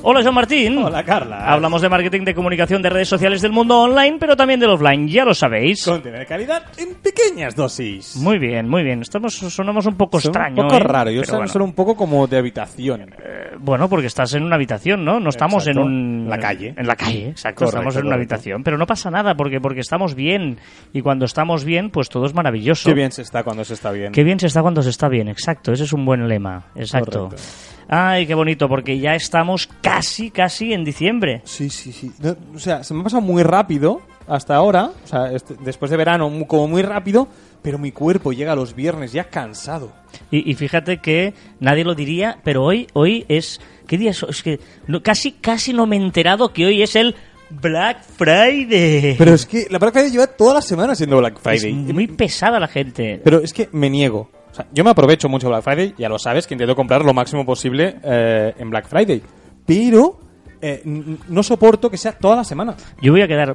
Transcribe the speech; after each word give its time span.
Hola, 0.00 0.22
Joan 0.22 0.34
Martín. 0.34 0.78
Hola, 0.78 1.02
Carla. 1.02 1.44
Hablamos 1.52 1.82
de 1.82 1.88
marketing, 1.88 2.22
de 2.24 2.34
comunicación, 2.34 2.80
de 2.80 2.88
redes 2.88 3.08
sociales 3.08 3.42
del 3.42 3.50
mundo 3.52 3.80
online, 3.80 4.16
pero 4.18 4.36
también 4.36 4.60
del 4.60 4.70
offline, 4.70 5.08
ya 5.08 5.24
lo 5.24 5.34
sabéis. 5.34 5.84
Contenido 5.84 6.20
de 6.20 6.26
calidad 6.26 6.62
en 6.78 6.94
pequeñas 6.94 7.54
dosis. 7.56 8.16
Muy 8.16 8.38
bien, 8.38 8.68
muy 8.68 8.84
bien. 8.84 9.02
Estamos, 9.02 9.34
sonamos 9.34 9.86
un 9.86 9.96
poco 9.96 10.20
Son 10.20 10.30
extraño. 10.30 10.62
Un 10.62 10.68
poco 10.68 10.80
¿eh? 10.80 10.84
raro. 10.86 11.10
Yo 11.10 11.22
bueno. 11.28 11.48
son 11.48 11.62
un 11.62 11.72
poco 11.74 11.96
como 11.96 12.26
de 12.26 12.38
habitación. 12.38 13.02
Eh, 13.22 13.56
Bueno, 13.58 13.88
porque 13.88 14.06
estás 14.06 14.32
en 14.34 14.44
una 14.44 14.54
habitación, 14.54 15.04
¿no? 15.04 15.18
No 15.20 15.28
estamos 15.30 15.66
Exacto. 15.66 15.80
en 15.80 15.86
un... 15.86 16.30
La 16.30 16.38
calle. 16.38 16.74
En 16.76 16.86
la 16.86 16.94
calle, 16.96 17.28
exacto. 17.30 17.64
Correcto, 17.64 17.78
estamos 17.78 17.96
en 17.96 18.06
una 18.06 18.14
correcto. 18.14 18.34
habitación. 18.34 18.62
Pero 18.62 18.78
no 18.78 18.86
pasa 18.86 19.10
nada, 19.10 19.34
porque, 19.34 19.60
porque 19.60 19.80
estamos 19.80 20.14
bien. 20.14 20.58
Y 20.92 21.02
cuando 21.02 21.24
estamos 21.24 21.64
bien, 21.64 21.90
pues 21.90 22.08
todo 22.08 22.24
es 22.24 22.34
maravilloso. 22.34 22.88
Qué 22.88 22.94
bien 22.94 23.10
se 23.10 23.22
está 23.22 23.42
cuando 23.42 23.64
se 23.64 23.74
está 23.74 23.90
bien. 23.90 24.12
Qué 24.12 24.22
bien 24.22 24.38
se 24.38 24.46
está 24.46 24.62
cuando 24.62 24.80
se 24.82 24.90
está 24.90 25.08
bien, 25.08 25.28
exacto. 25.28 25.72
Ese 25.72 25.84
es 25.84 25.92
un 25.92 26.04
buen 26.06 26.28
lema, 26.28 26.66
exacto. 26.76 27.24
Correcto. 27.24 27.42
Ay, 27.88 28.26
qué 28.26 28.34
bonito, 28.34 28.68
porque 28.68 28.98
ya 28.98 29.14
estamos 29.14 29.68
casi, 29.80 30.30
casi 30.30 30.72
en 30.74 30.84
diciembre. 30.84 31.40
Sí, 31.44 31.70
sí, 31.70 31.90
sí. 31.92 32.12
No, 32.20 32.36
o 32.54 32.58
sea, 32.58 32.84
se 32.84 32.92
me 32.94 33.00
ha 33.00 33.04
pasado 33.04 33.22
muy 33.22 33.42
rápido 33.42 34.02
hasta 34.26 34.54
ahora. 34.54 34.90
O 35.04 35.06
sea, 35.06 35.32
este- 35.32 35.54
después 35.64 35.90
de 35.90 35.96
verano, 35.96 36.30
como 36.46 36.68
muy 36.68 36.82
rápido. 36.82 37.28
Pero 37.62 37.76
mi 37.76 37.90
cuerpo 37.90 38.32
llega 38.32 38.52
a 38.52 38.56
los 38.56 38.74
viernes 38.76 39.12
ya 39.12 39.24
cansado. 39.24 39.92
Y, 40.30 40.48
y 40.48 40.54
fíjate 40.54 40.98
que 40.98 41.34
nadie 41.58 41.82
lo 41.82 41.94
diría, 41.96 42.38
pero 42.44 42.62
hoy, 42.62 42.86
hoy 42.92 43.24
es... 43.28 43.60
¿Qué 43.88 43.98
día 43.98 44.12
es? 44.12 44.22
Es 44.22 44.42
que 44.44 44.60
no- 44.86 45.02
casi, 45.02 45.32
casi 45.32 45.72
no 45.72 45.84
me 45.86 45.96
he 45.96 46.00
enterado 46.00 46.52
que 46.52 46.66
hoy 46.66 46.82
es 46.82 46.94
el 46.94 47.16
Black 47.50 48.04
Friday. 48.04 49.16
Pero 49.18 49.34
es 49.34 49.44
que 49.44 49.66
la 49.70 49.78
Black 49.78 49.92
Friday 49.92 50.10
lleva 50.12 50.26
toda 50.28 50.54
la 50.54 50.62
semana 50.62 50.94
siendo 50.94 51.16
Black 51.18 51.38
Friday. 51.40 51.70
Es 51.88 51.94
muy 51.94 52.06
pesada 52.06 52.60
la 52.60 52.68
gente. 52.68 53.20
Pero 53.24 53.40
es 53.40 53.52
que 53.52 53.68
me 53.72 53.90
niego. 53.90 54.30
O 54.50 54.54
sea, 54.54 54.66
yo 54.72 54.84
me 54.84 54.90
aprovecho 54.90 55.28
mucho 55.28 55.48
Black 55.48 55.62
Friday, 55.62 55.94
ya 55.98 56.08
lo 56.08 56.18
sabes, 56.18 56.46
que 56.46 56.54
intento 56.54 56.74
comprar 56.74 57.04
lo 57.04 57.14
máximo 57.14 57.44
posible 57.44 57.96
eh, 58.02 58.54
en 58.58 58.70
Black 58.70 58.88
Friday. 58.88 59.22
Pero 59.66 60.18
eh, 60.60 60.82
no 60.84 61.42
soporto 61.42 61.90
que 61.90 61.96
sea 61.96 62.12
toda 62.12 62.36
la 62.36 62.44
semana. 62.44 62.74
Yo 63.00 63.12
voy 63.12 63.22
a 63.22 63.28
quedar 63.28 63.54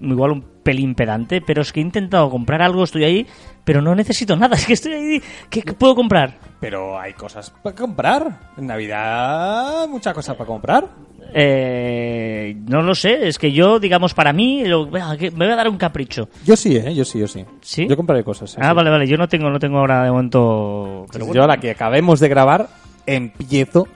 igual 0.00 0.30
un 0.30 0.42
pelín 0.62 0.94
pedante, 0.94 1.40
pero 1.40 1.62
es 1.62 1.72
que 1.72 1.80
he 1.80 1.82
intentado 1.82 2.30
comprar 2.30 2.62
algo, 2.62 2.84
estoy 2.84 3.04
ahí, 3.04 3.26
pero 3.64 3.82
no 3.82 3.94
necesito 3.94 4.36
nada. 4.36 4.56
Es 4.56 4.66
que 4.66 4.74
estoy 4.74 4.92
ahí. 4.92 5.22
¿Qué, 5.50 5.62
qué 5.62 5.72
puedo 5.72 5.94
comprar? 5.94 6.38
Pero 6.60 6.98
hay 6.98 7.14
cosas 7.14 7.50
para 7.50 7.74
comprar. 7.74 8.40
En 8.56 8.66
Navidad, 8.66 9.88
muchas 9.88 10.14
cosas 10.14 10.36
para 10.36 10.46
comprar. 10.46 10.88
Eh, 11.32 12.56
no 12.68 12.82
lo 12.82 12.94
sé, 12.94 13.28
es 13.28 13.38
que 13.38 13.52
yo, 13.52 13.78
digamos, 13.78 14.14
para 14.14 14.32
mí, 14.32 14.64
lo- 14.64 14.86
me 14.86 14.98
voy 15.30 15.50
a 15.50 15.56
dar 15.56 15.68
un 15.68 15.76
capricho. 15.76 16.28
Yo 16.44 16.56
sí, 16.56 16.76
¿eh? 16.76 16.94
Yo 16.94 17.04
sí, 17.04 17.18
yo 17.18 17.26
sí. 17.28 17.44
¿Sí? 17.60 17.86
Yo 17.88 17.96
compraré 17.96 18.22
cosas. 18.24 18.50
sí, 18.50 18.56
Ah, 18.60 18.70
sí. 18.70 18.76
vale, 18.76 18.90
vale, 18.90 19.06
yo 19.06 19.16
no 19.16 19.28
tengo, 19.28 19.50
no 19.50 19.58
tengo 19.58 19.78
ahora 19.78 20.04
de 20.04 20.10
momento. 20.10 21.06
Pero 21.12 21.24
bueno. 21.26 21.40
Yo 21.40 21.44
a 21.44 21.46
la 21.46 21.56
que 21.58 21.70
acabemos 21.70 22.20
de 22.20 22.28
grabar, 22.28 22.68
empiezo 23.06 23.86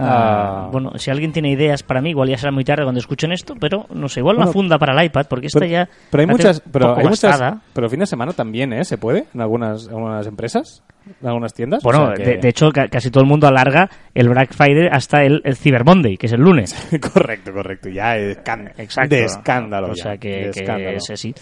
Ah, 0.00 0.66
a... 0.66 0.70
bueno, 0.70 0.92
si 0.96 1.10
alguien 1.10 1.32
tiene 1.32 1.50
ideas 1.50 1.82
para 1.82 2.00
mí, 2.00 2.10
igual 2.10 2.28
ya 2.28 2.38
será 2.38 2.52
muy 2.52 2.64
tarde 2.64 2.84
cuando 2.84 2.98
escuchen 3.00 3.32
esto, 3.32 3.54
pero 3.60 3.86
no 3.94 4.08
sé, 4.08 4.20
igual 4.20 4.36
una 4.36 4.44
Bueno, 4.46 4.52
funda 4.52 4.78
para 4.78 4.98
el 5.00 5.06
iPad, 5.06 5.26
porque 5.28 5.46
esta 5.46 5.58
pero, 5.60 5.70
ya. 5.70 5.88
pero 6.10 6.20
hay 6.22 6.26
muchas, 6.26 6.62
pero 6.72 6.96
hay 6.96 7.06
muchas, 7.06 7.42
pero 7.72 7.88
fin 7.90 8.00
de 8.00 8.06
semana 8.06 8.32
también, 8.32 8.72
¿eh? 8.72 8.84
Se 8.84 8.98
puede 8.98 9.26
en 9.34 9.40
algunas, 9.40 9.88
algunas 9.88 10.26
empresas, 10.26 10.82
en 11.20 11.26
algunas 11.26 11.52
tiendas. 11.54 11.82
Bueno, 11.82 12.04
O 12.04 12.06
sea 12.06 12.14
que- 12.14 12.24
de, 12.32 12.36
de 12.38 12.48
hecho, 12.48 12.70
ca- 12.70 12.88
casi 12.88 13.10
todo 13.10 13.22
el 13.22 13.28
mundo 13.28 13.46
alarga 13.48 13.88
el 14.14 14.28
Black 14.28 14.52
Friday 14.54 14.88
hasta 14.90 15.22
el, 15.24 15.40
el 15.44 15.56
Cyber 15.56 15.84
Monday, 15.84 16.16
que 16.16 16.26
es 16.26 16.32
el 16.32 16.40
lunes. 16.40 16.74
correcto, 17.12 17.52
correcto. 17.52 17.88
Ya 17.88 18.16
es 18.16 18.38
de 19.08 19.24
escándalo. 19.24 19.88
O 19.88 19.94
ya, 19.94 20.02
sea 20.02 20.16
que, 20.18 20.50
es 20.50 21.10
así. 21.10 21.34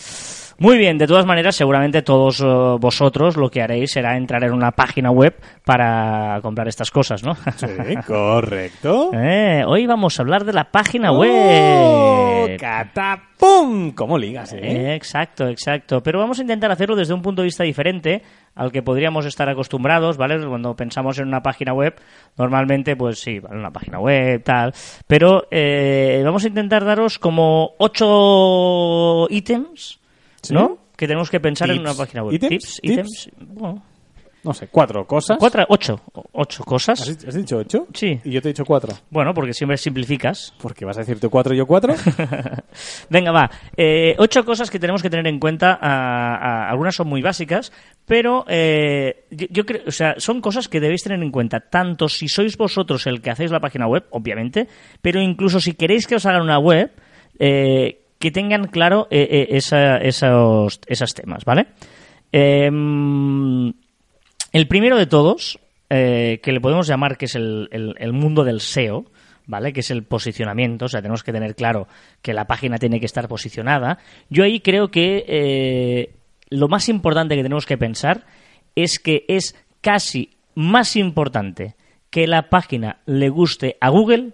Muy 0.59 0.79
bien, 0.79 0.97
de 0.97 1.07
todas 1.07 1.27
maneras, 1.27 1.55
seguramente 1.55 2.01
todos 2.01 2.41
eh, 2.41 2.45
vosotros 2.81 3.37
lo 3.37 3.51
que 3.51 3.61
haréis 3.61 3.91
será 3.91 4.17
entrar 4.17 4.43
en 4.43 4.55
una 4.55 4.71
página 4.71 5.11
web 5.11 5.35
para 5.65 6.39
comprar 6.41 6.67
estas 6.67 6.91
cosas, 6.91 7.23
¿no? 7.23 7.35
Sí, 7.57 7.67
correcto. 8.07 9.11
Eh, 9.13 9.65
hoy 9.67 9.87
vamos 9.87 10.19
a 10.19 10.23
hablar 10.23 10.45
de 10.47 10.55
la 10.55 10.65
página 10.71 11.13
¡Oh, 11.13 11.19
web. 11.19 12.57
¡Catapum! 12.59 13.91
¿Cómo 13.93 14.17
ligas, 14.17 14.55
eh? 14.55 14.61
Eh, 14.63 14.95
Exacto, 14.95 15.47
exacto. 15.49 16.03
Pero 16.03 16.19
vamos 16.19 16.39
a 16.39 16.43
intentar 16.43 16.71
hacerlo 16.71 16.97
desde 16.97 17.13
un 17.13 17.21
punto 17.21 17.43
de 17.43 17.47
vista 17.47 17.63
diferente 17.63 18.23
al 18.55 18.73
que 18.73 18.83
podríamos 18.83 19.27
estar 19.27 19.51
acostumbrados, 19.51 20.17
¿vale? 20.17 20.43
Cuando 20.47 20.75
pensamos 20.75 21.19
en 21.19 21.29
una 21.29 21.43
página 21.43 21.75
web, 21.75 21.97
normalmente, 22.39 22.97
pues 22.97 23.21
sí, 23.21 23.41
¿vale? 23.41 23.59
una 23.59 23.71
página 23.71 23.99
web, 23.99 24.43
tal. 24.43 24.73
Pero 25.07 25.49
eh, 25.51 26.23
vamos 26.25 26.45
a 26.45 26.49
intentar 26.49 26.83
daros 26.87 27.19
como 27.19 27.73
ocho 27.77 29.27
ítems. 29.29 30.01
¿No? 30.51 30.79
Que 30.97 31.07
tenemos 31.07 31.31
que 31.31 31.41
pensar 31.41 31.71
en 31.71 31.81
una 31.81 31.95
página 31.95 32.23
web. 32.23 32.35
¿Ítems? 32.35 32.51
Tips, 32.51 32.81
¿Tips? 32.81 32.93
ítems. 32.93 33.31
Bueno, 33.39 33.83
No 34.45 34.55
sé, 34.55 34.69
cuatro 34.69 35.05
cosas. 35.07 35.37
cuatro, 35.39 35.65
ocho, 35.69 36.01
ocho 36.33 36.63
cosas. 36.65 37.01
¿Has, 37.03 37.25
has 37.27 37.35
dicho 37.35 37.57
ocho? 37.59 37.87
Sí. 37.93 38.21
Y 38.25 38.31
yo 38.31 38.41
te 38.41 38.49
he 38.49 38.53
dicho 38.53 38.65
cuatro. 38.65 38.95
Bueno, 39.11 39.35
porque 39.35 39.53
siempre 39.53 39.77
simplificas. 39.77 40.55
Porque 40.63 40.85
vas 40.85 40.97
a 40.97 41.01
decir 41.01 41.19
tú 41.19 41.29
cuatro 41.29 41.53
y 41.53 41.59
yo 41.59 41.67
cuatro. 41.67 41.95
Venga, 43.11 43.33
va. 43.33 43.51
Eh, 43.77 44.15
ocho 44.19 44.45
cosas 44.45 44.71
que 44.71 44.79
tenemos 44.79 45.03
que 45.03 45.11
tener 45.11 45.27
en 45.27 45.39
cuenta. 45.39 45.79
ah, 45.81 46.39
ah, 46.41 46.71
algunas 46.71 46.95
son 46.95 47.09
muy 47.09 47.23
básicas, 47.23 47.73
pero 48.07 48.45
eh, 48.49 49.27
yo, 49.31 49.47
yo 49.51 49.67
creo, 49.67 49.83
o 49.87 49.91
sea, 49.91 50.15
son 50.19 50.41
cosas 50.41 50.69
que 50.69 50.81
debéis 50.81 51.03
tener 51.03 51.21
en 51.23 51.31
cuenta, 51.33 51.61
tanto 51.61 52.09
si 52.09 52.29
sois 52.29 52.57
vosotros 52.57 53.07
el 53.07 53.21
que 53.21 53.31
hacéis 53.31 53.51
la 53.51 53.61
página 53.61 53.87
web, 53.87 54.05
obviamente, 54.11 54.69
pero 55.03 55.21
incluso 55.21 55.61
si 55.61 55.75
queréis 55.75 56.07
que 56.07 56.15
os 56.17 56.25
hagan 56.27 56.43
una 56.43 56.59
web, 56.59 56.93
eh, 57.39 58.03
que 58.19 58.31
tengan 58.31 58.67
claro 58.69 59.09
eh, 59.11 59.29
eh, 59.31 59.47
esa- 59.51 59.99
esos, 59.99 60.81
esos 60.87 61.15
temas, 61.15 61.45
¿vale? 61.45 61.67
Em, 62.33 63.73
el 64.53 64.69
primero 64.69 64.97
de 64.97 65.07
todos, 65.07 65.59
eh, 65.91 66.41
que 66.43 66.53
le 66.53 66.61
podemos 66.61 66.87
llamar 66.87 67.17
que 67.17 67.27
es 67.27 67.35
el, 67.35 67.69
el- 67.71 68.13
mundo 68.13 68.45
del 68.45 68.61
SEO, 68.61 69.05
¿vale? 69.47 69.73
Que 69.73 69.81
es 69.81 69.91
el 69.91 70.03
posicionamiento, 70.05 70.87
o 70.87 70.89
sea, 70.89 71.03
tenemos 71.03 71.23
que 71.23 71.33
tener 71.33 71.55
claro 71.55 71.89
que 72.23 72.33
la 72.35 72.47
página 72.47 72.79
tiene 72.79 73.01
que 73.01 73.07
estar 73.07 73.29
posicionada. 73.29 73.99
Yo 74.31 74.45
ahí 74.45 74.61
creo 74.61 74.91
que 74.91 75.25
eh, 75.29 76.15
lo 76.51 76.69
más 76.69 76.89
importante 76.89 77.37
que 77.37 77.43
tenemos 77.43 77.67
que 77.67 77.79
pensar 77.79 78.25
es 78.75 78.99
que 78.99 79.25
es 79.29 79.55
casi 79.81 80.31
más 80.55 80.97
importante 80.97 81.75
que 82.11 82.27
la 82.27 82.49
página 82.49 83.01
le 83.07 83.29
guste 83.29 83.77
a 83.81 83.91
Google 83.91 84.33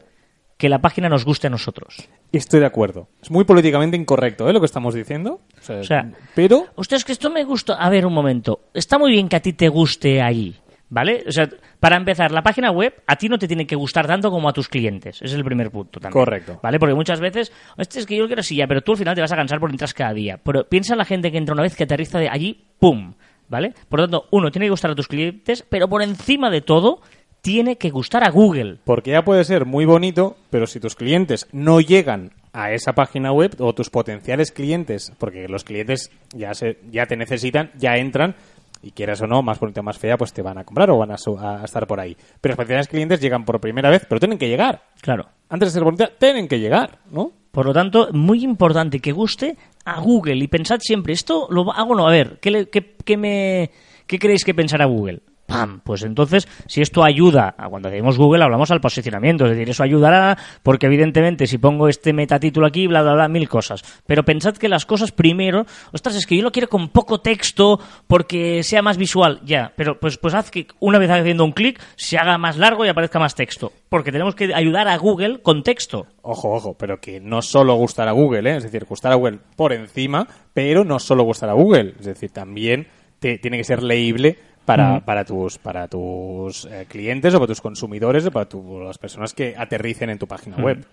que 0.56 0.68
la 0.68 0.80
página 0.80 1.08
nos 1.08 1.24
guste 1.24 1.48
a 1.48 1.50
nosotros. 1.50 2.08
Estoy 2.32 2.60
de 2.60 2.66
acuerdo. 2.66 3.08
Es 3.20 3.30
muy 3.30 3.44
políticamente 3.44 3.96
incorrecto, 3.96 4.48
¿eh? 4.48 4.52
Lo 4.52 4.60
que 4.60 4.66
estamos 4.66 4.94
diciendo. 4.94 5.40
O 5.58 5.62
sea, 5.62 5.80
O 5.80 5.84
sea, 5.84 6.10
pero 6.34 6.66
es 6.90 7.04
que 7.04 7.12
esto 7.12 7.30
me 7.30 7.44
gusta. 7.44 7.74
A 7.74 7.90
ver, 7.90 8.06
un 8.06 8.14
momento. 8.14 8.60
Está 8.72 8.98
muy 8.98 9.12
bien 9.12 9.28
que 9.28 9.36
a 9.36 9.40
ti 9.40 9.52
te 9.52 9.68
guste 9.68 10.22
allí, 10.22 10.56
¿vale? 10.88 11.24
O 11.28 11.30
sea, 11.30 11.48
para 11.78 11.96
empezar, 11.96 12.32
la 12.32 12.42
página 12.42 12.70
web 12.70 12.94
a 13.06 13.16
ti 13.16 13.28
no 13.28 13.38
te 13.38 13.46
tiene 13.46 13.66
que 13.66 13.76
gustar 13.76 14.06
tanto 14.06 14.30
como 14.30 14.48
a 14.48 14.52
tus 14.52 14.68
clientes. 14.68 15.16
Ese 15.16 15.26
es 15.26 15.34
el 15.34 15.44
primer 15.44 15.70
punto 15.70 16.00
también. 16.00 16.12
Correcto. 16.12 16.58
¿Vale? 16.62 16.78
Porque 16.78 16.94
muchas 16.94 17.20
veces, 17.20 17.52
hostia, 17.76 18.00
es 18.00 18.06
que 18.06 18.16
yo 18.16 18.22
lo 18.22 18.28
quiero 18.28 18.42
ya, 18.42 18.66
pero 18.66 18.80
tú 18.80 18.92
al 18.92 18.98
final 18.98 19.14
te 19.14 19.20
vas 19.20 19.32
a 19.32 19.36
cansar 19.36 19.60
por 19.60 19.70
entrar 19.70 19.92
cada 19.92 20.14
día. 20.14 20.40
Pero 20.42 20.66
piensa 20.68 20.94
en 20.94 20.98
la 20.98 21.04
gente 21.04 21.30
que 21.30 21.38
entra 21.38 21.52
una 21.52 21.62
vez 21.62 21.76
que 21.76 21.84
aterriza 21.84 22.18
de 22.18 22.28
allí, 22.30 22.64
¡pum! 22.78 23.14
¿Vale? 23.48 23.74
Por 23.88 24.00
lo 24.00 24.06
tanto, 24.06 24.28
uno, 24.30 24.50
tiene 24.50 24.66
que 24.66 24.70
gustar 24.70 24.90
a 24.92 24.94
tus 24.94 25.08
clientes, 25.08 25.66
pero 25.68 25.86
por 25.86 26.02
encima 26.02 26.48
de 26.48 26.62
todo, 26.62 27.02
tiene 27.42 27.76
que 27.76 27.90
gustar 27.90 28.24
a 28.24 28.30
Google. 28.30 28.78
Porque 28.84 29.10
ya 29.10 29.24
puede 29.24 29.44
ser 29.44 29.66
muy 29.66 29.84
bonito, 29.84 30.36
pero 30.50 30.66
si 30.66 30.80
tus 30.80 30.94
clientes 30.94 31.46
no 31.52 31.80
llegan 31.80 32.32
a 32.52 32.72
esa 32.72 32.94
página 32.94 33.32
web 33.32 33.54
o 33.58 33.74
tus 33.74 33.90
potenciales 33.90 34.52
clientes, 34.52 35.12
porque 35.18 35.48
los 35.48 35.64
clientes 35.64 36.10
ya 36.34 36.54
se, 36.54 36.78
ya 36.90 37.06
te 37.06 37.16
necesitan, 37.16 37.70
ya 37.76 37.96
entran 37.96 38.34
y 38.82 38.90
quieras 38.92 39.20
o 39.22 39.26
no, 39.26 39.42
más 39.42 39.60
bonita 39.60 39.80
o 39.80 39.84
más 39.84 39.98
fea, 39.98 40.16
pues 40.16 40.32
te 40.32 40.42
van 40.42 40.58
a 40.58 40.64
comprar 40.64 40.90
o 40.90 40.98
van 40.98 41.12
a, 41.12 41.18
su- 41.18 41.38
a 41.38 41.64
estar 41.64 41.86
por 41.86 42.00
ahí. 42.00 42.16
Pero 42.40 42.52
los 42.52 42.56
potenciales 42.56 42.88
clientes 42.88 43.20
llegan 43.20 43.44
por 43.44 43.60
primera 43.60 43.90
vez, 43.90 44.04
pero 44.08 44.18
tienen 44.20 44.38
que 44.38 44.48
llegar. 44.48 44.82
Claro. 45.00 45.26
Antes 45.48 45.68
de 45.68 45.72
ser 45.74 45.84
bonita, 45.84 46.10
tienen 46.18 46.48
que 46.48 46.58
llegar, 46.58 46.98
¿no? 47.10 47.30
Por 47.50 47.66
lo 47.66 47.72
tanto, 47.72 48.08
muy 48.12 48.42
importante 48.44 48.98
que 49.00 49.12
guste 49.12 49.56
a 49.84 50.00
Google 50.00 50.36
y 50.36 50.48
pensad 50.48 50.78
siempre, 50.80 51.12
esto 51.12 51.46
lo 51.50 51.70
hago 51.72 51.94
no, 51.94 52.06
a 52.08 52.10
ver, 52.10 52.38
¿qué, 52.40 52.50
le- 52.50 52.68
qué- 52.70 52.96
qué 53.04 53.16
me, 53.16 53.70
¿qué 54.06 54.18
creéis 54.18 54.44
que 54.44 54.54
pensará 54.54 54.86
Google? 54.86 55.20
¡Pam! 55.46 55.80
Pues 55.84 56.02
entonces, 56.02 56.48
si 56.66 56.80
esto 56.80 57.04
ayuda, 57.04 57.54
a 57.58 57.68
cuando 57.68 57.90
decimos 57.90 58.16
Google 58.16 58.44
hablamos 58.44 58.70
al 58.70 58.80
posicionamiento, 58.80 59.44
es 59.44 59.50
decir, 59.50 59.68
eso 59.68 59.82
ayudará 59.82 60.38
porque 60.62 60.86
evidentemente 60.86 61.46
si 61.46 61.58
pongo 61.58 61.88
este 61.88 62.12
metatítulo 62.12 62.66
aquí, 62.66 62.86
bla, 62.86 63.02
bla, 63.02 63.14
bla, 63.14 63.28
mil 63.28 63.48
cosas. 63.48 63.82
Pero 64.06 64.24
pensad 64.24 64.56
que 64.56 64.68
las 64.68 64.86
cosas 64.86 65.12
primero, 65.12 65.66
ostras, 65.92 66.14
es 66.16 66.26
que 66.26 66.36
yo 66.36 66.42
lo 66.42 66.52
quiero 66.52 66.68
con 66.68 66.88
poco 66.88 67.20
texto 67.20 67.78
porque 68.06 68.62
sea 68.62 68.82
más 68.82 68.96
visual, 68.96 69.40
ya, 69.44 69.72
pero 69.76 69.98
pues, 70.00 70.16
pues 70.16 70.32
haz 70.34 70.50
que 70.50 70.66
una 70.80 70.98
vez 70.98 71.10
haciendo 71.10 71.44
un 71.44 71.52
clic 71.52 71.80
se 71.96 72.16
haga 72.18 72.38
más 72.38 72.56
largo 72.56 72.84
y 72.86 72.88
aparezca 72.88 73.18
más 73.18 73.34
texto, 73.34 73.72
porque 73.88 74.12
tenemos 74.12 74.34
que 74.34 74.54
ayudar 74.54 74.88
a 74.88 74.96
Google 74.96 75.42
con 75.42 75.62
texto. 75.62 76.06
Ojo, 76.22 76.50
ojo, 76.52 76.74
pero 76.78 77.00
que 77.00 77.20
no 77.20 77.42
solo 77.42 77.74
gustar 77.74 78.08
a 78.08 78.12
Google, 78.12 78.50
¿eh? 78.50 78.56
es 78.56 78.62
decir, 78.62 78.84
gustar 78.84 79.12
a 79.12 79.16
Google 79.16 79.38
por 79.56 79.72
encima, 79.72 80.26
pero 80.54 80.84
no 80.84 80.98
solo 80.98 81.24
gustar 81.24 81.50
a 81.50 81.54
Google, 81.54 81.94
es 81.98 82.06
decir, 82.06 82.30
también 82.30 82.86
te- 83.18 83.38
tiene 83.38 83.58
que 83.58 83.64
ser 83.64 83.82
leíble 83.82 84.38
para, 84.64 85.00
para 85.04 85.24
tus, 85.24 85.58
para 85.58 85.88
tus 85.88 86.64
eh, 86.66 86.86
clientes 86.88 87.34
o 87.34 87.38
para 87.38 87.48
tus 87.48 87.60
consumidores 87.60 88.26
o 88.26 88.30
para 88.30 88.46
tu- 88.48 88.80
las 88.80 88.98
personas 88.98 89.34
que 89.34 89.54
aterricen 89.56 90.10
en 90.10 90.18
tu 90.18 90.26
página 90.26 90.56
web. 90.56 90.84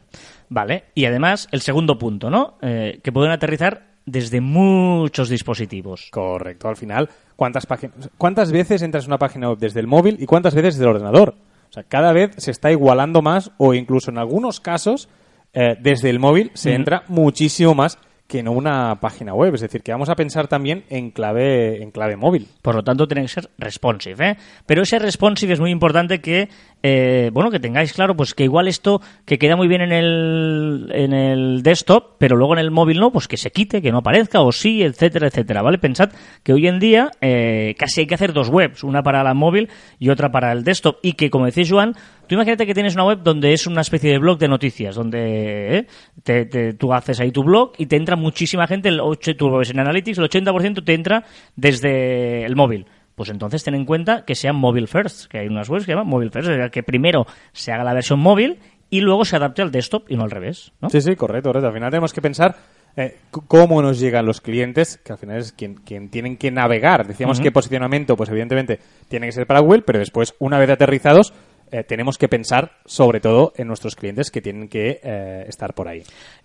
Vale, 0.49 0.85
y 0.95 1.05
además 1.05 1.47
el 1.51 1.61
segundo 1.61 1.97
punto, 1.97 2.29
¿no? 2.29 2.57
Eh, 2.61 2.99
que 3.03 3.11
pueden 3.11 3.31
aterrizar 3.31 3.89
desde 4.05 4.41
muchos 4.41 5.29
dispositivos. 5.29 6.09
Correcto. 6.11 6.67
Al 6.67 6.75
final, 6.77 7.09
¿cuántas, 7.35 7.65
páginas, 7.67 8.09
¿cuántas 8.17 8.51
veces 8.51 8.81
entras 8.81 9.03
en 9.05 9.11
una 9.11 9.19
página 9.19 9.49
web 9.49 9.59
desde 9.59 9.79
el 9.79 9.87
móvil 9.87 10.17
y 10.19 10.25
cuántas 10.25 10.55
veces 10.55 10.75
desde 10.75 10.85
el 10.89 10.95
ordenador? 10.95 11.35
O 11.69 11.71
sea, 11.71 11.83
cada 11.83 12.11
vez 12.11 12.31
se 12.37 12.49
está 12.49 12.71
igualando 12.71 13.21
más 13.21 13.51
o 13.57 13.75
incluso 13.75 14.09
en 14.09 14.17
algunos 14.17 14.59
casos 14.59 15.09
eh, 15.53 15.75
desde 15.79 16.09
el 16.09 16.17
móvil 16.19 16.49
se 16.55 16.73
entra 16.73 17.03
muchísimo 17.07 17.75
más 17.75 17.99
que 18.29 18.43
no 18.43 18.51
una 18.51 18.99
página 19.01 19.33
web. 19.33 19.55
Es 19.55 19.61
decir, 19.61 19.81
que 19.81 19.91
vamos 19.91 20.07
a 20.07 20.15
pensar 20.15 20.47
también 20.47 20.85
en 20.89 21.09
clave, 21.09 21.81
en 21.81 21.89
clave 21.89 22.15
móvil. 22.15 22.47
Por 22.61 22.75
lo 22.75 22.83
tanto, 22.83 23.07
tiene 23.07 23.23
que 23.23 23.27
ser 23.27 23.49
responsive. 23.57 24.29
¿eh? 24.29 24.37
Pero 24.67 24.83
ese 24.83 24.99
responsive 24.99 25.53
es 25.53 25.59
muy 25.59 25.71
importante 25.71 26.21
que, 26.21 26.47
eh, 26.81 27.29
bueno, 27.33 27.51
que 27.51 27.59
tengáis 27.59 27.93
claro, 27.93 28.15
pues 28.15 28.33
que 28.33 28.43
igual 28.43 28.67
esto 28.67 29.01
que 29.25 29.37
queda 29.37 29.55
muy 29.55 29.67
bien 29.67 29.81
en 29.81 29.91
el, 29.91 30.89
en 30.93 31.13
el 31.13 31.61
desktop, 31.63 32.15
pero 32.17 32.35
luego 32.35 32.53
en 32.53 32.59
el 32.59 32.71
móvil 32.71 32.99
no, 32.99 33.11
pues 33.11 33.27
que 33.27 33.37
se 33.37 33.51
quite, 33.51 33.81
que 33.81 33.91
no 33.91 33.99
aparezca, 33.99 34.41
o 34.41 34.51
sí, 34.51 34.83
etcétera, 34.83 35.27
etcétera. 35.27 35.61
¿Vale? 35.61 35.77
Pensad 35.77 36.11
que 36.43 36.53
hoy 36.53 36.67
en 36.67 36.79
día 36.79 37.11
eh, 37.21 37.75
casi 37.77 38.01
hay 38.01 38.07
que 38.07 38.15
hacer 38.15 38.33
dos 38.33 38.49
webs, 38.49 38.83
una 38.83 39.03
para 39.03 39.23
la 39.23 39.33
móvil 39.33 39.69
y 39.99 40.09
otra 40.09 40.31
para 40.31 40.51
el 40.51 40.63
desktop. 40.63 40.97
Y 41.01 41.13
que, 41.13 41.29
como 41.29 41.45
decía 41.45 41.65
Joan, 41.67 41.95
Tú 42.29 42.35
imagínate 42.35 42.67
que 42.67 42.75
tienes 42.75 42.93
una 42.93 43.05
web 43.05 43.23
donde 43.23 43.53
es 43.53 43.65
una 43.65 43.81
especie 43.81 44.11
de 44.11 44.19
blog 44.19 44.37
de 44.37 44.47
noticias, 44.47 44.93
donde 44.93 45.77
¿eh? 45.77 45.87
te, 46.21 46.45
te, 46.45 46.73
tú 46.73 46.93
haces 46.93 47.19
ahí 47.19 47.31
tu 47.31 47.43
blog 47.43 47.71
y 47.79 47.87
te 47.87 47.95
entra 47.95 48.15
muchísima 48.15 48.67
gente, 48.67 48.89
el 48.89 48.99
8, 48.99 49.35
tú 49.35 49.49
lo 49.49 49.57
ves 49.57 49.71
en 49.71 49.79
Analytics, 49.79 50.19
el 50.19 50.29
80% 50.29 50.85
te 50.85 50.93
entra 50.93 51.23
desde 51.55 52.45
el 52.45 52.55
móvil. 52.55 52.85
Pues 53.19 53.31
entonces 53.31 53.65
ten 53.65 53.75
en 53.75 53.83
cuenta 53.83 54.23
que 54.23 54.33
sean 54.33 54.55
mobile 54.55 54.87
first, 54.87 55.29
que 55.29 55.39
hay 55.39 55.47
unas 55.47 55.67
webs 55.67 55.85
que 55.85 55.91
llaman 55.91 56.07
mobile 56.07 56.31
first, 56.31 56.71
que 56.71 56.83
primero 56.83 57.27
se 57.51 57.73
haga 57.73 57.83
la 57.83 57.93
versión 57.93 58.17
móvil 58.17 58.59
y 58.89 59.01
luego 59.01 59.25
se 59.25 59.35
adapte 59.35 59.61
al 59.61 59.71
desktop 59.71 60.09
y 60.09 60.15
no 60.15 60.23
al 60.23 60.31
revés. 60.31 60.71
¿no? 60.79 60.89
Sí, 60.89 61.01
sí, 61.01 61.17
correcto, 61.17 61.49
correcto. 61.49 61.67
Al 61.67 61.73
final 61.73 61.89
tenemos 61.89 62.13
que 62.13 62.21
pensar 62.21 62.55
eh, 62.95 63.17
cómo 63.29 63.81
nos 63.81 63.99
llegan 63.99 64.25
los 64.25 64.39
clientes, 64.39 65.01
que 65.03 65.11
al 65.11 65.17
final 65.17 65.35
es 65.39 65.51
quien, 65.51 65.75
quien 65.75 66.09
tienen 66.09 66.37
que 66.37 66.49
navegar. 66.49 67.05
Decíamos 67.05 67.41
que 67.41 67.51
posicionamiento, 67.51 68.15
pues 68.15 68.29
evidentemente 68.29 68.79
tiene 69.09 69.25
que 69.25 69.33
ser 69.33 69.45
para 69.45 69.59
Google, 69.59 69.81
pero 69.81 69.99
después, 69.99 70.33
una 70.39 70.57
vez 70.57 70.69
aterrizados, 70.69 71.33
eh, 71.73 71.83
tenemos 71.83 72.17
que 72.17 72.29
pensar 72.29 72.77
sobre 72.85 73.19
todo 73.19 73.51
en 73.57 73.67
nuestros 73.67 73.97
clientes 73.97 74.31
que 74.31 74.39
tienen 74.41 74.69
que 74.69 75.01
eh, 75.03 75.43
estar 75.45 75.73
por 75.73 75.89
ahí. 75.89 76.03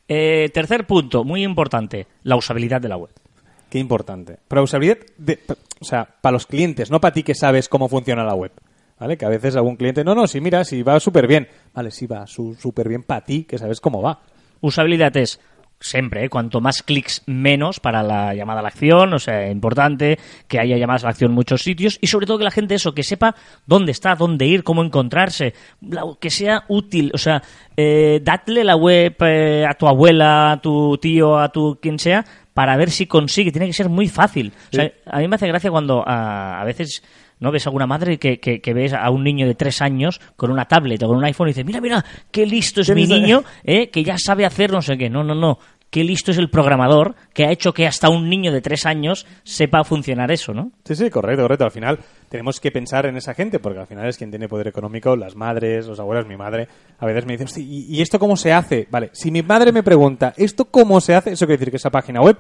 Tercer 0.09 0.89
punto, 0.89 1.23
muy 1.23 1.45
importante, 1.45 2.09
la 2.25 2.35
usabilidad 2.35 2.81
de 2.81 2.89
la 2.89 2.97
web. 2.97 3.13
Qué 3.75 3.81
importante. 3.81 4.39
Pero 4.47 4.63
usabilidad, 4.63 4.99
de- 5.19 5.41
o 5.81 5.85
sea, 5.85 6.05
para 6.21 6.35
los 6.35 6.47
clientes, 6.47 6.93
no 6.93 7.01
para 7.01 7.13
ti 7.13 7.25
que 7.25 7.35
sabes 7.35 7.69
cómo 7.69 7.89
funciona 7.89 8.23
la 8.23 8.37
web. 8.37 8.53
¿Vale? 9.01 9.19
Que 9.19 9.25
a 9.25 9.29
veces 9.29 9.57
algún 9.57 9.75
cliente, 9.75 10.05
no, 10.05 10.15
no, 10.15 10.29
sí, 10.29 10.41
mira, 10.41 10.65
sí 10.65 10.85
va 10.85 11.01
súper 11.01 11.27
bien. 11.27 11.49
Vale, 11.75 11.91
sí 11.91 12.07
va 12.07 12.25
súper 12.29 12.89
bien 12.89 13.03
para 13.03 13.23
ti, 13.25 13.43
que 13.43 13.59
sabes 13.59 13.81
cómo 13.81 14.01
va. 14.01 14.21
Usabilidad 14.61 15.17
es 15.17 15.41
siempre, 15.85 16.25
¿eh? 16.25 16.29
cuanto 16.29 16.61
más 16.61 16.83
clics 16.83 17.23
menos 17.27 17.79
para 17.79 18.03
la 18.03 18.35
llamada 18.35 18.61
a 18.61 18.63
la 18.63 18.69
acción, 18.69 19.13
o 19.13 19.19
sea, 19.19 19.51
importante 19.51 20.19
que 20.49 20.59
haya 20.59 20.77
llamadas 20.79 21.05
a 21.05 21.07
la 21.07 21.11
acción 21.11 21.31
en 21.31 21.35
muchos 21.35 21.63
sitios 21.63 21.99
y 22.01 22.07
sobre 22.07 22.27
todo 22.27 22.39
que 22.39 22.45
la 22.45 22.51
gente 22.51 22.75
eso, 22.75 22.95
que 22.95 23.03
sepa 23.03 23.35
dónde 23.67 23.93
está, 23.93 24.15
dónde 24.15 24.47
ir, 24.47 24.65
cómo 24.65 24.83
encontrarse, 24.83 25.53
que 26.21 26.31
sea 26.31 26.65
útil, 26.69 27.11
o 27.15 27.19
sea, 27.19 27.43
eh, 27.77 28.21
dadle 28.23 28.65
la 28.65 28.77
web 28.77 29.15
eh, 29.21 29.67
a 29.69 29.75
tu 29.75 29.87
abuela, 29.87 30.53
a 30.53 30.61
tu 30.61 30.97
tío, 30.99 31.39
a 31.39 31.51
tu 31.51 31.79
quien 31.81 31.99
sea, 31.99 32.25
para 32.55 32.77
ver 32.77 32.91
si 32.91 33.07
consigue, 33.07 33.53
tiene 33.53 33.67
que 33.67 33.73
ser 33.73 33.89
muy 33.89 34.09
fácil. 34.09 34.53
O 34.73 34.77
sea, 34.77 34.85
Sí. 34.87 34.93
a 35.07 35.19
mí 35.19 35.29
me 35.29 35.37
hace 35.37 35.49
gracia 35.49 35.71
cuando 35.71 36.03
a, 36.07 36.61
a 36.61 36.65
veces 36.65 37.03
¿no? 37.41 37.51
Ves 37.51 37.67
alguna 37.67 37.87
madre 37.87 38.17
que, 38.19 38.39
que, 38.39 38.61
que 38.61 38.73
ves 38.73 38.95
a 38.95 39.11
un 39.11 39.25
niño 39.25 39.47
de 39.47 39.55
tres 39.57 39.83
años 39.83 40.21
con 40.37 40.51
una 40.53 40.67
tablet 40.67 41.03
o 41.03 41.09
con 41.09 41.17
un 41.17 41.25
iPhone 41.25 41.49
y 41.49 41.51
dice, 41.51 41.65
mira, 41.65 41.81
mira, 41.81 42.03
qué 42.31 42.47
listo 42.47 42.81
es 42.81 42.87
¿Qué 42.87 42.95
mi 42.95 43.07
niño, 43.07 43.43
¿eh? 43.65 43.91
que 43.91 44.05
ya 44.05 44.17
sabe 44.17 44.47
hacer 44.47 44.71
no 44.73 44.81
sé 44.81 44.97
qué. 44.97 45.11
No, 45.11 45.25
no, 45.25 45.35
no. 45.35 45.59
Qué 45.95 46.03
listo 46.03 46.33
es 46.33 46.39
el 46.39 46.51
programador 46.51 47.15
que 47.33 47.45
ha 47.45 47.53
hecho 47.53 47.73
que 47.73 47.87
hasta 47.87 48.09
un 48.09 48.29
niño 48.29 48.51
de 48.51 48.61
tres 48.61 48.85
años 48.85 49.29
sepa 49.45 49.85
funcionar 49.85 50.33
eso, 50.33 50.53
¿no? 50.53 50.73
Sí, 50.85 50.97
sí, 50.97 51.09
correcto, 51.09 51.43
correcto. 51.43 51.65
Al 51.67 51.71
final 51.71 52.01
tenemos 52.29 52.59
que 52.59 52.73
pensar 52.73 53.07
en 53.07 53.17
esa 53.17 53.33
gente, 53.33 53.61
porque 53.61 53.79
al 53.79 53.87
final 53.87 54.09
es 54.09 54.19
quien 54.19 54.29
tiene 54.31 54.49
poder 54.49 54.67
económico, 54.67 55.15
las 55.15 55.37
madres, 55.37 55.87
los 55.87 56.01
abuelos, 56.01 56.27
mi 56.27 56.37
madre. 56.37 56.67
A 56.99 57.07
veces 57.07 57.27
me 57.27 57.37
"Hostia, 57.37 57.63
¿y 57.63 57.87
y 57.97 58.03
esto 58.03 58.19
cómo 58.19 58.37
se 58.37 58.53
hace? 58.53 58.89
Vale, 58.91 59.11
si 59.13 59.31
mi 59.31 59.43
madre 59.43 59.71
me 59.71 59.85
pregunta, 59.85 60.35
¿esto 60.37 60.65
cómo 60.65 61.01
se 61.01 61.15
hace? 61.15 61.35
Eso 61.35 61.47
quiere 61.47 61.59
decir 61.59 61.71
que 61.71 61.77
esa 61.77 61.91
página 61.91 62.21
web 62.21 62.39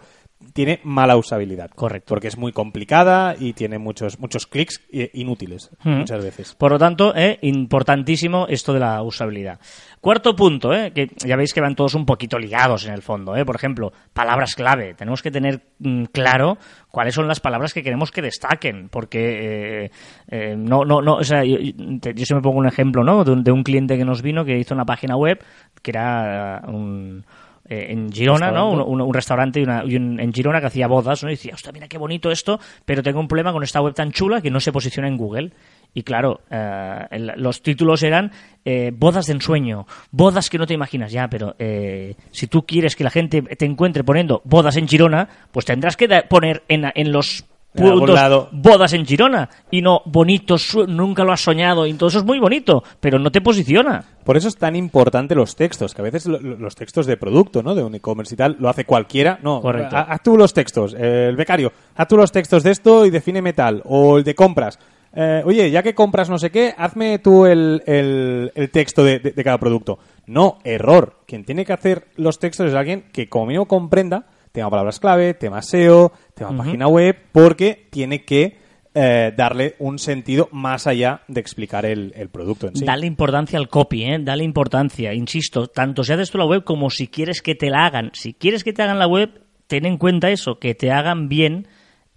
tiene 0.52 0.81
mala 0.85 1.17
usabilidad. 1.17 1.70
Correcto. 1.70 2.06
Porque 2.08 2.29
es 2.29 2.37
muy 2.38 2.52
complicada 2.52 3.35
y 3.38 3.52
tiene 3.55 3.79
muchos, 3.79 4.19
muchos 4.20 4.46
clics 4.46 4.81
eh, 4.93 5.11
inútiles, 5.14 5.70
Mm. 5.85 5.91
muchas 5.99 6.23
veces. 6.25 6.55
Por 6.55 6.73
lo 6.73 6.79
tanto, 6.79 7.14
eh, 7.17 7.38
importantísimo 7.43 8.46
esto 8.49 8.73
de 8.73 8.81
la 8.81 9.02
usabilidad. 9.02 9.58
Cuarto 10.00 10.37
punto, 10.37 10.73
eh, 10.75 10.93
que 10.93 11.08
ya 11.25 11.37
veis 11.37 11.52
que 11.55 11.61
van 11.61 11.75
todos 11.75 11.94
un 11.94 12.05
poquito 12.06 12.38
ligados 12.38 12.87
en 12.87 12.93
el 12.93 13.02
fondo. 13.02 13.35
Eh. 13.37 13.44
Por 13.44 13.56
ejemplo, 13.56 13.93
palabras 14.12 14.55
clave. 14.55 14.94
Tenemos 14.94 15.23
que 15.23 15.31
tener 15.31 15.62
mm, 15.79 16.05
claro 16.12 16.58
cuáles 16.90 17.14
son 17.14 17.26
las 17.26 17.40
palabras 17.40 17.73
que 17.73 17.82
queremos 17.82 18.11
que 18.11 18.23
destaquen, 18.23 18.88
porque 18.90 19.85
eh, 19.85 19.90
eh, 20.29 20.55
no, 20.56 20.85
no, 20.85 21.00
no, 21.02 21.14
o 21.17 21.25
sea, 21.25 21.44
yo, 21.44 21.56
yo- 21.58 21.73
yo 22.12 22.25
siempre 22.25 22.43
pongo 22.43 22.58
un 22.58 22.67
ejemplo, 22.69 23.02
¿no? 23.02 23.25
De 23.25 23.32
un, 23.32 23.43
de 23.44 23.50
un 23.52 23.62
cliente 23.62 23.97
que 23.97 24.05
nos 24.05 24.23
vino 24.23 24.44
que 24.44 24.58
hizo 24.58 24.75
una 24.75 24.85
página 24.85 25.17
web 25.17 25.43
que 25.82 25.90
era 25.90 26.62
un 26.69 27.25
eh, 27.69 27.87
en 27.90 28.12
Girona, 28.12 28.50
¿no? 28.50 28.70
Un, 28.70 28.78
Restaurante. 28.78 28.93
un- 28.93 29.00
un 29.08 29.14
restaurante 29.14 29.61
y, 29.61 29.62
una- 29.64 29.84
y 29.84 29.96
un- 29.96 30.20
en 30.20 30.32
Girona 30.32 30.61
que 30.61 30.66
hacía 30.66 30.87
bodas, 30.87 31.22
¿no? 31.22 31.31
Y 31.31 31.34
decía, 31.34 31.55
hostia, 31.55 31.72
mira 31.72 31.88
qué 31.88 31.99
bonito 31.99 32.31
esto, 32.31 32.61
pero 32.84 33.02
tengo 33.02 33.20
un 33.20 33.28
problema 33.28 33.52
con 33.52 33.62
esta 33.62 33.81
web 33.81 33.94
tan 33.94 34.12
chula 34.12 34.40
que 34.40 34.50
no 34.50 34.61
se 34.61 34.72
posiciona 34.72 35.08
en 35.08 35.16
Google. 35.16 35.52
Y 35.96 36.02
claro, 36.02 36.40
eh, 36.50 37.06
el- 37.12 37.32
los 37.37 37.62
títulos 37.62 38.02
eran 38.02 38.32
eh, 38.64 38.90
bodas 38.94 39.26
de 39.26 39.34
ensueño, 39.34 39.87
bodas 40.11 40.49
que 40.50 40.58
no 40.58 40.66
te 40.66 40.75
imaginas 40.75 41.12
ya, 41.12 41.28
pero 41.28 41.55
eh, 41.58 42.16
si 42.31 42.46
tú 42.46 42.64
quieres 42.66 42.96
que 42.96 43.05
la 43.05 43.11
gente 43.11 43.43
te 43.43 43.64
encuentre 43.66 44.02
poniendo 44.05 44.40
bodas 44.44 44.76
en 44.76 44.88
Girona, 44.88 45.28
pues 45.52 45.66
tendrás 45.66 45.96
que 45.96 46.08
poner 46.28 46.62
en, 46.69 46.90
en 46.94 47.12
los 47.12 47.44
puntos 47.82 48.15
lado. 48.15 48.49
bodas 48.53 48.93
en 48.93 49.05
Girona 49.05 49.49
y 49.71 49.82
no 49.82 50.03
bonito, 50.06 50.56
su- 50.59 50.87
nunca 50.87 51.25
lo 51.25 51.32
has 51.32 51.41
soñado, 51.43 51.87
y 51.87 51.94
todo 51.94 52.09
eso 52.09 52.19
es 52.21 52.25
muy 52.25 52.38
bonito, 52.38 52.82
pero 53.00 53.19
no 53.19 53.31
te 53.32 53.41
posiciona. 53.41 54.05
Por 54.25 54.37
eso 54.37 54.49
es 54.49 54.56
tan 54.56 54.76
importante 54.76 55.35
los 55.35 55.56
textos, 55.56 55.93
que 55.94 56.00
a 56.00 56.05
veces 56.05 56.26
lo- 56.26 56.41
lo- 56.41 56.56
los 56.56 56.75
textos 56.75 57.06
de 57.06 57.17
producto, 57.17 57.62
¿no? 57.62 57.75
De 57.75 57.82
un 57.82 57.94
e-commerce 57.94 58.35
y 58.35 58.38
tal, 58.38 58.56
lo 58.59 58.69
hace 58.69 58.85
cualquiera. 58.85 59.38
No, 59.43 59.61
Correcto. 59.61 59.97
ha- 59.97 60.03
haz 60.03 60.23
tú 60.23 60.37
los 60.37 60.53
textos, 60.55 60.94
eh, 60.99 61.26
el 61.29 61.37
becario, 61.37 61.73
haz 61.97 62.09
tú 62.09 62.17
los 62.17 62.31
textos 62.32 62.62
de 62.62 62.71
esto 62.71 63.05
y 63.06 63.11
defíneme 63.11 63.53
tal. 63.53 63.82
O 63.87 64.19
el 64.19 64.25
de 64.25 64.35
compras. 64.35 64.79
Eh, 65.17 65.43
oye, 65.44 65.71
ya 65.71 65.81
que 65.82 65.94
compras 65.94 66.29
no 66.29 66.38
sé 66.38 66.50
qué, 66.50 66.75
hazme 66.76 67.21
tú 67.21 67.47
el, 67.47 67.82
el- 67.87 68.50
el 68.55 68.71
texto 68.71 69.05
de, 69.05 69.21
de- 69.21 69.31
de 69.31 69.44
cada 69.44 69.59
producto. 69.59 69.99
No, 70.26 70.59
error. 70.65 71.19
Quien 71.26 71.44
tiene 71.44 71.65
que 71.65 71.73
hacer 71.73 72.06
los 72.17 72.38
textos 72.41 72.67
es 72.69 72.75
alguien 72.75 73.05
que 73.12 73.29
como 73.29 73.47
mínimo 73.47 73.67
comprenda 73.67 74.25
tema 74.54 74.70
palabras 74.70 75.00
clave, 75.00 75.34
tema 75.34 75.60
SEO, 75.62 76.12
tema 76.32 76.56
página 76.56 76.86
web, 76.86 77.16
porque 77.32 77.88
tiene 77.90 78.25
que 78.25 78.56
eh, 78.94 79.32
darle 79.37 79.75
un 79.80 79.99
sentido 79.99 80.49
más 80.52 80.87
allá 80.87 81.23
de 81.26 81.40
explicar 81.40 81.84
el, 81.84 82.12
el 82.14 82.28
producto 82.28 82.68
en 82.68 82.76
sí. 82.76 82.84
Dale 82.84 83.04
importancia 83.04 83.58
al 83.58 83.68
copy, 83.68 84.04
¿eh? 84.04 84.18
Dale 84.20 84.44
importancia. 84.44 85.12
Insisto, 85.12 85.66
tanto 85.66 86.04
si 86.04 86.12
haces 86.12 86.30
tú 86.30 86.38
la 86.38 86.46
web 86.46 86.62
como 86.62 86.88
si 86.90 87.08
quieres 87.08 87.42
que 87.42 87.56
te 87.56 87.68
la 87.68 87.84
hagan. 87.84 88.12
Si 88.14 88.32
quieres 88.32 88.62
que 88.62 88.73
te 88.73 88.82
hagan 88.82 89.00
la 89.00 89.08
web, 89.08 89.42
ten 89.66 89.87
en 89.87 89.99
cuenta 89.99 90.30
eso, 90.30 90.61
que 90.61 90.76
te 90.76 90.92
hagan 90.92 91.28
bien 91.28 91.66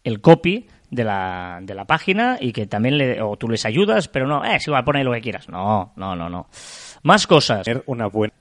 el 0.04 0.22
copy 0.22 0.68
de 0.92 1.04
la, 1.04 1.58
de 1.64 1.74
la 1.74 1.86
página 1.86 2.38
y 2.40 2.52
que 2.54 2.68
también 2.68 3.00
le, 3.00 3.20
o 3.20 3.36
tú 3.38 3.50
les 3.50 3.66
ayudas, 3.66 4.10
pero 4.10 4.28
no, 4.28 4.46
eh, 4.46 4.60
si 4.60 4.70
va 4.70 4.80
a 4.80 4.86
poner 4.86 5.04
lo 5.04 5.12
que 5.12 5.22
quieras. 5.22 5.50
No, 5.50 5.92
no, 5.96 6.16
no, 6.16 6.30
no. 6.30 6.50
Más 7.02 7.26
cosas. 7.26 7.66
una 7.88 8.06
buena, 8.06 8.36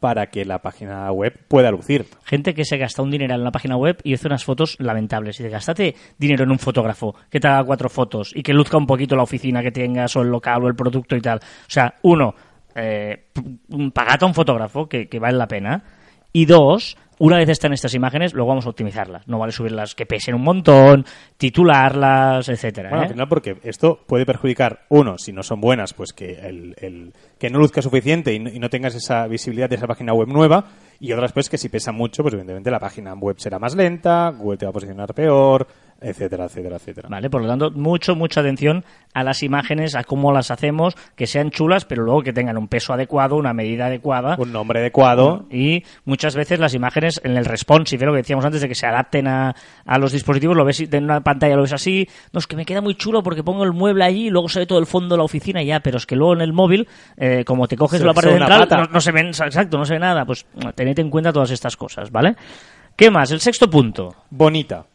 Para 0.00 0.26
que 0.26 0.44
la 0.44 0.60
página 0.60 1.10
web 1.12 1.38
pueda 1.48 1.70
lucir. 1.70 2.06
Gente 2.24 2.54
que 2.54 2.64
se 2.64 2.78
gasta 2.78 3.02
un 3.02 3.10
dinero 3.10 3.34
en 3.34 3.40
una 3.40 3.52
página 3.52 3.76
web 3.76 3.98
y 4.02 4.14
hace 4.14 4.26
unas 4.26 4.44
fotos 4.44 4.76
lamentables. 4.78 5.38
Y 5.38 5.42
dice, 5.42 5.52
gastate 5.52 5.94
dinero 6.18 6.44
en 6.44 6.50
un 6.50 6.58
fotógrafo 6.58 7.14
que 7.30 7.40
te 7.40 7.48
haga 7.48 7.64
cuatro 7.64 7.88
fotos 7.88 8.32
y 8.34 8.42
que 8.42 8.52
luzca 8.52 8.76
un 8.76 8.86
poquito 8.86 9.16
la 9.16 9.22
oficina 9.22 9.62
que 9.62 9.72
tengas 9.72 10.14
o 10.16 10.22
el 10.22 10.28
local 10.28 10.64
o 10.64 10.68
el 10.68 10.74
producto 10.74 11.16
y 11.16 11.20
tal. 11.20 11.38
O 11.38 11.70
sea, 11.70 11.94
uno, 12.02 12.34
eh, 12.74 13.26
pagate 13.92 14.24
a 14.24 14.28
un 14.28 14.34
fotógrafo 14.34 14.88
que 14.88 15.18
vale 15.18 15.36
la 15.36 15.48
pena. 15.48 15.82
Y 16.36 16.46
dos, 16.46 16.96
una 17.18 17.36
vez 17.38 17.48
están 17.48 17.72
estas 17.72 17.94
imágenes, 17.94 18.34
luego 18.34 18.48
vamos 18.48 18.66
a 18.66 18.70
optimizarlas. 18.70 19.26
No 19.28 19.38
vale 19.38 19.52
subirlas 19.52 19.94
que 19.94 20.06
pesen 20.06 20.34
un 20.34 20.42
montón, 20.42 21.04
titularlas, 21.36 22.48
etcétera. 22.48 22.90
Bueno, 22.90 23.02
¿eh? 23.04 23.06
al 23.06 23.12
final 23.12 23.28
porque 23.28 23.56
esto 23.62 24.00
puede 24.06 24.26
perjudicar, 24.26 24.80
uno, 24.88 25.16
si 25.18 25.32
no 25.32 25.42
son 25.42 25.60
buenas, 25.60 25.94
pues 25.94 26.12
que 26.12 26.32
el, 26.32 26.74
el- 26.80 27.12
que 27.38 27.50
no 27.50 27.58
luzca 27.58 27.82
suficiente 27.82 28.32
y 28.32 28.38
no, 28.38 28.50
y 28.50 28.58
no 28.58 28.68
tengas 28.70 28.94
esa 28.94 29.26
visibilidad 29.26 29.68
de 29.68 29.76
esa 29.76 29.86
página 29.86 30.12
web 30.14 30.28
nueva, 30.28 30.64
y 31.00 31.12
otras 31.12 31.32
pues 31.32 31.48
que 31.48 31.58
si 31.58 31.68
pesa 31.68 31.92
mucho, 31.92 32.22
pues 32.22 32.34
evidentemente 32.34 32.70
la 32.70 32.78
página 32.80 33.14
web 33.14 33.36
será 33.38 33.58
más 33.58 33.74
lenta, 33.74 34.30
Google 34.30 34.56
te 34.58 34.66
va 34.66 34.70
a 34.70 34.72
posicionar 34.72 35.12
peor, 35.14 35.66
etcétera, 36.00 36.44
etcétera, 36.44 36.76
etcétera. 36.76 37.08
Vale, 37.08 37.30
por 37.30 37.42
lo 37.42 37.48
tanto, 37.48 37.70
mucho, 37.70 38.14
mucha 38.14 38.40
atención 38.40 38.84
a 39.14 39.22
las 39.22 39.42
imágenes, 39.42 39.94
a 39.94 40.04
cómo 40.04 40.32
las 40.32 40.50
hacemos, 40.50 40.94
que 41.16 41.26
sean 41.26 41.50
chulas, 41.50 41.84
pero 41.84 42.02
luego 42.02 42.22
que 42.22 42.32
tengan 42.32 42.58
un 42.58 42.68
peso 42.68 42.92
adecuado, 42.92 43.36
una 43.36 43.52
medida 43.52 43.86
adecuada. 43.86 44.36
Un 44.38 44.52
nombre 44.52 44.80
adecuado, 44.80 45.46
Y 45.50 45.84
muchas 46.04 46.34
veces 46.34 46.58
las 46.58 46.74
imágenes 46.74 47.20
en 47.24 47.36
el 47.36 47.44
responsive, 47.44 48.06
lo 48.06 48.12
que 48.12 48.18
decíamos 48.18 48.44
antes 48.44 48.60
de 48.60 48.68
que 48.68 48.74
se 48.74 48.86
adapten 48.86 49.28
a, 49.28 49.54
a 49.86 49.98
los 49.98 50.12
dispositivos, 50.12 50.56
lo 50.56 50.64
ves 50.64 50.80
en 50.80 51.04
una 51.04 51.22
pantalla, 51.22 51.56
lo 51.56 51.62
ves 51.62 51.72
así. 51.72 52.08
No, 52.32 52.38
es 52.38 52.46
que 52.46 52.56
me 52.56 52.64
queda 52.64 52.80
muy 52.80 52.94
chulo 52.96 53.22
porque 53.22 53.42
pongo 53.42 53.64
el 53.64 53.72
mueble 53.72 54.04
allí 54.04 54.26
y 54.26 54.30
luego 54.30 54.48
se 54.48 54.60
ve 54.60 54.66
todo 54.66 54.78
el 54.78 54.86
fondo 54.86 55.14
de 55.14 55.18
la 55.18 55.24
oficina 55.24 55.62
y 55.62 55.66
ya, 55.66 55.80
pero 55.80 55.98
es 55.98 56.06
que 56.06 56.16
luego 56.16 56.34
en 56.34 56.40
el 56.40 56.52
móvil, 56.52 56.88
eh, 57.16 57.44
como 57.44 57.68
te 57.68 57.76
coges 57.76 58.00
Se 58.00 58.04
la 58.04 58.12
ve 58.12 58.14
parte 58.16 58.30
central, 58.30 58.68
no, 58.70 58.84
no 58.86 59.00
se 59.00 59.12
ven, 59.12 59.28
exacto, 59.28 59.78
no 59.78 59.84
se 59.84 59.94
ve 59.94 60.00
nada. 60.00 60.24
Pues 60.24 60.46
tened 60.74 60.98
en 60.98 61.10
cuenta 61.10 61.32
todas 61.32 61.50
estas 61.50 61.76
cosas, 61.76 62.10
¿vale? 62.10 62.36
¿Qué 62.96 63.10
más? 63.10 63.30
El 63.30 63.40
sexto 63.40 63.68
punto. 63.68 64.14
Bonita. 64.30 64.86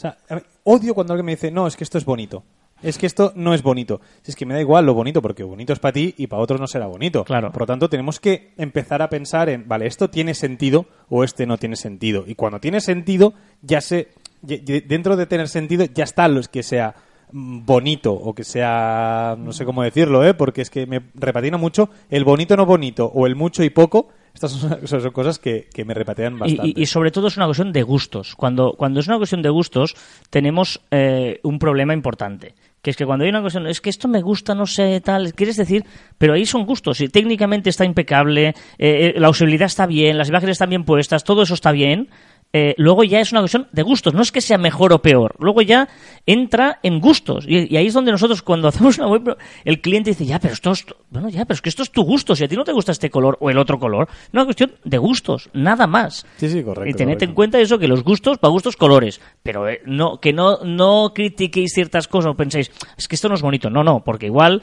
O 0.00 0.02
sea, 0.02 0.16
odio 0.64 0.94
cuando 0.94 1.12
alguien 1.12 1.26
me 1.26 1.32
dice, 1.32 1.50
no, 1.50 1.66
es 1.66 1.76
que 1.76 1.84
esto 1.84 1.98
es 1.98 2.04
bonito. 2.06 2.42
Es 2.82 2.96
que 2.96 3.04
esto 3.04 3.32
no 3.36 3.52
es 3.52 3.62
bonito. 3.62 4.00
Si 4.22 4.30
es 4.30 4.36
que 4.36 4.46
me 4.46 4.54
da 4.54 4.60
igual 4.60 4.86
lo 4.86 4.94
bonito, 4.94 5.20
porque 5.20 5.42
bonito 5.42 5.74
es 5.74 5.78
para 5.78 5.92
ti 5.92 6.14
y 6.16 6.26
para 6.26 6.40
otros 6.40 6.58
no 6.58 6.66
será 6.66 6.86
bonito. 6.86 7.24
Claro. 7.24 7.52
Por 7.52 7.62
lo 7.62 7.66
tanto, 7.66 7.90
tenemos 7.90 8.18
que 8.18 8.52
empezar 8.56 9.02
a 9.02 9.10
pensar 9.10 9.50
en, 9.50 9.68
vale, 9.68 9.86
esto 9.86 10.08
tiene 10.08 10.32
sentido 10.32 10.86
o 11.10 11.22
este 11.22 11.44
no 11.46 11.58
tiene 11.58 11.76
sentido. 11.76 12.24
Y 12.26 12.34
cuando 12.36 12.58
tiene 12.60 12.80
sentido, 12.80 13.34
ya 13.60 13.80
ya- 13.80 14.56
Dentro 14.86 15.16
de 15.16 15.26
tener 15.26 15.48
sentido, 15.48 15.84
ya 15.92 16.04
está 16.04 16.26
los 16.26 16.48
que 16.48 16.62
sea 16.62 16.94
mm, 17.32 17.66
bonito 17.66 18.14
o 18.14 18.34
que 18.34 18.44
sea. 18.44 19.36
No 19.38 19.52
sé 19.52 19.66
cómo 19.66 19.82
decirlo, 19.82 20.24
¿eh? 20.26 20.32
Porque 20.32 20.62
es 20.62 20.70
que 20.70 20.86
me 20.86 21.02
repatina 21.14 21.58
mucho 21.58 21.90
el 22.08 22.24
bonito 22.24 22.56
no 22.56 22.64
bonito 22.64 23.04
o 23.14 23.26
el 23.26 23.36
mucho 23.36 23.62
y 23.62 23.68
poco. 23.68 24.08
Estas 24.34 24.52
son, 24.52 24.86
son 24.86 25.10
cosas 25.10 25.38
que, 25.38 25.68
que 25.72 25.84
me 25.84 25.94
repatean 25.94 26.38
bastante. 26.38 26.72
y- 26.76 26.82
y 26.82 26.86
sobre 26.86 27.10
todo 27.10 27.28
es 27.28 27.36
una 27.36 27.46
cuestión 27.46 27.72
de 27.72 27.82
gustos. 27.82 28.34
Cuando, 28.36 28.72
cuando 28.76 29.00
es 29.00 29.06
una 29.08 29.16
cuestión 29.18 29.42
de 29.42 29.50
gustos, 29.50 29.94
tenemos 30.30 30.80
eh, 30.90 31.40
un 31.42 31.58
problema 31.58 31.92
importante. 31.94 32.54
Que 32.82 32.90
es 32.90 32.96
que 32.96 33.04
cuando 33.04 33.24
hay 33.24 33.28
una 33.30 33.42
cuestión, 33.42 33.66
es 33.66 33.82
que 33.82 33.90
esto 33.90 34.08
me 34.08 34.22
gusta, 34.22 34.54
no 34.54 34.64
sé, 34.66 35.02
tal, 35.02 35.34
quieres 35.34 35.56
decir, 35.58 35.84
pero 36.16 36.32
ahí 36.32 36.46
son 36.46 36.64
gustos. 36.64 37.00
Y 37.02 37.08
técnicamente 37.08 37.68
está 37.68 37.84
impecable, 37.84 38.48
eh, 38.48 38.54
eh, 38.78 39.14
la 39.20 39.28
usabilidad 39.28 39.66
está 39.66 39.84
bien, 39.86 40.16
las 40.16 40.30
imágenes 40.30 40.54
están 40.54 40.70
bien 40.70 40.84
puestas, 40.84 41.22
todo 41.22 41.42
eso 41.42 41.52
está 41.52 41.72
bien. 41.72 42.08
Eh, 42.52 42.74
luego 42.78 43.04
ya 43.04 43.20
es 43.20 43.30
una 43.30 43.40
cuestión 43.42 43.68
de 43.70 43.82
gustos, 43.82 44.12
no 44.12 44.22
es 44.22 44.32
que 44.32 44.40
sea 44.40 44.58
mejor 44.58 44.92
o 44.92 45.00
peor, 45.00 45.36
luego 45.38 45.62
ya 45.62 45.88
entra 46.26 46.80
en 46.82 46.98
gustos 47.00 47.44
y, 47.46 47.72
y 47.72 47.76
ahí 47.76 47.86
es 47.86 47.94
donde 47.94 48.10
nosotros 48.10 48.42
cuando 48.42 48.66
hacemos 48.68 48.98
una 48.98 49.06
web 49.08 49.36
el 49.64 49.80
cliente 49.80 50.10
dice 50.10 50.26
ya 50.26 50.40
pero 50.40 50.54
esto 50.54 50.72
es, 50.72 50.84
bueno 51.10 51.28
ya 51.28 51.44
pero 51.44 51.54
es 51.54 51.62
que 51.62 51.68
esto 51.68 51.84
es 51.84 51.92
tu 51.92 52.02
gusto, 52.02 52.34
si 52.34 52.42
a 52.42 52.48
ti 52.48 52.56
no 52.56 52.64
te 52.64 52.72
gusta 52.72 52.90
este 52.92 53.08
color 53.08 53.36
o 53.40 53.50
el 53.50 53.58
otro 53.58 53.78
color, 53.78 54.08
es 54.10 54.28
una 54.32 54.44
cuestión 54.44 54.72
de 54.84 54.98
gustos, 54.98 55.48
nada 55.52 55.86
más. 55.86 56.26
Sí, 56.38 56.48
sí, 56.50 56.62
correcto, 56.64 56.90
Y 56.90 56.94
tened 56.94 57.22
en 57.22 57.34
cuenta 57.34 57.60
eso, 57.60 57.78
que 57.78 57.86
los 57.86 58.02
gustos, 58.02 58.38
para 58.38 58.50
gustos, 58.50 58.76
colores. 58.76 59.20
Pero 59.44 59.68
eh, 59.68 59.80
no, 59.86 60.18
que 60.20 60.32
no, 60.32 60.58
no 60.64 61.12
critiquéis 61.14 61.72
ciertas 61.72 62.08
cosas 62.08 62.32
o 62.32 62.36
penséis, 62.36 62.70
es 62.98 63.06
que 63.06 63.14
esto 63.14 63.28
no 63.28 63.36
es 63.36 63.42
bonito. 63.42 63.70
No, 63.70 63.84
no, 63.84 64.02
porque 64.02 64.26
igual 64.26 64.60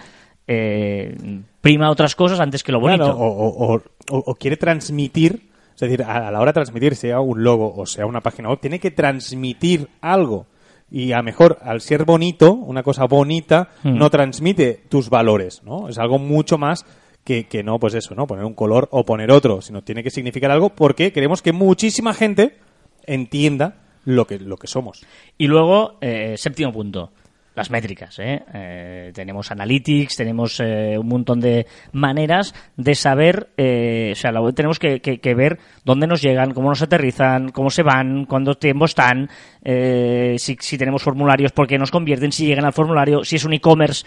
eh, 0.48 1.16
prima 1.62 1.90
otras 1.90 2.16
cosas 2.16 2.40
antes 2.40 2.64
que 2.64 2.72
lo 2.72 2.80
bonito. 2.80 3.04
Claro, 3.04 3.18
o, 3.20 3.28
o- 3.28 3.74
o- 3.76 3.84
o- 4.12 4.24
o 4.32 4.36
quiere 4.36 4.58
transmitir, 4.58 5.47
es 5.80 5.82
decir, 5.82 6.04
a, 6.04 6.32
la 6.32 6.40
hora 6.40 6.50
de 6.50 6.56
transmitir, 6.56 6.96
sea 6.96 7.20
un 7.20 7.44
logo 7.44 7.74
o 7.76 7.86
sea 7.86 8.08
una 8.08 8.22
página 8.22 8.50
web, 8.50 8.60
tiene 8.60 8.80
que 8.80 8.92
transmitir 8.92 9.88
algo. 10.02 10.48
Y 10.90 11.12
a 11.12 11.18
lo 11.18 11.24
mejor, 11.24 11.60
al 11.62 11.82
ser 11.82 12.06
bonito, 12.06 12.54
una 12.54 12.82
cosa 12.82 13.06
bonita, 13.06 13.70
Hmm. 13.84 13.98
no 13.98 14.10
transmite 14.10 14.82
tus 14.90 15.10
valores, 15.10 15.62
¿no? 15.64 15.90
Es 15.90 15.98
algo 15.98 16.18
mucho 16.18 16.58
más 16.58 16.86
que, 17.24 17.46
que 17.46 17.62
no, 17.62 17.78
pues 17.78 17.94
eso, 17.94 18.16
¿no? 18.16 18.26
Poner 18.26 18.46
un 18.46 18.54
color 18.54 18.88
o 18.92 19.04
poner 19.04 19.32
otro, 19.32 19.62
sino 19.62 19.84
tiene 19.84 20.02
que 20.02 20.10
significar 20.10 20.50
algo 20.50 20.70
porque 20.70 21.12
queremos 21.12 21.42
que 21.42 21.52
muchísima 21.52 22.14
gente 22.14 22.58
entienda 23.06 23.76
lo 24.06 24.26
que, 24.26 24.40
lo 24.40 24.58
que 24.58 24.68
somos. 24.68 25.06
Y 25.38 25.48
luego, 25.48 25.98
eh, 26.02 26.36
séptimo 26.38 26.72
punto, 26.72 27.12
las 27.58 27.72
métricas. 27.72 28.18
¿eh? 28.20 28.44
Eh, 28.54 29.12
tenemos 29.14 29.52
analytics, 29.52 30.16
tenemos 30.16 30.60
eh, 30.60 30.96
un 30.98 31.08
montón 31.08 31.40
de 31.40 31.66
maneras 31.92 32.54
de 32.78 32.94
saber, 32.96 33.50
eh, 33.58 34.12
o 34.14 34.16
sea, 34.16 34.32
la 34.32 34.50
tenemos 34.54 34.78
que, 34.80 35.02
que- 35.02 35.20
que 35.20 35.34
ver 35.34 35.58
dónde 35.84 36.06
nos 36.08 36.22
llegan, 36.22 36.54
cómo 36.54 36.70
nos 36.70 36.82
aterrizan, 36.84 37.50
cómo 37.50 37.70
se 37.72 37.82
van, 37.82 38.26
cuánto 38.26 38.54
tiempo 38.56 38.86
están, 38.86 39.30
eh, 39.64 40.36
si, 40.38 40.56
si 40.60 40.78
tenemos 40.78 41.02
formularios, 41.02 41.52
por 41.52 41.66
qué 41.68 41.78
nos 41.80 41.90
convierten, 41.92 42.32
si 42.32 42.46
llegan 42.46 42.64
al 42.66 42.74
formulario, 42.74 43.24
si 43.24 43.38
es 43.38 43.44
un 43.44 43.54
e-commerce, 43.54 44.06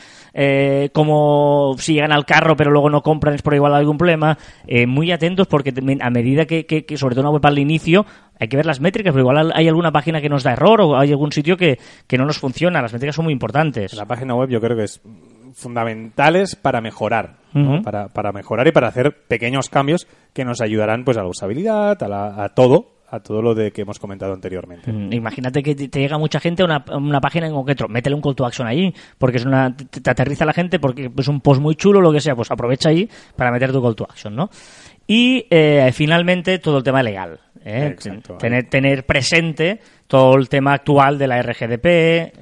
como 0.93 1.75
si 1.79 1.95
llegan 1.95 2.13
al 2.13 2.25
carro 2.25 2.57
pero 2.57 2.71
luego 2.71 2.89
no 2.89 3.03
compran, 3.03 3.35
es 3.35 3.43
por 3.43 3.55
igual 3.55 3.75
algún 3.75 3.99
problema. 3.99 4.39
Muy 4.87 5.11
atentos 5.11 5.47
porque 5.49 5.75
a 6.01 6.11
medida 6.11 6.47
que, 6.47 6.67
que- 6.67 6.85
que, 6.85 6.97
sobre 6.97 7.15
todo 7.17 7.23
una 7.23 7.31
web 7.31 7.45
al 7.47 7.59
inicio, 7.59 8.07
hay 8.41 8.49
que 8.49 8.57
ver 8.57 8.67
las 8.67 8.81
métricas, 8.81 9.13
pero 9.13 9.21
igual 9.23 9.53
hay 9.55 9.69
alguna 9.69 9.93
página 9.93 10.21
que 10.21 10.29
nos 10.29 10.43
da 10.43 10.53
error 10.55 10.81
o 10.81 10.99
hay 10.99 11.11
algún 11.11 11.31
sitio 11.31 11.57
que, 11.57 11.79
que 12.07 12.19
no 12.19 12.25
nos 12.25 12.39
funciona. 12.39 12.81
Las 12.83 12.93
métricas 12.93 13.15
son 13.15 13.27
muy 13.27 13.33
importantes. 13.33 13.95
La 13.95 14.07
página 14.07 14.35
web 14.35 14.49
yo 14.49 14.61
creo 14.61 14.77
que 14.77 14.85
es 14.85 15.01
fundamentales 15.53 16.57
para 16.57 16.81
mejorar, 16.81 17.35
para, 17.83 18.09
para 18.09 18.33
mejorar 18.33 18.67
y 18.69 18.73
para 18.73 18.89
hacer 18.89 19.13
pequeños 19.29 19.69
cambios 19.69 20.07
que 20.33 20.45
nos 20.45 20.61
ayudarán 20.61 21.05
pues 21.05 21.17
a 21.17 21.23
la 21.23 21.29
usabilidad, 21.29 22.03
a, 22.03 22.09
la- 22.09 22.43
a 22.45 22.49
todo, 22.51 22.93
a 23.11 23.21
todo 23.21 23.43
lo 23.43 23.55
de 23.55 23.73
que 23.73 23.83
hemos 23.83 23.99
comentado 23.99 24.33
anteriormente. 24.33 24.91
Mm, 24.93 25.13
Imagínate 25.13 25.63
que 25.63 25.75
te 25.75 25.99
llega 26.01 26.17
mucha 26.19 26.39
gente 26.41 26.63
a 26.63 26.67
una, 26.67 26.85
una 26.97 27.21
página 27.21 27.47
en 27.47 27.53
concreto, 27.53 27.89
métele 27.89 28.15
un 28.17 28.23
call 28.23 28.37
to 28.37 28.47
action 28.47 28.67
ahí, 28.69 28.95
porque 29.19 29.39
es 29.39 29.45
una, 29.45 29.75
te, 29.77 30.01
te 30.01 30.11
aterriza 30.11 30.45
la 30.45 30.53
gente, 30.53 30.79
porque 30.79 31.11
es 31.17 31.29
un 31.29 31.41
post 31.41 31.61
muy 31.61 31.75
chulo, 31.75 32.01
lo 32.01 32.13
que 32.13 32.21
sea, 32.21 32.37
pues 32.37 32.51
aprovecha 32.51 32.89
ahí 32.91 33.09
para 33.37 33.51
meter 33.51 33.73
tu 33.73 33.83
call 33.83 33.97
to 33.97 34.07
action, 34.09 34.35
¿no? 34.37 34.49
Y 35.07 35.45
eh, 35.51 35.91
finalmente 35.93 36.59
todo 36.61 36.79
el 36.79 36.85
tema 36.85 37.03
legal. 37.03 37.41
¿Eh? 37.65 37.97
Tener, 38.39 38.65
tener 38.69 39.05
presente 39.07 39.79
todo 40.07 40.37
el 40.37 40.49
tema 40.49 40.75
actual 40.75 41.19
de 41.19 41.27
la 41.27 41.41
RGDP. 41.43 41.85
eh, 41.87 42.33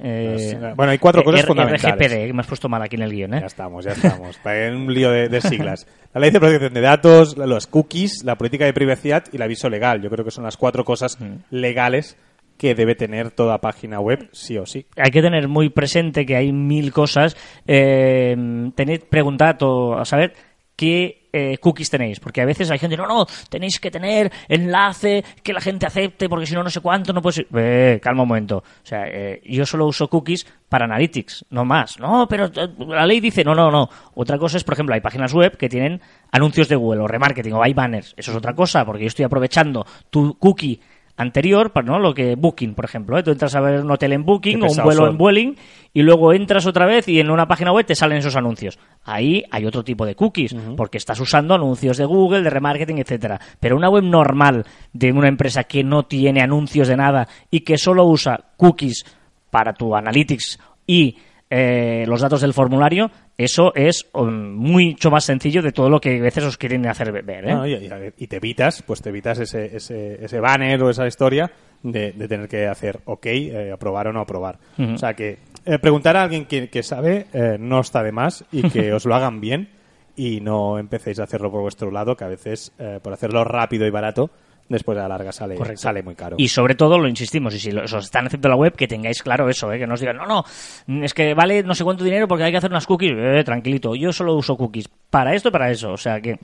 Pues, 0.61 0.75
bueno, 0.75 0.91
hay 0.91 0.97
cuatro 0.97 1.23
cosas 1.23 1.41
R- 1.41 1.47
fundamentales. 1.47 1.95
RGPD, 2.11 2.27
que 2.27 2.33
me 2.33 2.39
has 2.41 2.47
puesto 2.47 2.67
mal 2.69 2.81
aquí 2.81 2.95
en 2.95 3.01
el 3.03 3.11
guion, 3.11 3.33
¿eh? 3.35 3.39
Ya 3.41 3.45
estamos, 3.47 3.85
ya 3.85 3.91
estamos. 3.91 4.39
En 4.45 4.75
un 4.75 4.93
lío 4.93 5.11
de, 5.11 5.29
de 5.29 5.41
siglas. 5.41 5.85
La 6.13 6.21
ley 6.21 6.31
de 6.31 6.39
protección 6.39 6.73
de 6.73 6.81
datos, 6.81 7.37
los 7.37 7.67
cookies, 7.67 8.23
la 8.23 8.35
política 8.37 8.65
de 8.65 8.73
privacidad 8.73 9.23
y 9.31 9.35
el 9.35 9.41
aviso 9.43 9.69
legal. 9.69 10.01
Yo 10.01 10.09
creo 10.09 10.25
que 10.25 10.31
son 10.31 10.43
las 10.43 10.57
cuatro 10.57 10.83
cosas 10.83 11.17
legales 11.51 12.17
que 12.57 12.75
debe 12.75 12.95
tener 12.95 13.31
toda 13.31 13.59
página 13.59 14.01
web, 14.01 14.27
sí 14.33 14.57
o 14.57 14.65
sí. 14.65 14.85
hay 14.97 15.11
que 15.11 15.21
tener 15.21 15.47
muy 15.47 15.69
presente 15.69 16.25
que 16.25 16.35
hay 16.35 16.51
mil 16.51 16.91
cosas. 16.91 17.37
Eh, 17.65 18.35
tened, 18.75 19.03
preguntad 19.09 19.55
o 19.61 19.95
a 19.97 20.03
saber 20.03 20.33
qué 20.75 21.18
eh, 21.31 21.57
cookies 21.59 21.89
tenéis, 21.89 22.19
porque 22.19 22.41
a 22.41 22.45
veces 22.45 22.69
hay 22.71 22.79
gente, 22.79 22.97
no, 22.97 23.07
no, 23.07 23.25
tenéis 23.49 23.79
que 23.79 23.91
tener 23.91 24.31
enlace, 24.47 25.23
que 25.43 25.53
la 25.53 25.61
gente 25.61 25.85
acepte, 25.85 26.27
porque 26.29 26.45
si 26.45 26.55
no, 26.55 26.63
no 26.63 26.69
sé 26.69 26.81
cuánto, 26.81 27.13
no 27.13 27.21
puede 27.21 27.33
ser. 27.33 27.47
Eh, 27.55 27.99
calma 28.01 28.23
un 28.23 28.29
momento. 28.29 28.57
O 28.57 28.85
sea, 28.85 29.05
eh, 29.07 29.41
yo 29.45 29.65
solo 29.65 29.85
uso 29.87 30.07
cookies 30.07 30.45
para 30.67 30.85
Analytics, 30.85 31.45
no 31.49 31.65
más. 31.65 31.99
No, 31.99 32.27
pero 32.27 32.45
eh, 32.45 32.69
la 32.87 33.05
ley 33.05 33.19
dice, 33.19 33.43
no, 33.43 33.53
no, 33.55 33.71
no. 33.71 33.89
Otra 34.15 34.37
cosa 34.37 34.57
es, 34.57 34.63
por 34.63 34.73
ejemplo, 34.73 34.95
hay 34.95 35.01
páginas 35.01 35.33
web 35.33 35.57
que 35.57 35.69
tienen 35.69 36.01
anuncios 36.31 36.67
de 36.67 36.75
Google 36.75 37.01
o 37.01 37.07
remarketing 37.07 37.53
o 37.53 37.63
hay 37.63 37.73
banners. 37.73 38.13
Eso 38.17 38.31
es 38.31 38.37
otra 38.37 38.53
cosa, 38.53 38.85
porque 38.85 39.03
yo 39.03 39.07
estoy 39.07 39.25
aprovechando 39.25 39.85
tu 40.09 40.37
cookie 40.37 40.79
anterior, 41.19 41.71
para 41.71 41.85
¿no? 41.85 41.99
lo 41.99 42.13
que 42.13 42.35
Booking, 42.35 42.73
por 42.73 42.85
ejemplo. 42.85 43.17
¿eh? 43.17 43.23
Tú 43.23 43.31
entras 43.31 43.53
a 43.53 43.59
ver 43.59 43.81
un 43.81 43.91
hotel 43.91 44.13
en 44.13 44.23
Booking 44.23 44.63
o 44.63 44.67
un 44.67 44.83
vuelo 44.83 45.01
son. 45.01 45.09
en 45.09 45.17
Vueling 45.17 45.55
y 45.93 46.01
luego 46.01 46.31
entras 46.31 46.65
otra 46.65 46.85
vez 46.85 47.09
y 47.09 47.19
en 47.19 47.29
una 47.29 47.45
página 47.45 47.73
web 47.73 47.85
te 47.85 47.93
salen 47.93 48.19
esos 48.19 48.37
anuncios. 48.37 48.79
Ahí 49.03 49.43
hay 49.51 49.65
otro 49.65 49.83
tipo 49.83 50.05
de 50.05 50.15
cookies, 50.15 50.55
porque 50.77 50.97
estás 50.97 51.19
usando 51.19 51.53
anuncios 51.53 51.97
de 51.97 52.05
Google, 52.05 52.41
de 52.41 52.49
remarketing, 52.49 52.99
etcétera. 52.99 53.37
Pero 53.59 53.75
una 53.75 53.89
web 53.89 54.03
normal 54.03 54.65
de 54.93 55.11
una 55.11 55.27
empresa 55.27 55.65
que 55.65 55.83
no 55.83 56.03
tiene 56.03 56.41
anuncios 56.41 56.87
de 56.87 56.95
nada 56.95 57.27
y 57.51 57.61
que 57.61 57.77
solo 57.77 58.05
usa 58.05 58.39
cookies 58.55 59.03
para 59.49 59.73
tu 59.73 59.93
analytics 59.93 60.57
y 60.87 61.17
eh, 61.49 62.05
los 62.07 62.21
datos 62.21 62.39
del 62.39 62.53
formulario, 62.53 63.11
eso 63.39 63.73
es 63.73 64.05
um, 64.13 64.53
mucho 64.53 65.09
más 65.09 65.23
sencillo 65.23 65.61
de 65.61 65.71
todo 65.71 65.89
lo 65.89 66.01
que 66.01 66.17
a 66.17 66.21
veces 66.21 66.43
os 66.43 66.57
quieren 66.57 66.85
hacer 66.87 67.11
ver. 67.23 67.47
¿eh? 67.47 67.53
No, 67.53 67.65
y, 67.65 68.27
te 68.27 68.35
evitas, 68.35 68.81
pues 68.81 69.01
te 69.01 69.09
evitas 69.09 69.39
ese, 69.39 69.77
ese, 69.77 70.23
ese 70.23 70.39
banner 70.41 70.83
o 70.83 70.89
esa 70.89 71.07
historia 71.07 71.49
de, 71.81 72.11
de 72.11 72.27
tener 72.27 72.49
que 72.49 72.67
hacer 72.67 72.99
ok, 73.05 73.25
eh, 73.27 73.71
aprobar 73.71 74.07
o 74.07 74.13
no 74.13 74.19
aprobar. 74.19 74.59
O 74.77 74.97
sea 74.97 75.13
que 75.13 75.37
eh, 75.65 75.79
preguntar 75.79 76.17
a 76.17 76.23
alguien 76.23 76.45
que, 76.45 76.69
que 76.69 76.83
sabe 76.83 77.27
eh, 77.31 77.55
no 77.57 77.79
está 77.79 78.03
de 78.03 78.11
más 78.11 78.43
y 78.51 78.69
que 78.69 78.91
os 78.93 79.05
lo 79.05 79.15
hagan 79.15 79.39
bien 79.39 79.69
y 80.17 80.41
no 80.41 80.77
empecéis 80.77 81.19
a 81.19 81.23
hacerlo 81.23 81.49
por 81.49 81.61
vuestro 81.61 81.91
lado, 81.91 82.17
que 82.17 82.25
a 82.25 82.27
veces 82.27 82.73
eh, 82.77 82.99
por 83.01 83.13
hacerlo 83.13 83.45
rápido 83.45 83.87
y 83.87 83.89
barato, 83.89 84.31
después 84.69 84.97
a 84.97 85.01
la 85.01 85.07
larga 85.09 85.31
sale, 85.31 85.55
Correcto. 85.55 85.81
sale 85.81 86.01
muy 86.03 86.15
caro. 86.15 86.35
Y 86.39 86.47
sobre 86.47 86.75
todo, 86.75 86.97
lo 86.97 87.07
insistimos, 87.07 87.53
y 87.55 87.59
si 87.59 87.71
lo- 87.71 87.83
os 87.83 87.93
están 87.93 88.27
haciendo 88.27 88.47
la 88.49 88.55
web, 88.55 88.73
que 88.75 88.87
tengáis 88.87 89.21
claro 89.21 89.49
eso, 89.49 89.71
¿eh? 89.73 89.79
que 89.79 89.85
no 89.87 89.95
os 89.95 89.99
digan, 89.99 90.17
no, 90.17 90.25
no, 90.25 91.03
es 91.03 91.13
que 91.13 91.33
vale 91.33 91.63
no 91.63 91.73
sé 91.75 91.83
cuánto 91.83 92.03
dinero 92.03 92.27
porque 92.27 92.43
hay 92.45 92.51
que 92.51 92.57
hacer 92.57 92.69
unas 92.71 92.85
cookies. 92.85 93.11
Eh, 93.17 93.43
tranquilito, 93.43 93.95
yo 93.95 94.13
solo 94.13 94.35
uso 94.35 94.55
cookies 94.55 94.87
para 95.09 95.33
esto 95.35 95.49
y 95.49 95.51
para 95.51 95.69
eso. 95.71 95.91
O 95.91 95.97
sea 95.97 96.21
que, 96.21 96.37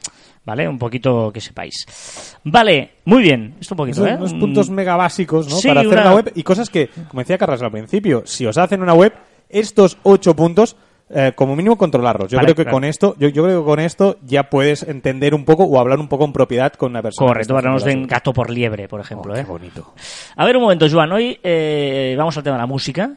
vale, 0.44 0.68
un 0.68 0.78
poquito 0.80 1.32
que 1.32 1.40
sepáis. 1.40 1.86
Vale, 2.44 2.92
muy 3.06 3.22
bien, 3.22 3.56
esto 3.62 3.76
un 3.76 3.78
poquito, 3.78 4.06
Esos 4.06 4.10
¿eh? 4.10 4.18
unos 4.18 4.34
puntos 4.34 4.70
mega 4.70 4.96
básicos 4.96 5.48
¿no? 5.48 5.56
sí, 5.58 5.68
para 5.68 5.82
hacer 5.82 5.94
una- 5.94 6.02
una 6.02 6.16
web 6.16 6.32
y 6.36 6.44
cosas 6.44 6.70
que, 6.70 6.90
como 7.08 7.22
decía 7.22 7.38
Carlos 7.38 7.62
al 7.62 7.72
principio, 7.72 8.24
si 8.26 8.46
os 8.46 8.58
hacen 8.58 8.82
una 8.82 8.94
web, 8.94 9.14
estos 9.50 9.98
ocho 10.04 10.36
puntos, 10.36 10.76
eh, 11.10 11.34
como 11.36 11.56
mínimo 11.56 11.78
controlarlos. 11.78 12.30
Yo 12.32 12.38
Vale, 12.38 12.48
creo 12.48 12.56
que 12.56 12.64
claro. 12.64 12.76
con 12.78 12.84
esto, 12.84 13.16
yo, 13.20 13.30
yo 13.30 13.44
creo 13.44 13.62
que 13.62 13.66
con 13.66 13.80
esto 13.80 14.18
ya 14.26 14.50
puedes 14.50 14.84
entender 14.84 15.34
un 15.36 15.46
poco 15.46 15.64
o 15.64 15.80
hablar 15.80 16.00
un 16.00 16.08
poco 16.08 16.26
en 16.26 16.34
propiedad 16.34 16.74
con 16.74 16.92
una 16.92 17.02
persona. 17.02 17.28
Correcto, 17.28 17.54
den 17.86 18.02
la 18.02 18.08
gato 18.08 18.34
por 18.34 18.50
liebre, 18.50 18.88
por 18.88 19.00
ejemplo, 19.02 19.34
Oh, 19.34 19.38
¿eh? 19.38 19.44
Bonito. 19.44 19.94
A 20.36 20.46
ver, 20.46 20.58
un 20.58 20.64
momento, 20.64 20.88
Joan. 20.90 21.12
Hoy 21.12 21.40
eh, 21.44 22.16
vamos 22.18 22.36
al 22.38 22.44
tema 22.44 22.56
de 22.56 22.62
la 22.64 22.68
música. 22.68 23.12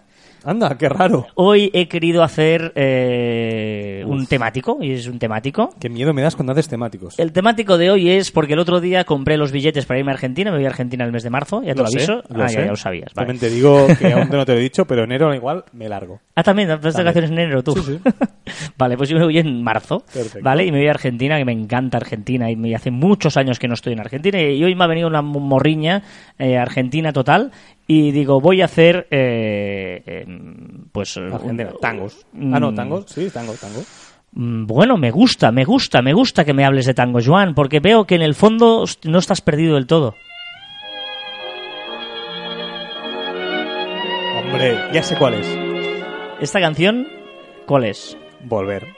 Anda, 0.44 0.76
qué 0.78 0.88
raro. 0.88 1.26
Hoy 1.34 1.70
he 1.72 1.88
querido 1.88 2.22
hacer 2.22 2.72
eh, 2.74 4.04
un 4.06 4.26
temático, 4.26 4.78
y 4.80 4.92
es 4.92 5.06
un 5.06 5.18
temático. 5.18 5.74
Qué 5.80 5.88
miedo 5.88 6.14
me 6.14 6.22
das 6.22 6.36
cuando 6.36 6.52
haces 6.52 6.68
temáticos. 6.68 7.18
El 7.18 7.32
temático 7.32 7.78
de 7.78 7.90
hoy 7.90 8.10
es 8.10 8.30
porque 8.30 8.54
el 8.54 8.58
otro 8.58 8.80
día 8.80 9.04
compré 9.04 9.36
los 9.36 9.52
billetes 9.52 9.86
para 9.86 9.98
irme 9.98 10.12
a 10.12 10.14
Argentina, 10.14 10.50
me 10.50 10.58
voy 10.58 10.66
a 10.66 10.68
Argentina 10.68 11.04
el 11.04 11.12
mes 11.12 11.22
de 11.22 11.30
marzo, 11.30 11.62
ya 11.62 11.74
te 11.74 11.82
lo, 11.82 11.88
sé, 11.88 11.98
aviso. 11.98 12.22
lo 12.28 12.44
ah, 12.44 12.48
sé. 12.48 12.56
ya, 12.56 12.64
ya 12.64 12.70
lo 12.70 12.76
sabías. 12.76 13.14
vale. 13.14 13.26
También 13.26 13.40
te 13.40 13.50
digo 13.50 13.86
que 13.98 14.12
aún 14.12 14.28
no 14.30 14.44
te 14.44 14.52
lo 14.52 14.58
he 14.58 14.62
dicho, 14.62 14.84
pero 14.86 15.04
enero 15.04 15.34
igual 15.34 15.64
me 15.72 15.88
largo. 15.88 16.20
Ah, 16.34 16.42
también, 16.42 16.70
¿has 16.70 16.80
de 16.80 16.90
vacaciones 16.90 17.30
en 17.30 17.38
enero 17.38 17.62
tú? 17.62 17.74
Sí, 17.74 17.98
sí. 17.98 18.00
vale, 18.78 18.96
pues 18.96 19.08
yo 19.08 19.18
me 19.18 19.24
voy 19.24 19.38
en 19.38 19.62
marzo, 19.62 20.04
Perfecto. 20.12 20.40
¿vale? 20.42 20.64
Y 20.64 20.72
me 20.72 20.78
voy 20.78 20.88
a 20.88 20.92
Argentina, 20.92 21.36
que 21.36 21.44
me 21.44 21.52
encanta 21.52 21.96
Argentina, 21.96 22.50
y 22.50 22.56
me 22.56 22.74
hace 22.74 22.90
muchos 22.90 23.36
años 23.36 23.58
que 23.58 23.68
no 23.68 23.74
estoy 23.74 23.92
en 23.92 24.00
Argentina, 24.00 24.40
y 24.40 24.62
hoy 24.62 24.74
me 24.74 24.84
ha 24.84 24.86
venido 24.86 25.08
una 25.08 25.22
morriña 25.22 26.02
eh, 26.38 26.56
argentina 26.56 27.12
total, 27.12 27.50
y 27.90 28.12
digo, 28.12 28.38
voy 28.40 28.60
a 28.62 28.66
hacer, 28.66 29.08
eh, 29.10 30.02
eh, 30.06 30.26
pues... 30.92 31.16
Argentina, 31.16 31.70
un- 31.74 31.80
tangos. 31.80 32.26
Ah, 32.52 32.60
no, 32.60 32.70
Mm, 32.70 32.74
tangos, 32.76 33.04
sí, 33.08 33.30
tango, 33.30 33.54
tango. 33.54 33.80
Mm, 34.32 34.66
Bueno, 34.66 34.96
me 34.98 35.10
gusta, 35.10 35.50
me 35.50 35.64
gusta, 35.64 36.02
me 36.02 36.12
gusta 36.12 36.44
que 36.44 36.52
me 36.52 36.64
hables 36.66 36.84
de 36.86 36.92
tango, 36.94 37.18
Joan, 37.24 37.54
porque 37.54 37.80
veo 37.80 38.04
que 38.04 38.14
en 38.14 38.22
el 38.22 38.34
fondo 38.34 38.84
no 39.04 39.18
estás 39.18 39.40
perdido 39.40 39.74
del 39.76 39.86
todo. 39.86 40.14
Hombre, 44.38 44.76
ya 44.92 45.02
sé 45.02 45.16
cuál 45.16 45.34
es. 45.34 45.58
¿Esta 46.40 46.60
canción 46.60 47.06
cuál 47.66 47.84
es? 47.84 48.16
Volver. 48.44 48.97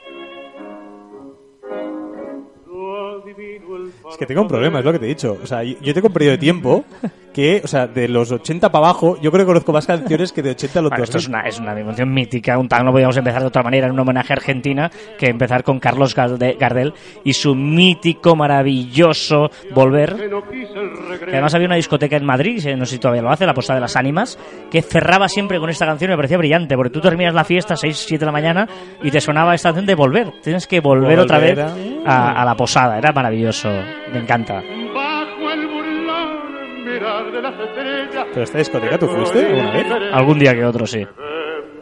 Es 4.11 4.17
que 4.17 4.27
tengo 4.27 4.43
un 4.43 4.49
problema, 4.49 4.79
es 4.81 4.85
lo 4.85 4.93
que 4.93 4.99
te 4.99 5.07
he 5.07 5.09
dicho. 5.09 5.39
O 5.43 5.47
sea, 5.47 5.63
yo 5.63 5.95
tengo 5.95 6.09
un 6.09 6.13
periodo 6.13 6.33
de 6.33 6.39
tiempo 6.39 6.85
que, 7.33 7.61
o 7.65 7.69
sea, 7.69 7.87
de 7.87 8.09
los 8.09 8.33
80 8.33 8.71
para 8.73 8.87
abajo, 8.87 9.17
yo 9.21 9.31
creo 9.31 9.45
que 9.45 9.49
conozco 9.49 9.73
más 9.73 9.87
canciones 9.87 10.33
que 10.33 10.43
de 10.43 10.51
80 10.51 10.79
a 10.79 10.83
los 10.83 10.91
Bueno, 10.91 11.05
esto 11.05 11.19
2000. 11.19 11.23
es 11.25 11.29
una, 11.29 11.49
es 11.49 11.61
una 11.61 11.75
dimensión 11.75 12.13
mítica. 12.13 12.59
Un 12.59 12.69
tango 12.69 12.85
no 12.87 12.93
podíamos 12.93 13.17
empezar 13.17 13.41
de 13.41 13.47
otra 13.49 13.63
manera 13.63 13.87
en 13.87 13.93
un 13.93 14.01
homenaje 14.01 14.33
a 14.33 14.37
Argentina 14.37 14.91
que 15.19 15.27
empezar 15.27 15.63
con 15.63 15.79
Carlos 15.79 16.15
Gardel 16.15 16.93
y 17.25 17.33
su 17.33 17.55
mítico, 17.55 18.35
maravilloso 18.37 19.51
Volver. 19.75 20.17
Que 20.17 21.33
además 21.33 21.55
había 21.55 21.67
una 21.67 21.77
discoteca 21.77 22.17
en 22.17 22.25
Madrid, 22.25 22.67
eh, 22.67 22.77
no 22.77 22.85
sé 22.85 22.95
si 22.95 22.99
todavía 22.99 23.23
lo 23.23 23.31
hace, 23.31 23.47
la 23.47 23.55
Posada 23.55 23.77
de 23.77 23.83
las 23.83 23.97
Ánimas, 23.97 24.39
que 24.71 24.83
cerraba 24.83 25.29
siempre 25.29 25.59
con 25.59 25.71
esta 25.71 25.87
canción 25.87 26.11
y 26.11 26.13
me 26.13 26.17
parecía 26.17 26.39
brillante, 26.39 26.75
porque 26.75 26.91
tú 26.91 27.01
terminas 27.01 27.35
la 27.35 27.45
fiesta 27.45 27.75
a 27.75 27.77
6, 27.77 27.97
7 28.09 28.21
de 28.21 28.27
la 28.27 28.33
mañana 28.33 28.69
y 29.03 29.11
te 29.11 29.21
sonaba 29.21 29.55
esta 29.55 29.69
canción 29.69 29.87
de 29.87 29.95
Volver. 29.95 30.33
Tienes 30.43 30.67
que 30.67 30.81
volver, 30.81 31.21
otra 31.21 31.39
vez 31.39 31.57
Volver 31.57 32.03
a, 32.07 32.43
a 32.43 32.45
la 32.45 32.57
posada, 32.57 32.99
era 32.99 33.13
maravilloso, 33.21 33.69
me 34.13 34.21
encanta. 34.21 34.63
¿Pero 38.33 38.43
esta 38.43 38.59
discoteca 38.59 38.99
tú 38.99 39.09
fuiste 39.09 39.47
alguna 39.47 39.71
vez? 39.73 39.87
Algún 40.13 40.39
día 40.39 40.55
que 40.55 40.65
otro, 40.65 40.87
sí. 40.87 41.07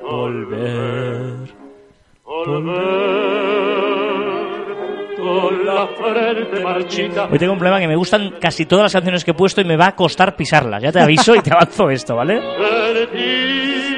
Volver. 0.03 1.55
Volver. 2.25 2.79
Con 5.17 5.67
la 5.67 5.87
frente 5.87 6.61
marchita. 6.63 7.29
Hoy 7.31 7.39
tengo 7.39 7.53
un 7.53 7.59
problema 7.59 7.79
que 7.79 7.87
me 7.89 7.97
gustan 7.97 8.35
casi 8.41 8.67
todas 8.67 8.85
las 8.85 8.93
canciones 8.93 9.25
que 9.25 9.31
he 9.31 9.35
puesto 9.35 9.61
y 9.61 9.65
me 9.65 9.77
va 9.77 9.89
a 9.89 9.95
costar 9.95 10.35
pisarlas. 10.35 10.83
Ya 10.83 10.91
te 10.91 11.01
aviso 11.01 11.35
y 11.37 11.41
te 11.41 11.53
avanzo 11.53 11.89
esto, 11.91 12.17
¿vale? 12.17 12.41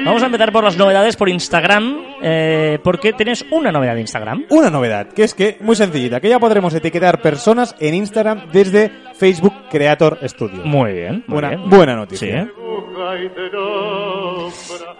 Vamos 0.03 0.23
a 0.23 0.25
empezar 0.25 0.51
por 0.51 0.63
las 0.63 0.77
novedades 0.77 1.15
por 1.15 1.29
Instagram, 1.29 1.97
eh, 2.23 2.79
porque 2.83 3.13
tienes 3.13 3.45
una 3.51 3.71
novedad 3.71 3.93
de 3.93 4.01
Instagram. 4.01 4.45
Una 4.49 4.69
novedad, 4.69 5.07
que 5.07 5.23
es 5.23 5.35
que, 5.35 5.57
muy 5.61 5.75
sencillita, 5.75 6.19
que 6.19 6.29
ya 6.29 6.39
podremos 6.39 6.73
etiquetar 6.73 7.21
personas 7.21 7.75
en 7.79 7.93
Instagram 7.93 8.49
desde 8.51 8.91
Facebook 9.13 9.53
Creator 9.69 10.17
Studio. 10.23 10.63
Muy 10.65 10.93
bien, 10.93 11.23
muy 11.27 11.41
buena, 11.41 11.49
bien. 11.49 11.69
buena 11.69 11.95
noticia. 11.95 12.43
Sí, 12.45 12.51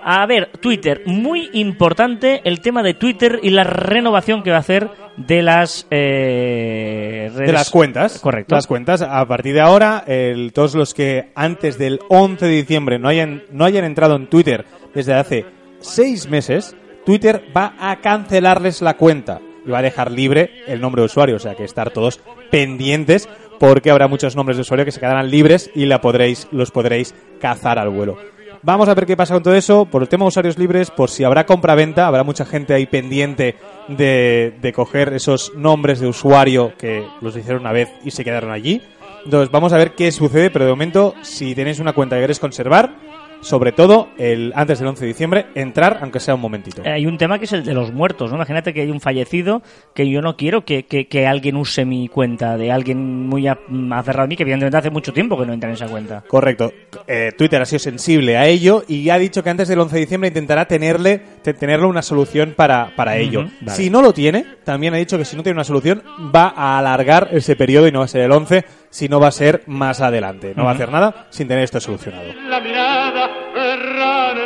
A 0.03 0.25
ver, 0.25 0.49
Twitter, 0.59 1.01
muy 1.05 1.49
importante 1.53 2.41
el 2.43 2.61
tema 2.61 2.83
de 2.83 2.93
Twitter 2.93 3.39
y 3.43 3.49
la 3.51 3.63
renovación 3.63 4.43
que 4.43 4.49
va 4.51 4.57
a 4.57 4.61
hacer 4.61 4.89
de 5.17 5.41
las 5.41 5.87
eh, 5.91 7.29
redes- 7.33 7.47
De 7.47 7.53
las 7.53 7.69
cuentas. 7.69 8.19
Correcto. 8.19 8.55
Las 8.55 8.67
cuentas. 8.67 9.01
A 9.01 9.25
partir 9.27 9.53
de 9.53 9.61
ahora, 9.61 10.03
el- 10.07 10.51
todos 10.53 10.75
los 10.75 10.93
que 10.93 11.29
antes 11.35 11.77
del 11.77 11.99
11 12.09 12.45
de 12.45 12.51
diciembre 12.53 12.99
no 12.99 13.07
hayan, 13.07 13.43
no 13.51 13.65
hayan 13.65 13.83
entrado 13.85 14.15
en 14.15 14.27
Twitter 14.27 14.65
desde 14.93 15.13
hace 15.13 15.45
seis 15.79 16.29
meses, 16.29 16.75
Twitter 17.05 17.43
va 17.55 17.73
a 17.79 17.97
cancelarles 18.01 18.81
la 18.81 18.95
cuenta 18.95 19.39
y 19.65 19.69
va 19.69 19.79
a 19.79 19.83
dejar 19.83 20.11
libre 20.11 20.51
el 20.67 20.81
nombre 20.81 21.01
de 21.01 21.05
usuario. 21.07 21.35
O 21.35 21.39
sea 21.39 21.55
que 21.55 21.63
estar 21.63 21.91
todos 21.91 22.19
pendientes 22.49 23.27
porque 23.61 23.91
habrá 23.91 24.07
muchos 24.07 24.35
nombres 24.35 24.57
de 24.57 24.61
usuario 24.61 24.85
que 24.85 24.91
se 24.91 24.99
quedarán 24.99 25.29
libres 25.29 25.69
y 25.75 25.85
la 25.85 26.01
podréis, 26.01 26.47
los 26.49 26.71
podréis 26.71 27.13
cazar 27.39 27.77
al 27.77 27.89
vuelo. 27.89 28.17
Vamos 28.63 28.89
a 28.89 28.95
ver 28.95 29.05
qué 29.05 29.15
pasa 29.15 29.35
con 29.35 29.43
todo 29.43 29.53
eso. 29.53 29.85
Por 29.85 30.01
el 30.01 30.09
tema 30.09 30.25
de 30.25 30.29
usuarios 30.29 30.57
libres, 30.57 30.89
por 30.89 31.11
si 31.11 31.23
habrá 31.23 31.45
compra-venta, 31.45 32.07
habrá 32.07 32.23
mucha 32.23 32.43
gente 32.43 32.73
ahí 32.73 32.87
pendiente 32.87 33.57
de, 33.87 34.73
coger 34.75 35.13
esos 35.13 35.53
nombres 35.55 35.99
de 35.99 36.07
usuario 36.07 36.73
que 36.75 37.05
los 37.21 37.37
hicieron 37.37 37.61
una 37.61 37.71
vez 37.71 37.89
y 38.03 38.09
se 38.09 38.23
quedaron 38.23 38.49
allí. 38.49 38.81
Entonces, 39.25 39.51
vamos 39.51 39.73
a 39.73 39.77
ver 39.77 39.91
qué 39.91 40.11
sucede, 40.11 40.49
pero 40.49 40.65
de 40.65 40.71
momento, 40.71 41.13
si 41.21 41.53
tenéis 41.53 41.77
una 41.77 41.93
cuenta 41.93 42.15
que 42.15 42.21
queréis 42.23 42.39
conservar, 42.39 42.95
sobre 43.41 43.71
todo 43.71 44.09
el 44.17 44.53
antes 44.55 44.79
del 44.79 44.87
11 44.87 45.01
de 45.01 45.07
diciembre, 45.07 45.45
entrar, 45.55 45.99
aunque 46.01 46.19
sea 46.19 46.35
un 46.35 46.41
momentito. 46.41 46.81
Hay 46.85 47.05
un 47.05 47.17
tema 47.17 47.37
que 47.39 47.45
es 47.45 47.53
el 47.53 47.63
de 47.63 47.73
los 47.73 47.91
muertos, 47.91 48.29
¿no? 48.29 48.37
Imagínate 48.37 48.73
que 48.73 48.81
hay 48.81 48.89
un 48.91 49.01
fallecido 49.01 49.61
que 49.93 50.09
yo 50.09 50.21
no 50.21 50.37
quiero 50.37 50.63
que, 50.63 50.83
que- 50.83 51.07
que 51.07 51.27
alguien 51.27 51.55
use 51.55 51.83
mi 51.85 52.07
cuenta 52.07 52.57
de 52.57 52.71
alguien 52.71 53.27
muy 53.27 53.47
a- 53.47 53.57
aferrado 53.91 54.23
a 54.23 54.27
mí, 54.27 54.35
que 54.35 54.43
evidentemente 54.43 54.77
hace 54.77 54.89
mucho 54.89 55.11
tiempo 55.13 55.37
que 55.39 55.45
no 55.45 55.53
entra 55.53 55.69
en 55.69 55.75
esa 55.75 55.87
cuenta. 55.87 56.23
Correcto. 56.27 56.71
Eh, 57.07 57.31
Twitter 57.37 57.61
ha 57.61 57.65
sido 57.65 57.79
sensible 57.79 58.37
a 58.37 58.47
ello 58.47 58.83
y 58.87 59.09
ha 59.09 59.17
dicho 59.17 59.43
que 59.43 59.49
antes 59.49 59.67
del 59.67 59.79
11 59.79 59.95
de 59.95 60.01
diciembre 60.01 60.27
intentará 60.29 60.65
tenerle, 60.65 61.19
te- 61.41 61.53
tenerle 61.53 61.87
una 61.87 62.01
solución 62.01 62.53
para, 62.55 62.95
para 62.95 63.17
ello. 63.17 63.45
Vale. 63.61 63.75
Si 63.75 63.89
no 63.89 64.01
lo 64.01 64.13
tiene, 64.13 64.45
también 64.63 64.93
ha 64.93 64.97
dicho 64.97 65.17
que 65.17 65.25
si 65.25 65.35
no 65.35 65.43
tiene 65.43 65.55
una 65.57 65.63
solución, 65.63 66.03
va 66.33 66.53
a 66.55 66.77
alargar 66.79 67.29
ese 67.31 67.55
periodo 67.55 67.87
y 67.87 67.91
no 67.91 67.99
va 67.99 68.05
a 68.05 68.07
ser 68.07 68.21
el 68.21 68.31
11, 68.31 68.63
sino 68.91 69.19
va 69.19 69.27
a 69.29 69.31
ser 69.31 69.63
más 69.65 69.99
adelante. 70.01 70.53
No 70.55 70.65
va 70.65 70.71
a 70.71 70.73
hacer 70.75 70.91
nada 70.91 71.25
sin 71.31 71.47
tener 71.47 71.63
esto 71.63 71.79
solucionado. 71.79 72.31
La 72.47 72.59
mirada 72.59 73.29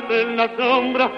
en 0.09 0.37
la 0.37 0.49
sombra. 0.57 1.11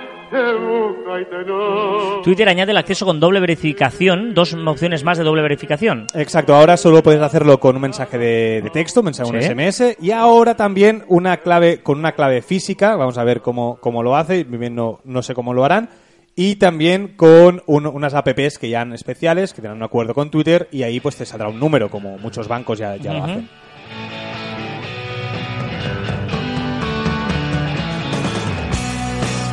Twitter 2.24 2.50
añade 2.50 2.72
el 2.72 2.78
acceso 2.78 3.06
con 3.06 3.20
doble 3.20 3.40
verificación, 3.40 4.34
dos 4.34 4.54
opciones 4.54 5.04
más 5.04 5.18
de 5.18 5.24
doble 5.24 5.42
verificación. 5.42 6.08
Exacto, 6.13 6.54
ahora 6.54 6.76
solo 6.76 7.02
puedes 7.02 7.22
hacerlo 7.22 7.60
con 7.60 7.76
un 7.78 7.82
mensaje 7.84 8.18
de, 8.18 8.62
de 8.62 8.70
texto, 8.70 9.00
un 9.00 9.06
mensaje, 9.06 9.30
un 9.32 9.42
Sí. 9.42 9.48
SMS, 9.50 9.96
y 10.02 10.12
ahora 10.12 10.56
también 10.56 11.04
una 11.08 11.38
clave 11.38 11.82
con 11.82 11.98
una 12.00 12.12
clave 12.12 12.42
física. 12.42 12.96
Vamos 12.98 13.18
a 13.18 13.24
ver 13.24 13.42
cómo, 13.42 13.78
cómo 13.80 14.04
lo 14.04 14.18
hace, 14.18 14.44
bien 14.44 14.76
no, 14.76 15.00
no 15.06 15.22
sé 15.22 15.34
cómo 15.34 15.54
lo 15.54 15.63
harán. 15.63 15.90
Y 16.39 16.58
también 16.58 17.08
con 17.17 17.63
un- 17.65 17.88
unas 17.88 18.13
apps 18.13 18.60
que 18.60 18.69
ya 18.69 18.82
han 18.82 18.93
especiales, 18.93 19.54
que 19.54 19.62
tienen 19.62 19.76
un 19.78 19.84
acuerdo 19.84 20.13
con 20.13 20.30
Twitter, 20.30 20.69
y 20.71 20.84
ahí 20.84 21.00
pues 21.00 21.15
te 21.15 21.26
saldrá 21.26 21.50
un 21.50 21.60
número, 21.60 21.89
como 21.89 22.19
muchos 22.19 22.47
bancos 22.47 22.78
ya, 22.78 22.95
ya 22.95 23.12
lo 23.13 23.23
hacen. 23.23 23.50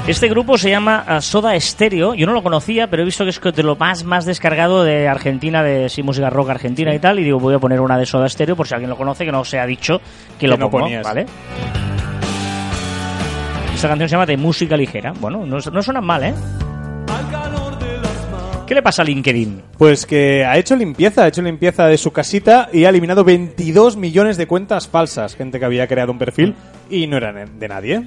Este 0.06 0.28
grupo 0.28 0.58
se 0.58 0.68
llama 0.68 1.02
ah, 1.08 1.22
Soda 1.22 1.58
Stereo. 1.58 2.14
Yo 2.14 2.26
no 2.26 2.34
lo 2.34 2.42
conocía, 2.42 2.88
pero 2.90 3.00
he 3.02 3.06
visto 3.06 3.24
que 3.24 3.30
es 3.30 3.40
de 3.40 3.62
lo 3.62 3.74
más, 3.76 4.04
más 4.04 4.26
descargado 4.26 4.84
de 4.84 5.08
Argentina, 5.08 5.62
de 5.62 5.88
sí, 5.88 6.02
música 6.02 6.28
rock 6.28 6.50
argentina 6.50 6.94
y 6.94 6.98
tal. 6.98 7.18
Y 7.18 7.24
digo, 7.24 7.40
voy 7.40 7.54
a 7.54 7.58
poner 7.58 7.80
una 7.80 7.96
de 7.96 8.04
Soda 8.04 8.28
Stereo 8.28 8.54
por 8.54 8.68
si 8.68 8.74
alguien 8.74 8.90
lo 8.90 8.98
conoce, 8.98 9.24
que 9.24 9.32
no 9.32 9.42
se 9.46 9.58
ha 9.58 9.64
dicho 9.64 10.02
que, 10.38 10.46
lo 10.46 10.58
no 10.58 10.68
pongo. 10.70 10.90
¿vale? 11.02 11.24
Esta 13.74 13.88
canción 13.88 14.08
se 14.08 14.12
llama 14.12 14.26
De 14.26 14.36
Música 14.36 14.76
Ligera. 14.76 15.14
Bueno, 15.18 15.46
no, 15.46 15.56
no 15.58 15.82
suena 15.82 16.02
mal, 16.02 16.22
¿eh? 16.22 16.34
¿Qué 18.66 18.74
le 18.74 18.82
pasa 18.82 19.02
a 19.02 19.04
LinkedIn? 19.04 19.62
Pues 19.76 20.06
que 20.06 20.44
ha 20.44 20.56
hecho 20.56 20.74
limpieza, 20.74 21.24
ha 21.24 21.28
hecho 21.28 21.42
limpieza 21.42 21.86
de 21.86 21.98
su 21.98 22.12
casita 22.12 22.70
y 22.72 22.86
ha 22.86 22.88
eliminado 22.88 23.22
22 23.22 23.98
millones 23.98 24.38
de 24.38 24.46
cuentas 24.46 24.88
falsas. 24.88 25.36
Gente 25.36 25.58
que 25.58 25.66
había 25.66 25.86
creado 25.86 26.12
un 26.12 26.18
perfil 26.18 26.54
y 26.88 27.06
no 27.06 27.18
eran 27.18 27.58
de 27.58 27.68
nadie. 27.68 28.02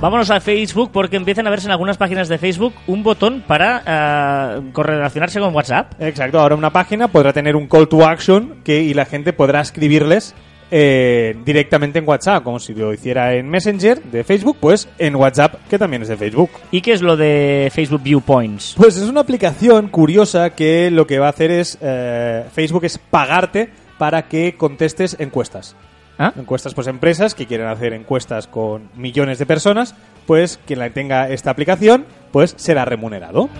Vámonos 0.00 0.32
a 0.32 0.40
Facebook 0.40 0.90
porque 0.92 1.14
empiezan 1.14 1.46
a 1.46 1.50
verse 1.50 1.68
en 1.68 1.70
algunas 1.70 1.96
páginas 1.96 2.28
de 2.28 2.36
Facebook 2.36 2.74
un 2.88 3.04
botón 3.04 3.44
para 3.46 3.82
ah, 3.86 4.60
correlacionarse 4.72 5.38
con 5.38 5.54
WhatsApp. 5.54 5.92
Exacto, 6.00 6.40
ahora 6.40 6.56
una 6.56 6.72
página 6.72 7.06
podrá 7.06 7.32
tener 7.32 7.54
un 7.54 7.68
call 7.68 7.86
to 7.86 8.04
action 8.04 8.56
que, 8.64 8.82
y 8.82 8.94
la 8.94 9.04
gente 9.04 9.32
podrá 9.32 9.60
escribirles 9.60 10.34
eh, 10.74 11.36
directamente 11.44 11.98
en 11.98 12.08
WhatsApp, 12.08 12.42
como 12.42 12.58
si 12.58 12.74
lo 12.74 12.94
hiciera 12.94 13.34
en 13.34 13.46
Messenger 13.46 14.02
de 14.04 14.24
Facebook, 14.24 14.56
pues 14.58 14.88
en 14.98 15.14
WhatsApp, 15.16 15.56
que 15.68 15.78
también 15.78 16.00
es 16.00 16.08
de 16.08 16.16
Facebook. 16.16 16.50
¿Y 16.70 16.80
qué 16.80 16.92
es 16.92 17.02
lo 17.02 17.14
de 17.14 17.70
Facebook 17.74 18.02
Viewpoints? 18.02 18.72
Pues 18.78 18.96
es 18.96 19.06
una 19.06 19.20
aplicación 19.20 19.88
curiosa 19.88 20.48
que 20.50 20.90
lo 20.90 21.06
que 21.06 21.18
va 21.18 21.26
a 21.26 21.30
hacer 21.30 21.50
es, 21.50 21.76
eh, 21.82 22.46
Facebook 22.54 22.86
es 22.86 22.96
pagarte 22.96 23.68
para 23.98 24.28
que 24.28 24.54
contestes 24.56 25.14
encuestas. 25.20 25.76
¿Ah? 26.18 26.32
Encuestas, 26.38 26.72
pues 26.72 26.86
empresas 26.86 27.34
que 27.34 27.46
quieren 27.46 27.66
hacer 27.66 27.92
encuestas 27.92 28.46
con 28.46 28.88
millones 28.96 29.38
de 29.38 29.44
personas, 29.44 29.94
pues 30.26 30.58
quien 30.66 30.78
la 30.78 30.88
tenga 30.88 31.28
esta 31.28 31.50
aplicación, 31.50 32.06
pues 32.30 32.54
será 32.56 32.86
remunerado. 32.86 33.50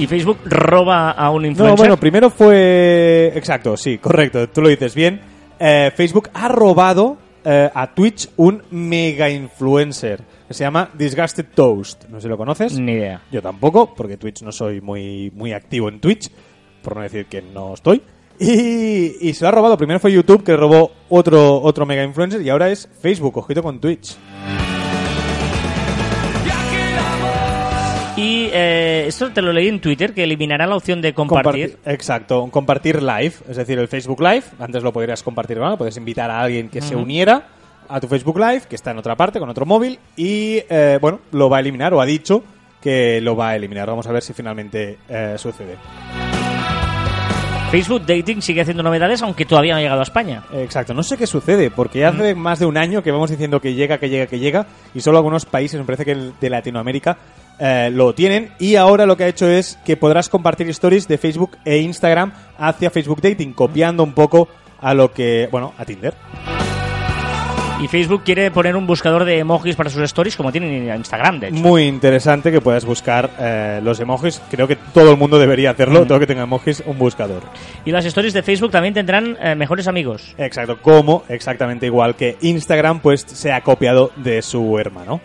¿Y 0.00 0.06
Facebook 0.06 0.38
roba 0.46 1.10
a 1.10 1.30
un 1.30 1.42
No, 1.42 1.48
influencer? 1.48 1.78
bueno, 1.78 1.96
primero 1.98 2.30
fue... 2.30 3.32
Exacto, 3.34 3.76
sí, 3.76 3.98
correcto, 3.98 4.48
tú 4.48 4.62
lo 4.62 4.68
dices 4.68 4.94
bien. 4.94 5.20
Eh, 5.58 5.92
Facebook 5.94 6.30
ha 6.32 6.48
robado 6.48 7.18
eh, 7.44 7.70
a 7.74 7.94
Twitch 7.94 8.30
un 8.36 8.62
mega 8.70 9.28
influencer 9.28 10.22
que 10.48 10.54
se 10.54 10.64
llama 10.64 10.88
Disgusted 10.94 11.46
Toast. 11.54 12.04
No 12.08 12.16
sé 12.18 12.22
si 12.22 12.28
lo 12.28 12.36
conoces. 12.38 12.78
Ni 12.78 12.92
idea. 12.92 13.20
Yo 13.30 13.42
tampoco, 13.42 13.94
porque 13.94 14.16
Twitch 14.16 14.42
no 14.42 14.50
soy 14.52 14.80
muy, 14.80 15.30
muy 15.34 15.52
activo 15.52 15.88
en 15.90 16.00
Twitch, 16.00 16.30
por 16.82 16.96
no 16.96 17.02
decir 17.02 17.26
que 17.26 17.42
no 17.42 17.74
estoy. 17.74 18.02
Y, 18.38 19.28
y 19.28 19.34
se 19.34 19.44
lo 19.44 19.48
ha 19.48 19.52
robado. 19.52 19.76
Primero 19.76 20.00
fue 20.00 20.10
YouTube, 20.12 20.42
que 20.42 20.56
robó 20.56 20.92
otro, 21.10 21.60
otro 21.60 21.84
mega 21.84 22.02
influencer, 22.02 22.40
y 22.40 22.48
ahora 22.48 22.70
es 22.70 22.88
Facebook, 23.00 23.36
ojito 23.36 23.62
con 23.62 23.78
Twitch. 23.80 24.16
Y 28.20 28.50
eh, 28.52 29.04
esto 29.06 29.30
te 29.32 29.40
lo 29.40 29.50
leí 29.50 29.68
en 29.68 29.80
Twitter, 29.80 30.12
que 30.12 30.24
eliminará 30.24 30.66
la 30.66 30.76
opción 30.76 31.00
de 31.00 31.14
compartir. 31.14 31.78
Comparti- 31.78 31.92
Exacto, 31.94 32.48
compartir 32.50 33.02
live, 33.02 33.32
es 33.48 33.56
decir, 33.56 33.78
el 33.78 33.88
Facebook 33.88 34.20
Live. 34.20 34.42
Antes 34.58 34.82
lo 34.82 34.92
podrías 34.92 35.22
compartir, 35.22 35.56
¿no? 35.56 35.78
Puedes 35.78 35.96
invitar 35.96 36.30
a 36.30 36.42
alguien 36.42 36.68
que 36.68 36.82
se 36.82 36.94
uniera 36.96 37.46
a 37.88 37.98
tu 37.98 38.08
Facebook 38.08 38.38
Live, 38.38 38.62
que 38.68 38.76
está 38.76 38.90
en 38.90 38.98
otra 38.98 39.16
parte, 39.16 39.38
con 39.38 39.48
otro 39.48 39.64
móvil, 39.64 39.98
y 40.16 40.62
eh, 40.68 40.98
bueno, 41.00 41.20
lo 41.32 41.48
va 41.48 41.56
a 41.56 41.60
eliminar, 41.60 41.94
o 41.94 42.00
ha 42.02 42.04
dicho 42.04 42.44
que 42.82 43.22
lo 43.22 43.36
va 43.36 43.48
a 43.50 43.56
eliminar. 43.56 43.88
Vamos 43.88 44.06
a 44.06 44.12
ver 44.12 44.22
si 44.22 44.34
finalmente 44.34 44.98
eh, 45.08 45.36
sucede. 45.38 45.76
Facebook 47.70 48.04
Dating 48.04 48.42
sigue 48.42 48.62
haciendo 48.62 48.82
novedades, 48.82 49.22
aunque 49.22 49.44
todavía 49.44 49.74
no 49.74 49.78
ha 49.78 49.82
llegado 49.82 50.00
a 50.00 50.02
España. 50.02 50.42
Exacto, 50.52 50.92
no 50.92 51.04
sé 51.04 51.16
qué 51.16 51.26
sucede, 51.26 51.70
porque 51.70 52.00
ya 52.00 52.08
hace 52.08 52.34
más 52.34 52.58
de 52.58 52.66
un 52.66 52.76
año 52.76 53.00
que 53.00 53.12
vamos 53.12 53.30
diciendo 53.30 53.60
que 53.60 53.74
llega, 53.74 53.98
que 53.98 54.08
llega, 54.10 54.26
que 54.26 54.40
llega, 54.40 54.66
y 54.92 55.00
solo 55.00 55.18
algunos 55.18 55.46
países, 55.46 55.78
me 55.78 55.86
parece 55.86 56.04
que 56.04 56.10
el 56.12 56.32
de 56.40 56.50
Latinoamérica, 56.50 57.16
eh, 57.60 57.90
lo 57.92 58.14
tienen, 58.14 58.50
y 58.58 58.76
ahora 58.76 59.06
lo 59.06 59.16
que 59.16 59.24
ha 59.24 59.28
hecho 59.28 59.48
es 59.48 59.78
que 59.84 59.96
podrás 59.96 60.28
compartir 60.28 60.68
stories 60.70 61.06
de 61.06 61.18
Facebook 61.18 61.58
e 61.64 61.78
Instagram 61.78 62.32
hacia 62.58 62.90
Facebook 62.90 63.20
Dating, 63.20 63.52
copiando 63.52 64.02
un 64.02 64.14
poco 64.14 64.48
a 64.80 64.94
lo 64.94 65.12
que, 65.12 65.48
bueno, 65.52 65.74
a 65.78 65.84
Tinder. 65.84 66.14
Y 67.82 67.88
Facebook 67.88 68.24
quiere 68.24 68.50
poner 68.50 68.76
un 68.76 68.86
buscador 68.86 69.24
de 69.24 69.38
emojis 69.38 69.74
para 69.74 69.88
sus 69.88 70.02
stories, 70.02 70.36
como 70.36 70.52
tienen 70.52 70.70
en 70.70 70.96
Instagram, 70.96 71.40
de 71.40 71.48
hecho. 71.48 71.56
Muy 71.56 71.84
interesante 71.84 72.52
que 72.52 72.60
puedas 72.60 72.84
buscar 72.84 73.30
eh, 73.38 73.80
los 73.82 73.98
emojis, 74.00 74.42
creo 74.50 74.68
que 74.68 74.76
todo 74.76 75.12
el 75.12 75.16
mundo 75.16 75.38
debería 75.38 75.70
hacerlo, 75.70 76.04
todo 76.04 76.20
que 76.20 76.26
tenga 76.26 76.42
emojis, 76.42 76.82
un 76.84 76.98
buscador. 76.98 77.42
Y 77.86 77.90
las 77.90 78.04
stories 78.04 78.34
de 78.34 78.42
Facebook 78.42 78.70
también 78.70 78.92
tendrán 78.92 79.38
eh, 79.40 79.54
mejores 79.54 79.88
amigos. 79.88 80.34
Exacto, 80.36 80.78
como 80.82 81.24
exactamente 81.30 81.86
igual 81.86 82.16
que 82.16 82.36
Instagram, 82.42 83.00
pues 83.00 83.22
se 83.22 83.50
ha 83.50 83.62
copiado 83.62 84.12
de 84.16 84.42
su 84.42 84.78
hermano. 84.78 85.22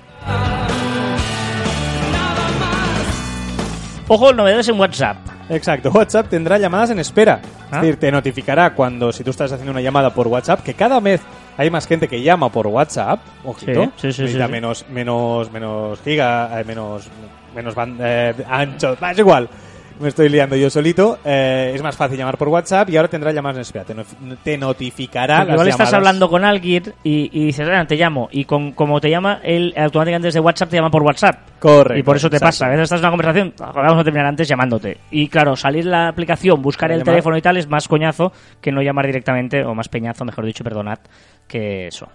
Ojo, 4.08 4.34
novedades 4.34 4.70
en 4.70 4.80
WhatsApp. 4.80 5.18
Exacto, 5.50 5.90
WhatsApp 5.92 6.28
tendrá 6.30 6.60
llamadas 6.60 6.92
en 6.92 7.00
espera. 7.00 7.42
Ah. 7.72 7.78
Es 7.78 7.82
decir, 7.82 8.00
te 8.00 8.12
notificará 8.12 8.74
cuando, 8.76 9.12
si 9.12 9.24
tú 9.24 9.32
estás 9.32 9.52
haciendo 9.52 9.72
una 9.72 9.82
llamada 9.82 10.14
por 10.14 10.28
WhatsApp, 10.28 10.62
que 10.62 10.76
cada 10.76 11.00
vez 11.00 11.22
hay 11.58 11.72
más 11.72 11.88
gente 11.88 12.08
que 12.08 12.22
llama 12.22 12.50
por 12.50 12.68
WhatsApp. 12.68 13.20
Ojito, 13.44 13.92
Sí, 13.98 14.14
sí, 14.14 14.28
sí, 14.28 14.38
menos, 14.50 14.86
menos, 14.90 15.52
menos 15.52 16.00
giga, 16.02 16.60
eh, 16.60 16.64
menos, 16.64 17.08
menos 17.56 17.74
eh, 18.00 18.34
ancho, 18.48 18.96
es 19.10 19.20
igual. 19.20 19.50
Me 20.00 20.10
estoy 20.10 20.28
liando 20.28 20.58
yo 20.58 20.70
solito. 20.70 21.20
Eh, 21.24 21.72
es 21.74 21.82
más 21.82 21.96
fácil 21.96 22.18
llamar 22.18 22.38
por 22.38 22.50
WhatsApp 22.50 22.90
y 22.90 22.98
ahora 22.98 23.08
tendrá 23.08 23.32
llamadas 23.32 23.58
en 23.58 23.62
espera. 23.62 23.86
Te, 23.86 23.94
no- 23.96 24.04
te 24.44 24.58
notificará 24.58 25.38
Porque 25.38 25.48
las 25.52 25.56
igual 25.56 25.68
estás 25.70 25.94
hablando 25.94 26.30
con 26.30 26.44
alguien 26.44 26.94
y, 27.04 27.30
y 27.32 27.46
dices, 27.46 27.68
"Ah, 27.72 27.86
te 27.88 27.96
llamo. 27.96 28.28
Y 28.32 28.44
con, 28.44 28.74
como 28.74 29.00
te 29.00 29.10
llama, 29.10 29.40
él 29.44 29.74
automáticamente 29.78 30.28
desde 30.28 30.42
WhatsApp 30.42 30.70
te 30.70 30.76
llama 30.76 30.90
por 30.92 31.02
WhatsApp. 31.04 31.40
Correcto, 31.60 31.98
Y 31.98 32.04
por 32.04 32.18
eso 32.18 32.30
te 32.30 32.36
exacto. 32.36 32.48
pasa. 32.50 32.66
A 32.66 32.70
veces 32.70 32.84
estás 32.84 33.00
en 33.00 33.06
una 33.06 33.12
conversación, 33.12 33.54
vamos 33.58 34.02
a 34.02 34.04
terminar 34.04 34.26
antes 34.26 34.48
llamándote. 34.50 34.98
Y 35.12 35.30
claro, 35.30 35.56
salir 35.56 35.86
la 35.86 36.10
aplicación, 36.10 36.62
buscar 36.62 36.92
el 36.92 37.02
teléfono 37.04 37.38
y 37.38 37.42
tal 37.42 37.56
es 37.56 37.70
más 37.70 37.88
coñazo 37.88 38.34
que 38.60 38.72
no 38.74 38.82
llamar 38.82 39.06
directamente, 39.06 39.64
o 39.64 39.74
más 39.74 39.88
peñazo, 39.88 40.26
mejor 40.26 40.46
dicho, 40.46 40.64
perdonad, 40.64 41.00
que 41.48 41.88
eso. 41.88 42.10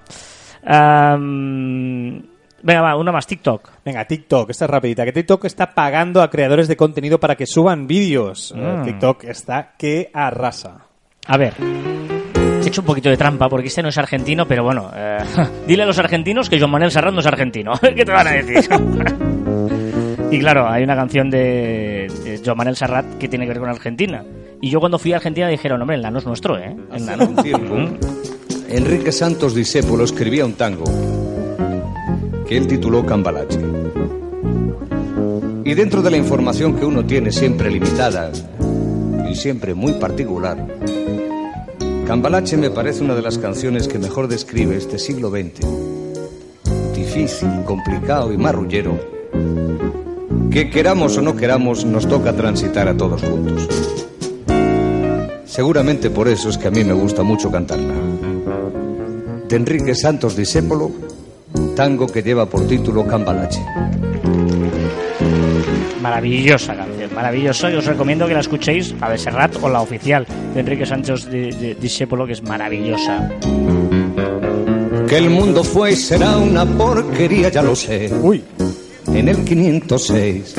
Am, 0.62 2.22
venga, 2.62 2.80
va, 2.82 2.96
una 2.96 3.12
más, 3.12 3.26
TikTok. 3.26 3.70
Venga, 3.84 4.04
TikTok, 4.04 4.50
esta 4.50 4.64
es 4.64 4.70
rapidita. 4.70 5.04
Que 5.04 5.12
TikTok 5.12 5.44
está 5.44 5.74
pagando 5.74 6.22
a 6.22 6.30
creadores 6.30 6.68
de 6.68 6.76
contenido 6.76 7.18
para 7.20 7.36
que 7.36 7.46
suban 7.46 7.86
vídeos. 7.86 8.52
Eh, 8.56 8.60
Mm. 8.60 8.84
TikTok 8.84 9.24
está 9.24 9.72
que 9.78 10.10
arrasa. 10.12 10.86
A 11.26 11.36
ver. 11.36 11.54
He 12.62 12.66
hecho 12.68 12.82
un 12.82 12.86
poquito 12.86 13.08
de 13.08 13.16
trampa 13.16 13.48
porque 13.48 13.68
este 13.68 13.82
no 13.82 13.88
es 13.88 13.96
argentino, 13.98 14.46
pero 14.46 14.62
bueno, 14.62 14.90
eh, 14.94 15.18
dile 15.66 15.82
a 15.84 15.86
los 15.86 15.98
argentinos 15.98 16.48
que 16.50 16.58
Joan 16.58 16.70
Manuel 16.70 16.90
Serrat 16.90 17.14
no 17.14 17.20
es 17.20 17.26
argentino. 17.26 17.72
¿Qué 17.80 18.04
te 18.04 18.12
van 18.12 18.26
a 18.26 18.32
decir? 18.32 18.68
y 20.30 20.38
claro, 20.38 20.68
hay 20.68 20.84
una 20.84 20.94
canción 20.94 21.30
de, 21.30 22.06
de 22.24 22.40
Joan 22.44 22.56
Manuel 22.58 22.76
Serrat 22.76 23.18
que 23.18 23.28
tiene 23.28 23.46
que 23.46 23.50
ver 23.52 23.60
con 23.60 23.68
Argentina. 23.70 24.24
Y 24.60 24.68
yo 24.70 24.78
cuando 24.78 24.98
fui 24.98 25.12
a 25.12 25.16
Argentina 25.16 25.48
dijeron, 25.48 25.80
hombre, 25.80 25.96
el 25.96 26.02
nano 26.02 26.18
es 26.18 26.26
nuestro, 26.26 26.58
¿eh? 26.58 26.76
El 26.92 27.06
nano. 27.06 27.24
un 27.28 27.36
tiempo, 27.36 27.76
Enrique 28.68 29.10
Santos 29.10 29.54
Discépolo 29.54 30.04
escribía 30.04 30.44
un 30.44 30.52
tango 30.52 30.84
que 32.50 32.56
él 32.56 32.66
tituló 32.66 33.06
Cambalache. 33.06 33.60
Y 35.64 35.72
dentro 35.74 36.02
de 36.02 36.10
la 36.10 36.16
información 36.16 36.74
que 36.74 36.84
uno 36.84 37.06
tiene 37.06 37.30
siempre 37.30 37.70
limitada 37.70 38.32
y 39.30 39.36
siempre 39.36 39.72
muy 39.72 39.92
particular, 39.92 40.66
Cambalache 42.08 42.56
me 42.56 42.70
parece 42.70 43.04
una 43.04 43.14
de 43.14 43.22
las 43.22 43.38
canciones 43.38 43.86
que 43.86 44.00
mejor 44.00 44.26
describe 44.26 44.76
este 44.76 44.98
siglo 44.98 45.30
XX. 45.30 45.60
Difícil, 46.92 47.62
complicado 47.64 48.32
y 48.32 48.36
marrullero, 48.36 48.98
que 50.50 50.70
queramos 50.70 51.16
o 51.18 51.22
no 51.22 51.36
queramos 51.36 51.84
nos 51.84 52.08
toca 52.08 52.32
transitar 52.32 52.88
a 52.88 52.96
todos 52.96 53.22
juntos. 53.22 53.68
Seguramente 55.44 56.10
por 56.10 56.26
eso 56.26 56.48
es 56.48 56.58
que 56.58 56.66
a 56.66 56.72
mí 56.72 56.82
me 56.82 56.94
gusta 56.94 57.22
mucho 57.22 57.48
cantarla. 57.48 57.94
De 59.48 59.54
Enrique 59.54 59.94
Santos 59.94 60.34
Discépolo, 60.34 61.09
tango 61.76 62.06
que 62.06 62.22
lleva 62.22 62.46
por 62.46 62.66
título 62.66 63.06
Cambalache. 63.06 63.60
Maravillosa 66.02 66.74
canción, 66.74 67.14
maravillosa. 67.14 67.70
Y 67.70 67.74
os 67.76 67.84
recomiendo 67.84 68.26
que 68.26 68.34
la 68.34 68.40
escuchéis, 68.40 68.94
a 69.00 69.16
Serrat 69.16 69.56
o 69.62 69.68
la 69.68 69.80
oficial 69.82 70.26
de 70.54 70.60
Enrique 70.60 70.86
Sánchez 70.86 71.26
de, 71.26 71.52
de- 71.52 71.74
Discépolo, 71.74 72.26
que 72.26 72.32
es 72.32 72.42
maravillosa. 72.42 73.30
Que 75.08 75.16
el 75.18 75.28
mundo 75.30 75.62
fue 75.64 75.92
y 75.92 75.96
será 75.96 76.38
una 76.38 76.64
porquería, 76.64 77.48
ya 77.50 77.62
lo 77.62 77.74
sé. 77.74 78.10
Uy, 78.22 78.42
En 79.12 79.28
el 79.28 79.44
506 79.44 80.54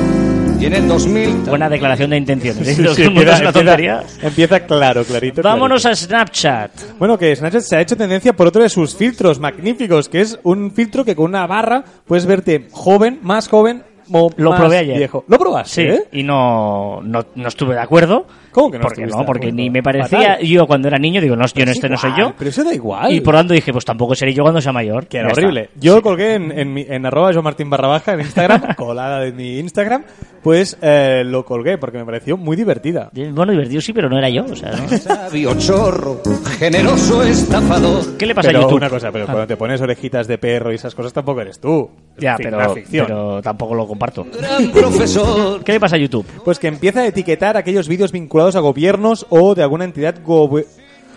y 0.61 0.65
en 0.67 0.73
el 0.73 0.87
2000. 0.87 1.29
Buena 1.49 1.67
declaración 1.69 2.11
de 2.11 2.17
intenciones. 2.17 2.67
¿eh? 2.67 2.75
Sí, 2.75 2.83
sí, 2.95 3.03
empieza, 3.03 3.33
es 3.33 3.39
una 3.41 3.49
empieza- 3.49 3.51
tontería. 3.53 4.03
empieza 4.21 4.59
claro, 4.61 5.03
clarito. 5.03 5.41
Vámonos 5.41 5.81
clarito. 5.81 6.03
a 6.03 6.07
Snapchat. 6.07 6.71
Bueno, 6.99 7.17
que 7.17 7.35
Snapchat 7.35 7.61
se 7.61 7.75
ha 7.77 7.81
hecho 7.81 7.97
tendencia 7.97 8.33
por 8.33 8.45
otro 8.47 8.61
de 8.61 8.69
sus 8.69 8.95
filtros 8.95 9.39
magníficos, 9.39 10.07
que 10.07 10.21
es 10.21 10.37
un 10.43 10.71
filtro 10.71 11.03
que 11.03 11.15
con 11.15 11.25
una 11.25 11.47
barra 11.47 11.83
puedes 12.05 12.25
verte 12.27 12.67
joven, 12.71 13.19
más 13.23 13.47
joven 13.47 13.83
o 14.11 14.29
Lo 14.37 14.51
más 14.51 14.59
probé 14.59 14.77
ayer. 14.79 14.97
viejo. 14.97 15.23
¿Lo 15.27 15.39
probaste? 15.39 15.73
Sí, 15.73 15.81
eh? 15.87 16.03
y 16.11 16.23
no, 16.23 17.01
no, 17.01 17.25
no 17.35 17.47
estuve 17.47 17.73
de 17.75 17.81
acuerdo. 17.81 18.27
¿Cómo 18.51 18.69
que 18.71 18.77
no 18.77 18.83
Porque 18.83 19.05
no, 19.05 19.25
porque 19.25 19.51
ni 19.51 19.69
me 19.69 19.81
parecía 19.81 20.19
Fatal. 20.33 20.45
yo 20.45 20.67
cuando 20.67 20.87
era 20.87 20.97
niño, 20.97 21.21
digo, 21.21 21.35
no, 21.35 21.45
yo 21.47 21.65
no, 21.65 21.71
Es 21.71 21.77
este 21.77 21.89
no 21.89 21.97
soy 21.97 22.11
yo. 22.17 22.33
Pero 22.37 22.49
eso 22.49 22.63
da 22.63 22.73
igual. 22.73 23.11
Y 23.13 23.21
por 23.21 23.33
lo 23.33 23.39
tanto 23.39 23.53
dije, 23.53 23.71
pues 23.71 23.85
tampoco 23.85 24.13
seré 24.15 24.33
yo 24.33 24.43
cuando 24.43 24.61
sea 24.61 24.71
mayor. 24.73 25.07
Que 25.07 25.17
era 25.17 25.27
Ya 25.27 25.31
está. 25.31 25.41
horrible. 25.41 25.69
Yo 25.79 26.01
colgué 26.01 26.35
en, 26.35 26.51
en, 26.57 26.73
mi- 26.73 26.85
en 26.87 27.05
arroba 27.05 27.31
Joan 27.33 27.43
Martín 27.45 27.69
barra 27.69 27.87
baja 27.87 28.13
en 28.13 28.21
Instagram, 28.21 28.61
colada 28.77 29.19
de 29.21 29.31
mi 29.31 29.59
Instagram, 29.59 30.03
pues 30.43 30.77
eh, 30.81 31.23
lo 31.25 31.45
colgué 31.45 31.77
porque 31.77 31.97
me 31.97 32.05
pareció 32.05 32.37
muy 32.37 32.55
divertida. 32.57 33.09
Bueno, 33.13 33.51
divertido 33.51 33.81
sí, 33.81 33.93
pero 33.93 34.09
no 34.09 34.17
era 34.17 34.29
yo. 34.29 34.43
O 34.45 34.55
sea, 34.55 34.71
¿no? 34.71 34.87
Sabio 34.97 35.53
chorro, 35.57 36.21
generoso 36.59 37.23
estafador. 37.23 38.17
¿Qué 38.17 38.25
le 38.25 38.35
pasa 38.35 38.49
Pero 38.49 38.59
a 38.59 38.61
YouTube? 38.63 38.77
una 38.77 38.89
cosa, 38.89 39.11
pero 39.11 39.25
cuando 39.25 39.47
te 39.47 39.55
pones 39.57 39.79
orejitas 39.81 40.27
de 40.27 40.37
perro 40.37 40.71
y 40.71 40.75
esas 40.75 40.93
cosas 40.95 41.13
tampoco 41.13 41.41
eres 41.41 41.59
tú. 41.59 41.89
Ya, 42.17 42.35
pero, 42.37 42.75
pero 42.91 43.41
tampoco 43.41 43.73
lo 43.75 43.87
comparto. 43.87 44.25
Gran 44.37 44.69
profesor. 44.71 45.63
¿Qué 45.63 45.73
le 45.73 45.79
pasa 45.79 45.95
a 45.95 45.99
YouTube? 45.99 46.25
Pues 46.43 46.59
que 46.59 46.67
empieza 46.67 47.01
a 47.01 47.07
etiquetar 47.07 47.55
aquellos 47.57 47.87
vídeos 47.87 48.11
vinculados 48.11 48.40
a 48.55 48.59
gobiernos 48.59 49.25
o 49.29 49.55
de 49.55 49.63
alguna 49.63 49.85
entidad 49.85 50.15
gobe- 50.25 50.65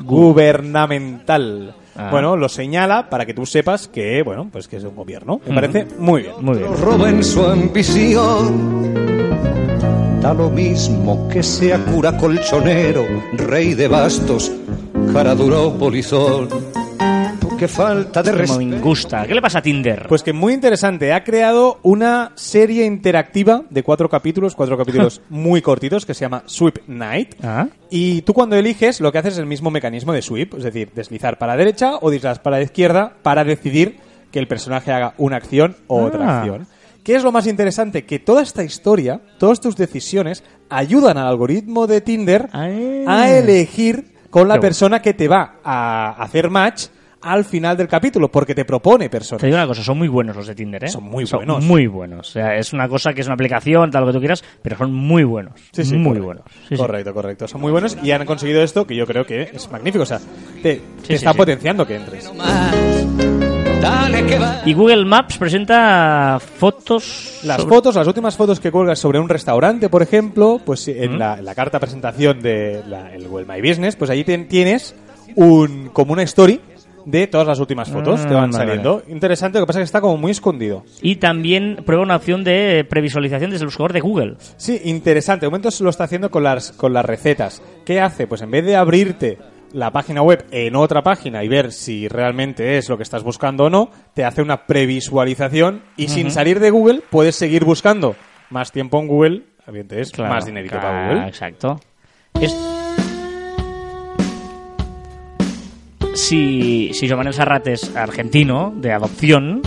gubernamental. 0.00 1.74
Ah. 1.96 2.08
Bueno, 2.10 2.36
lo 2.36 2.48
señala 2.48 3.08
para 3.08 3.24
que 3.24 3.34
tú 3.34 3.46
sepas 3.46 3.86
que, 3.88 4.22
bueno, 4.22 4.48
pues 4.50 4.66
que 4.68 4.76
es 4.78 4.84
un 4.84 4.96
gobierno. 4.96 5.40
Me 5.46 5.54
parece 5.54 5.86
muy 5.98 6.22
bien. 6.22 6.34
Muy 6.40 6.58
bien. 6.58 6.76
roba 6.76 7.08
en 7.08 7.22
su 7.22 7.44
ambición. 7.44 8.94
Da 10.20 10.32
lo 10.34 10.48
mismo 10.50 11.28
que 11.28 11.42
sea 11.42 11.78
cura 11.84 12.16
colchonero, 12.16 13.04
rey 13.34 13.74
de 13.74 13.88
bastos, 13.88 14.50
cara 15.12 15.34
duro 15.34 15.74
polizón. 15.78 16.48
Qué 17.58 17.68
falta 17.68 18.22
de 18.22 18.30
Como 18.32 18.40
respeto. 18.42 18.66
me 18.66 18.78
gusta. 18.80 19.26
¿Qué 19.26 19.34
le 19.34 19.40
pasa 19.40 19.60
a 19.60 19.62
Tinder? 19.62 20.06
Pues 20.08 20.22
que 20.22 20.32
muy 20.32 20.52
interesante. 20.52 21.12
Ha 21.12 21.22
creado 21.24 21.78
una 21.82 22.32
serie 22.34 22.84
interactiva 22.84 23.62
de 23.70 23.82
cuatro 23.82 24.08
capítulos, 24.08 24.54
cuatro 24.54 24.76
capítulos 24.76 25.22
muy 25.30 25.62
cortitos, 25.62 26.04
que 26.04 26.14
se 26.14 26.22
llama 26.22 26.42
Sweep 26.46 26.80
Night. 26.88 27.34
Ah. 27.42 27.68
Y 27.90 28.22
tú 28.22 28.34
cuando 28.34 28.56
eliges, 28.56 29.00
lo 29.00 29.12
que 29.12 29.18
haces 29.18 29.34
es 29.34 29.38
el 29.38 29.46
mismo 29.46 29.70
mecanismo 29.70 30.12
de 30.12 30.20
sweep, 30.22 30.54
es 30.54 30.64
decir, 30.64 30.90
deslizar 30.94 31.38
para 31.38 31.52
la 31.52 31.58
derecha 31.58 31.92
o 32.00 32.10
deslizar 32.10 32.42
para 32.42 32.56
la 32.58 32.64
izquierda 32.64 33.14
para 33.22 33.44
decidir 33.44 33.98
que 34.30 34.40
el 34.40 34.48
personaje 34.48 34.90
haga 34.92 35.14
una 35.18 35.36
acción 35.36 35.76
o 35.86 36.02
otra 36.02 36.26
Ah. 36.26 36.38
acción. 36.40 36.66
¿Qué 37.04 37.14
es 37.14 37.22
lo 37.22 37.32
más 37.32 37.46
interesante? 37.46 38.04
Que 38.04 38.18
toda 38.18 38.42
esta 38.42 38.64
historia, 38.64 39.20
todas 39.38 39.60
tus 39.60 39.76
decisiones, 39.76 40.42
ayudan 40.70 41.18
al 41.18 41.28
algoritmo 41.28 41.86
de 41.86 42.00
Tinder 42.00 42.48
Ah. 42.52 42.66
a 43.06 43.30
elegir 43.30 44.12
con 44.30 44.48
la 44.48 44.58
persona 44.58 45.00
que 45.00 45.14
te 45.14 45.28
va 45.28 45.56
a 45.62 46.10
hacer 46.22 46.50
match 46.50 46.86
al 47.24 47.44
final 47.44 47.76
del 47.76 47.88
capítulo, 47.88 48.30
porque 48.30 48.54
te 48.54 48.64
propone 48.64 49.08
personas. 49.08 49.40
Te 49.40 49.46
digo 49.46 49.56
una 49.58 49.66
cosa, 49.66 49.82
son 49.82 49.98
muy 49.98 50.08
buenos 50.08 50.36
los 50.36 50.46
de 50.46 50.54
Tinder, 50.54 50.84
¿eh? 50.84 50.88
Son 50.88 51.02
muy 51.04 51.24
buenos. 51.24 51.64
muy 51.64 51.86
buenos. 51.86 52.28
O 52.28 52.32
sea, 52.32 52.56
es 52.56 52.72
una 52.72 52.88
cosa 52.88 53.12
que 53.14 53.22
es 53.22 53.26
una 53.26 53.34
aplicación, 53.34 53.90
tal 53.90 54.02
lo 54.02 54.08
que 54.08 54.12
tú 54.14 54.18
quieras, 54.20 54.44
pero 54.62 54.76
son 54.76 54.92
muy 54.92 55.24
buenos. 55.24 55.54
Sí, 55.72 55.84
sí, 55.84 55.94
muy 55.96 56.18
correcto. 56.18 56.24
buenos. 56.26 56.44
Sí, 56.68 56.68
sí. 56.68 56.76
correcto, 56.76 57.14
correcto. 57.14 57.48
Son 57.48 57.60
muy 57.60 57.72
buenos 57.72 57.96
y 58.02 58.10
han 58.10 58.24
conseguido 58.26 58.62
esto 58.62 58.86
que 58.86 58.94
yo 58.94 59.06
creo 59.06 59.24
que 59.26 59.42
es 59.52 59.70
magnífico. 59.70 60.02
O 60.02 60.06
sea, 60.06 60.18
te, 60.62 60.76
te 60.76 60.80
sí, 61.06 61.14
está 61.14 61.32
sí. 61.32 61.38
potenciando 61.38 61.86
que 61.86 61.96
entres. 61.96 62.30
Dale 63.80 64.24
que 64.26 64.38
va. 64.38 64.62
Y 64.64 64.72
Google 64.72 65.04
Maps 65.04 65.36
presenta 65.36 66.38
fotos. 66.40 67.40
Las 67.44 67.60
sobre- 67.60 67.74
fotos, 67.74 67.94
las 67.96 68.06
últimas 68.06 68.36
fotos 68.36 68.58
que 68.60 68.70
cuelgas 68.70 68.98
sobre 68.98 69.18
un 69.18 69.28
restaurante, 69.28 69.88
por 69.88 70.02
ejemplo, 70.02 70.60
pues 70.64 70.88
en, 70.88 71.18
la, 71.18 71.38
en 71.38 71.44
la 71.44 71.54
carta 71.54 71.78
presentación 71.78 72.40
de 72.40 72.82
la- 72.88 73.12
el 73.14 73.28
Google 73.28 73.46
My 73.46 73.60
Business, 73.66 73.96
pues 73.96 74.10
allí 74.10 74.24
ten- 74.24 74.48
tienes 74.48 74.94
un 75.36 75.90
como 75.92 76.12
una 76.12 76.22
story 76.22 76.60
de 77.06 77.26
todas 77.26 77.46
las 77.46 77.58
últimas 77.60 77.90
fotos, 77.90 78.20
Ah, 78.24 78.28
te 78.28 78.34
van 78.34 78.50
vale, 78.50 78.64
saliendo. 78.66 79.02
Interesante, 79.08 79.58
lo 79.58 79.64
que 79.64 79.68
pasa 79.68 79.78
es 79.80 79.82
que 79.82 79.86
está 79.86 80.00
como 80.00 80.16
muy 80.16 80.30
escondido. 80.32 80.84
Y 81.02 81.16
también 81.16 81.82
prueba 81.84 82.02
una 82.02 82.16
opción 82.16 82.44
de 82.44 82.86
previsualización 82.88 83.50
desde 83.50 83.64
el 83.64 83.68
buscador 83.68 83.92
de 83.92 84.00
Google. 84.00 84.36
Sí, 84.56 84.80
interesante. 84.84 85.46
De 85.46 85.50
momento 85.50 85.70
se 85.70 85.84
lo 85.84 85.90
está 85.90 86.04
haciendo 86.04 86.30
con 86.30 86.42
las, 86.42 86.72
con 86.72 86.92
las 86.92 87.04
recetas. 87.04 87.62
¿Qué 87.84 88.00
hace? 88.00 88.26
Pues 88.26 88.40
en 88.42 88.50
vez 88.50 88.64
de 88.64 88.76
abrirte 88.76 89.38
la 89.72 89.90
página 89.90 90.22
web 90.22 90.44
en 90.52 90.76
otra 90.76 91.02
página 91.02 91.42
y 91.42 91.48
ver 91.48 91.72
si 91.72 92.06
realmente 92.06 92.78
es 92.78 92.88
lo 92.88 92.96
que 92.96 93.02
estás 93.02 93.24
buscando 93.24 93.64
o 93.64 93.70
no, 93.70 93.90
te 94.14 94.24
hace 94.24 94.40
una 94.40 94.66
previsualización 94.66 95.82
y 95.96 96.08
sin 96.08 96.30
salir 96.30 96.60
de 96.60 96.70
Google 96.70 97.00
puedes 97.10 97.34
seguir 97.36 97.64
buscando. 97.64 98.14
Más 98.50 98.70
tiempo 98.70 99.00
en 99.00 99.08
Google, 99.08 99.42
evidentemente 99.66 100.00
es 100.00 100.12
Claro, 100.12 100.32
más 100.32 100.46
dinerito 100.46 100.78
claro, 100.78 100.88
para 100.88 101.08
Google. 101.08 101.28
Exacto. 101.28 101.80
Es- 102.40 102.54
Si, 106.14 106.90
si 106.94 107.08
Giovanni 107.08 107.32
Serrat 107.32 107.66
es 107.66 107.94
argentino, 107.96 108.72
de 108.76 108.92
adopción, 108.92 109.62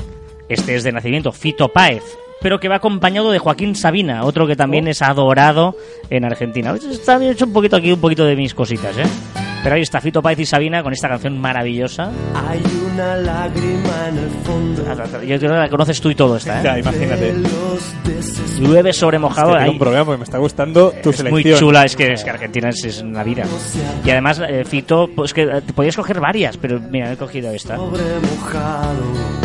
este 0.48 0.76
es 0.76 0.84
de 0.84 0.94
nacimiento 0.94 1.34
Fito 1.34 1.68
Páez, 1.70 2.04
pero 2.42 2.60
que 2.60 2.70
va 2.70 2.76
acompañado 2.78 3.32
de 3.32 3.40
Joaquín 3.40 3.76
Sabina, 3.76 4.24
otro 4.24 4.48
que 4.48 4.56
también 4.56 4.88
Oh. 4.88 4.90
es 4.90 5.02
adorado 5.02 5.76
en 6.10 6.24
Argentina. 6.24 6.74
Está 6.74 7.24
hecho 7.24 7.46
un 7.46 7.54
poquito 7.54 7.76
aquí, 7.76 7.92
un 7.92 8.00
poquito 8.00 8.26
de 8.26 8.38
mis 8.38 8.54
cositas, 8.54 8.98
¿eh? 8.98 9.04
Pero 9.67 9.75
ahí 9.75 9.82
está 9.82 9.99
Fito 9.99 10.21
Páez 10.21 10.39
y 10.39 10.45
Sabina 10.45 10.82
con 10.82 10.93
esta 10.93 11.10
canción 11.10 11.38
maravillosa. 11.38 12.10
Hay 12.34 12.63
una 12.93 13.17
lágrima 13.17 14.08
en 14.08 14.17
el 14.17 14.30
fondo. 14.45 14.82
Yo 15.25 15.38
creo 15.39 15.51
que 15.51 15.58
la 15.58 15.69
conoces 15.69 15.99
tú 15.99 16.10
y 16.10 16.15
todo 16.15 16.38
esta, 16.38 16.62
¿eh? 16.62 16.63
Ya, 16.63 16.80
imagínate. 16.80 17.34
Llueve 18.62 18.93
sobre 18.93 19.19
mojado. 19.19 19.53
Ahí. 19.58 19.71
un 19.71 19.77
problema 19.77 20.06
porque 20.06 20.19
me 20.19 20.23
está 20.23 20.38
gustando 20.38 20.93
tu 21.03 21.10
es 21.10 21.21
muy 21.21 21.43
selección. 21.43 21.60
chula, 21.60 21.84
es 21.84 21.97
que, 21.97 22.13
es 22.13 22.23
que 22.23 22.30
Argentina 22.30 22.69
es, 22.69 22.82
es 22.86 23.01
una 23.01 23.23
vida. 23.23 23.43
Y 24.06 24.10
además, 24.10 24.41
eh, 24.47 24.63
Fito, 24.63 25.10
pues 25.13 25.34
que 25.34 25.41
eh, 25.41 25.62
te 25.62 25.73
podías 25.73 25.97
coger 25.97 26.21
varias, 26.21 26.56
pero 26.56 26.80
mira, 26.80 27.12
he 27.12 27.17
cogido 27.17 27.51
esta. 27.51 27.77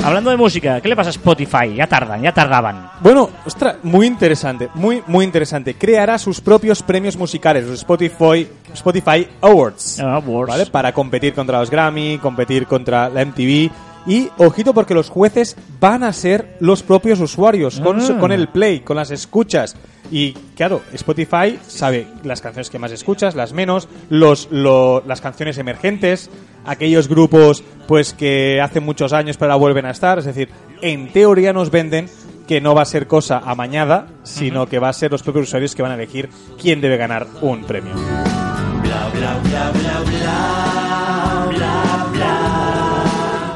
Hablando 0.05 0.31
de 0.31 0.37
música, 0.37 0.81
¿qué 0.81 0.89
le 0.89 0.97
pasa 0.97 1.11
a 1.11 1.13
Spotify? 1.13 1.75
Ya 1.77 1.87
tardan, 1.87 2.23
ya 2.23 2.33
tardaban. 2.33 2.91
Bueno, 3.01 3.29
ostras, 3.45 3.77
muy 3.83 4.07
interesante, 4.07 4.69
muy, 4.75 5.03
muy 5.07 5.25
interesante. 5.25 5.75
Creará 5.75 6.19
sus 6.19 6.41
propios 6.41 6.83
premios 6.83 7.17
musicales, 7.17 7.67
los 7.67 7.81
Spotify, 7.81 8.49
Spotify 8.75 9.27
Awards. 9.41 10.01
Ah, 10.01 10.17
Awards. 10.17 10.51
¿Vale? 10.51 10.67
Para 10.67 10.93
competir 10.93 11.35
contra 11.35 11.59
los 11.61 11.71
Grammy, 11.71 12.19
competir 12.19 12.67
contra 12.67 13.09
la 13.09 13.23
MTV. 13.25 13.71
Y 14.05 14.29
ojito 14.39 14.75
porque 14.75 14.95
los 14.95 15.09
jueces 15.11 15.57
van 15.79 16.03
a 16.03 16.13
ser 16.13 16.57
los 16.59 16.83
propios 16.83 17.21
usuarios, 17.21 17.79
con, 17.81 18.01
Ah. 18.01 18.19
con 18.19 18.33
el 18.33 18.49
play, 18.49 18.81
con 18.81 18.97
las 18.97 19.13
escuchas. 19.13 19.77
Y 20.11 20.33
claro, 20.57 20.81
Spotify 20.93 21.59
sabe 21.69 22.07
las 22.25 22.41
canciones 22.41 22.69
que 22.69 22.81
más 22.81 22.91
escuchas, 22.91 23.37
las 23.37 23.53
menos, 23.53 23.89
los, 24.11 24.49
lo- 24.51 25.03
las 25.07 25.21
canciones 25.21 25.57
emergentes, 25.59 26.31
aquellos 26.67 27.09
grupos 27.09 27.63
pues 27.87 28.13
que 28.13 28.61
hace 28.61 28.81
muchos 28.81 29.13
años 29.13 29.37
pero 29.37 29.53
ahora 29.53 29.61
vuelven 29.61 29.87
a 29.87 29.91
estar. 29.93 30.19
Es 30.19 30.25
decir, 30.25 30.49
en 30.81 31.13
teoría 31.13 31.53
nos 31.53 31.71
venden 31.71 32.09
que 32.49 32.61
no 32.61 32.75
va 32.75 32.83
a 32.83 32.87
ser 32.87 33.07
cosa 33.07 33.39
amañada, 33.39 34.09
sino 34.25 34.67
que 34.67 34.81
va 34.81 34.89
a 34.89 34.93
ser 34.93 35.13
los 35.13 35.23
propios 35.23 35.47
usuarios 35.47 35.77
que 35.77 35.83
van 35.83 35.93
a 35.93 35.95
elegir 35.95 36.29
quién 36.61 36.81
debe 36.81 36.97
ganar 36.97 37.27
un 37.41 37.63
premio. 37.65 37.93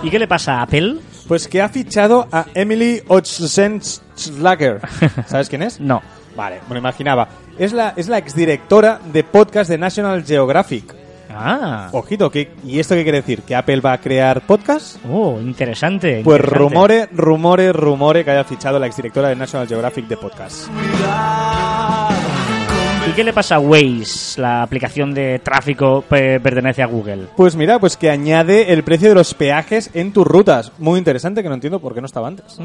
¿Y 0.02 0.10
qué 0.10 0.18
le 0.20 0.28
pasa 0.28 0.60
a 0.60 0.62
Apple? 0.62 0.98
Pues 1.26 1.48
que 1.48 1.60
ha 1.60 1.68
fichado 1.68 2.28
a 2.30 2.46
Emily 2.54 3.02
Ochtsenschlager. 3.08 4.80
¿Sabes 5.26 5.48
quién 5.48 5.62
es? 5.62 5.80
No. 5.80 6.00
Vale, 6.36 6.60
me 6.68 6.74
lo 6.74 6.78
imaginaba. 6.78 7.28
Es 7.58 7.72
la, 7.72 7.92
es 7.96 8.06
la 8.08 8.18
exdirectora 8.18 9.00
de 9.12 9.24
podcast 9.24 9.68
de 9.68 9.78
National 9.78 10.24
Geographic. 10.24 10.94
Ah. 11.28 11.88
Ojito, 11.92 12.30
¿qué, 12.30 12.52
¿y 12.64 12.78
esto 12.78 12.94
qué 12.94 13.02
quiere 13.02 13.20
decir? 13.20 13.42
¿Que 13.42 13.56
Apple 13.56 13.80
va 13.80 13.94
a 13.94 13.98
crear 13.98 14.42
podcast? 14.46 14.96
Oh, 15.10 15.38
interesante. 15.40 16.20
Pues 16.22 16.38
interesante. 16.38 16.58
rumore, 16.58 17.08
rumore, 17.12 17.72
rumore 17.72 18.24
que 18.24 18.30
haya 18.30 18.44
fichado 18.44 18.78
la 18.78 18.86
exdirectora 18.86 19.28
de 19.30 19.36
National 19.36 19.66
Geographic 19.66 20.06
de 20.06 20.16
podcast. 20.16 20.68
¿Y 23.16 23.20
qué 23.20 23.24
le 23.24 23.32
pasa 23.32 23.54
a 23.54 23.60
Waze, 23.60 24.38
la 24.38 24.62
aplicación 24.62 25.14
de 25.14 25.38
tráfico 25.38 26.04
que 26.06 26.38
pertenece 26.38 26.82
a 26.82 26.86
Google? 26.86 27.28
Pues 27.34 27.56
mira, 27.56 27.78
pues 27.78 27.96
que 27.96 28.10
añade 28.10 28.74
el 28.74 28.84
precio 28.84 29.08
de 29.08 29.14
los 29.14 29.32
peajes 29.32 29.88
en 29.94 30.12
tus 30.12 30.26
rutas. 30.26 30.70
Muy 30.76 30.98
interesante, 30.98 31.42
que 31.42 31.48
no 31.48 31.54
entiendo 31.54 31.80
por 31.80 31.94
qué 31.94 32.02
no 32.02 32.06
estaba 32.06 32.28
antes. 32.28 32.58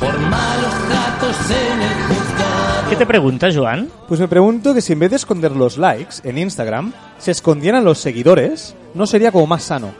Por 0.00 0.18
malos 0.18 0.74
tratos 0.88 1.36
en 1.48 1.80
el 1.80 1.94
juzgado. 2.08 2.90
¿Qué 2.90 2.96
te 2.96 3.06
preguntas, 3.06 3.56
Joan? 3.56 3.88
Pues 4.08 4.18
me 4.18 4.26
pregunto 4.26 4.74
que 4.74 4.80
si 4.80 4.94
en 4.94 4.98
vez 4.98 5.10
de 5.10 5.16
esconder 5.16 5.52
los 5.52 5.78
likes 5.78 6.16
en 6.24 6.38
Instagram, 6.38 6.92
se 7.18 7.30
escondieran 7.30 7.84
los 7.84 7.98
seguidores, 7.98 8.74
¿no 8.94 9.06
sería 9.06 9.30
como 9.30 9.46
más 9.46 9.62
sano? 9.62 9.92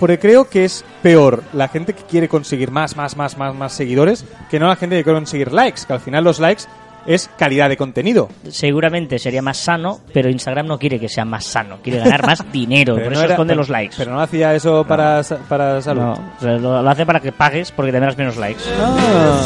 Porque 0.00 0.18
creo 0.18 0.48
que 0.48 0.64
es 0.64 0.84
peor 1.04 1.44
la 1.52 1.68
gente 1.68 1.92
que 1.92 2.02
quiere 2.02 2.28
conseguir 2.28 2.72
más, 2.72 2.96
más, 2.96 3.16
más, 3.16 3.38
más, 3.38 3.54
más 3.54 3.72
seguidores 3.72 4.24
que 4.50 4.58
no 4.58 4.66
la 4.66 4.74
gente 4.74 4.96
que 4.96 5.04
quiere 5.04 5.20
conseguir 5.20 5.52
likes, 5.52 5.82
que 5.86 5.92
al 5.92 6.00
final 6.00 6.24
los 6.24 6.40
likes 6.40 6.64
es 7.06 7.30
calidad 7.38 7.68
de 7.68 7.76
contenido. 7.76 8.28
Seguramente 8.48 9.18
sería 9.18 9.42
más 9.42 9.56
sano, 9.58 10.00
pero 10.12 10.28
Instagram 10.30 10.66
no 10.66 10.78
quiere 10.78 10.98
que 11.00 11.08
sea 11.08 11.24
más 11.24 11.44
sano, 11.44 11.78
quiere 11.82 11.98
ganar 12.00 12.26
más 12.26 12.44
dinero, 12.52 12.94
por 12.94 13.04
no 13.06 13.12
eso 13.12 13.22
era- 13.24 13.34
esconde 13.34 13.52
pero- 13.52 13.60
los 13.60 13.68
likes. 13.68 13.94
Pero 13.96 14.12
no 14.12 14.20
hacía 14.20 14.54
eso 14.54 14.84
para, 14.86 15.22
para 15.48 15.80
salud. 15.82 16.02
No, 16.02 16.12
o 16.12 16.40
sea, 16.40 16.52
lo, 16.52 16.82
lo 16.82 16.90
hace 16.90 17.04
para 17.06 17.20
que 17.20 17.32
pagues 17.32 17.70
porque 17.72 17.92
tendrás 17.92 18.16
menos 18.16 18.36
likes. 18.36 18.62
Ah. 18.80 19.40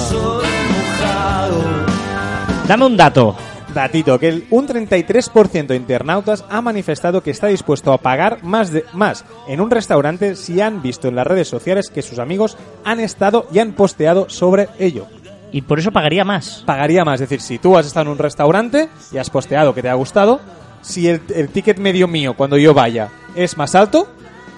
Dame 2.66 2.84
un 2.86 2.96
dato. 2.96 3.34
Datito, 3.74 4.18
que 4.18 4.28
el- 4.28 4.46
un 4.50 4.66
33% 4.66 5.66
de 5.66 5.76
internautas 5.76 6.44
ha 6.48 6.60
manifestado 6.62 7.22
que 7.22 7.30
está 7.30 7.46
dispuesto 7.48 7.92
a 7.92 7.98
pagar 7.98 8.42
más, 8.42 8.72
de, 8.72 8.84
más 8.94 9.24
en 9.46 9.60
un 9.60 9.70
restaurante 9.70 10.36
si 10.36 10.60
han 10.60 10.80
visto 10.82 11.06
en 11.08 11.14
las 11.16 11.26
redes 11.26 11.48
sociales 11.48 11.90
que 11.90 12.00
sus 12.02 12.18
amigos 12.18 12.56
han 12.84 12.98
estado 12.98 13.46
y 13.52 13.58
han 13.58 13.72
posteado 13.72 14.28
sobre 14.30 14.68
ello. 14.78 15.06
Y 15.52 15.62
por 15.62 15.78
eso 15.78 15.90
pagaría 15.92 16.24
más. 16.24 16.62
Pagaría 16.66 17.04
más, 17.04 17.20
es 17.20 17.28
decir, 17.28 17.40
si 17.40 17.58
tú 17.58 17.76
has 17.76 17.86
estado 17.86 18.06
en 18.06 18.12
un 18.12 18.18
restaurante 18.18 18.88
y 19.12 19.18
has 19.18 19.30
posteado 19.30 19.74
que 19.74 19.82
te 19.82 19.88
ha 19.88 19.94
gustado, 19.94 20.40
si 20.82 21.08
el, 21.08 21.22
el 21.34 21.48
ticket 21.48 21.78
medio 21.78 22.06
mío 22.06 22.34
cuando 22.34 22.56
yo 22.56 22.74
vaya 22.74 23.08
es 23.34 23.56
más 23.56 23.74
alto, 23.74 24.08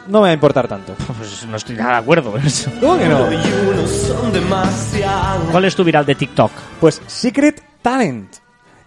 no 0.09 0.19
me 0.19 0.25
va 0.25 0.31
a 0.31 0.33
importar 0.33 0.69
tanto. 0.69 0.95
Pues 1.19 1.47
no 1.47 1.57
estoy 1.57 1.77
nada 1.77 1.93
de 1.93 1.99
acuerdo. 1.99 2.33
con 2.33 2.45
eso. 2.45 2.71
¿Cómo 2.81 2.99
que 2.99 3.07
no? 3.07 3.31
Y 3.33 3.37
unos 3.69 3.91
son 3.91 4.33
demasiado. 4.33 5.45
¿Cuál 5.51 5.65
es 5.65 5.77
tu 5.77 5.85
viral 5.85 6.07
de 6.07 6.15
TikTok? 6.15 6.51
Pues 6.81 7.01
Secret 7.07 7.63
Talent. 7.83 8.37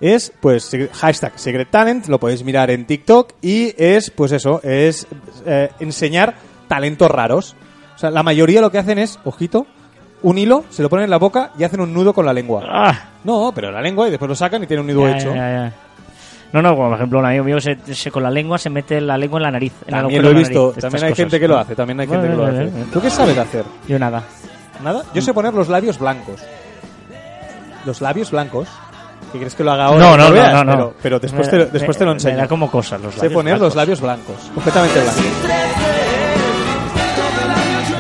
Es, 0.02 0.34
pues, 0.42 0.70
hashtag 0.94 1.40
Secret 1.40 1.70
Talent, 1.72 2.08
lo 2.08 2.20
podéis 2.20 2.44
mirar 2.44 2.70
en 2.72 2.86
TikTok 2.86 3.34
y 3.42 3.74
es, 3.78 4.12
pues 4.12 4.34
eso, 4.34 4.60
es 4.62 5.08
eh, 5.46 5.70
enseñar 5.80 6.36
talentos 6.68 7.10
raros. 7.10 7.56
O 7.96 7.98
sea, 7.98 8.12
la 8.12 8.22
mayoría 8.22 8.60
lo 8.60 8.70
que 8.70 8.80
hacen 8.80 9.00
es, 9.00 9.18
ojito, 9.24 9.66
un 10.24 10.38
hilo, 10.38 10.66
se 10.70 10.82
lo 10.82 10.90
ponen 10.90 11.06
en 11.06 11.10
la 11.12 11.18
boca 11.18 11.52
y 11.58 11.64
hacen 11.64 11.80
un 11.82 11.94
nudo 11.94 12.14
con 12.14 12.26
la 12.26 12.34
lengua. 12.34 12.64
Ah, 12.68 13.00
No, 13.24 13.52
pero 13.54 13.72
la 13.72 13.82
lengua 13.82 14.08
y 14.08 14.12
después 14.12 14.28
lo 14.30 14.36
sacan 14.36 14.64
y 14.64 14.68
tienen 14.68 14.86
un 14.90 14.94
nudo 14.96 15.08
ya, 15.08 15.18
hecho. 15.18 15.30
ya, 15.36 15.52
ya. 15.52 15.74
No, 16.52 16.62
no, 16.62 16.76
como 16.76 16.90
por 16.90 16.98
ejemplo 16.98 17.20
un 17.20 17.26
amigo 17.26 17.44
mío 17.46 17.60
se, 17.60 17.78
se- 17.96 18.12
con 18.12 18.22
la 18.24 18.30
lengua 18.30 18.58
se 18.60 18.70
mete 18.70 19.02
la 19.02 19.18
lengua 19.18 19.40
en 19.40 19.44
la 19.44 19.52
nariz. 19.52 19.74
en 19.88 19.92
También 19.92 20.22
lo 20.22 20.30
he 20.30 20.34
visto, 20.34 20.68
nariz, 20.70 20.82
también 20.82 21.04
hay 21.06 21.10
cosas. 21.12 21.18
gente 21.24 21.40
que 21.40 21.48
lo 21.48 21.58
hace, 21.58 21.76
también 21.76 22.00
hay 22.00 22.08
gente 22.08 22.28
que 22.28 22.34
lo 22.36 22.42
Bueno, 22.44 22.52
hace. 22.54 22.64
bueno, 22.66 22.78
bueno. 22.78 22.92
¿Tú 22.94 23.02
qué 23.02 23.10
sabes 23.10 23.38
hacer? 23.38 23.64
Yo 23.88 23.98
nada. 24.00 24.24
¿Nada? 24.84 25.04
Yo 25.14 25.22
sé 25.22 25.34
poner 25.34 25.54
los 25.54 25.68
labios 25.70 25.98
blancos. 25.98 26.42
Los 27.86 28.02
labios 28.02 28.30
blancos. 28.32 28.68
¿Qué 29.32 29.40
crees 29.40 29.56
que 29.56 29.64
lo 29.64 29.72
haga 29.72 29.86
ahora? 29.86 30.00
No, 30.06 30.16
no, 30.18 30.28
no, 30.28 30.32
veas, 30.32 30.54
no, 30.54 30.64
no. 30.64 30.76
Pero, 30.76 30.96
pero 31.02 31.20
después, 31.20 31.52
Me- 31.52 31.58
te, 31.58 31.66
después 31.72 31.98
te 31.98 32.06
lo 32.06 32.12
me- 32.12 32.16
enseño. 32.18 32.36
Me 32.36 32.42
da 32.44 32.48
como 32.48 32.70
cosas 32.70 33.02
los 33.02 33.14
Sé 33.16 33.22
labios 33.22 33.34
poner 33.34 33.54
los 33.54 33.60
blancos. 33.74 33.76
labios 33.76 34.02
blancos, 34.02 34.36
completamente 34.54 35.02
blancos. 35.02 35.83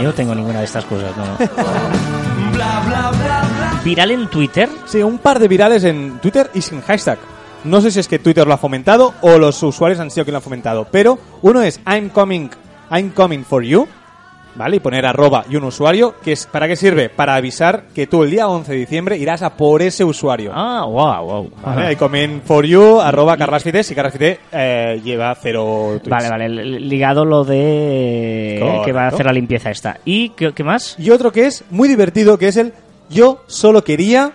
Yo 0.03 0.09
no 0.09 0.15
tengo 0.15 0.35
ninguna 0.35 0.59
de 0.59 0.65
estas 0.65 0.83
cosas, 0.83 1.15
no. 1.15 1.25
no. 1.25 1.37
Viral 3.85 4.11
en 4.11 4.27
Twitter. 4.27 4.67
Sí, 4.85 5.01
un 5.01 5.17
par 5.17 5.39
de 5.39 5.47
virales 5.47 5.85
en 5.85 6.19
Twitter 6.19 6.51
y 6.53 6.59
sin 6.59 6.81
hashtag. 6.81 7.17
No 7.63 7.79
sé 7.79 7.89
si 7.89 8.01
es 8.01 8.09
que 8.09 8.19
Twitter 8.19 8.45
lo 8.45 8.53
ha 8.53 8.57
fomentado 8.57 9.13
o 9.21 9.37
los 9.37 9.63
usuarios 9.63 10.01
han 10.01 10.11
sido 10.11 10.25
quien 10.25 10.33
lo 10.33 10.39
han 10.39 10.43
fomentado, 10.43 10.85
pero 10.91 11.17
uno 11.41 11.61
es 11.61 11.79
I'm 11.87 12.09
coming, 12.09 12.49
I'm 12.91 13.11
coming 13.11 13.45
for 13.45 13.63
you 13.63 13.87
¿vale? 14.55 14.77
Y 14.77 14.79
poner 14.79 15.05
arroba 15.05 15.45
y 15.49 15.55
un 15.55 15.63
usuario, 15.63 16.15
que 16.23 16.31
es 16.33 16.45
¿para 16.45 16.67
qué 16.67 16.75
sirve? 16.75 17.09
Para 17.09 17.35
avisar 17.35 17.85
que 17.93 18.07
tú 18.07 18.23
el 18.23 18.31
día 18.31 18.47
11 18.47 18.71
de 18.71 18.77
diciembre 18.77 19.17
irás 19.17 19.41
a 19.41 19.55
por 19.57 19.81
ese 19.81 20.03
usuario. 20.03 20.51
Ah, 20.53 20.85
wow, 20.85 21.25
wow. 21.25 21.51
¿Vale? 21.65 21.87
Ahí 21.87 21.95
comen 21.95 22.41
for 22.45 22.65
you, 22.65 22.99
arroba 23.01 23.35
carrasfides 23.37 23.89
y 23.91 23.95
carrasfides 23.95 24.39
eh, 24.51 25.01
lleva 25.03 25.35
cero 25.41 25.99
tweets. 26.03 26.09
Vale, 26.09 26.29
vale, 26.29 26.49
li- 26.49 26.79
ligado 26.79 27.25
lo 27.25 27.43
de 27.43 28.57
Correcto. 28.59 28.85
que 28.85 28.91
va 28.91 29.03
a 29.05 29.07
hacer 29.07 29.25
la 29.25 29.33
limpieza 29.33 29.71
esta. 29.71 29.97
¿Y 30.05 30.29
qué, 30.29 30.53
qué 30.53 30.63
más? 30.63 30.95
Y 30.99 31.09
otro 31.09 31.31
que 31.31 31.45
es 31.47 31.63
muy 31.69 31.87
divertido, 31.89 32.37
que 32.37 32.47
es 32.47 32.57
el 32.57 32.73
yo 33.09 33.43
solo 33.47 33.83
quería... 33.83 34.31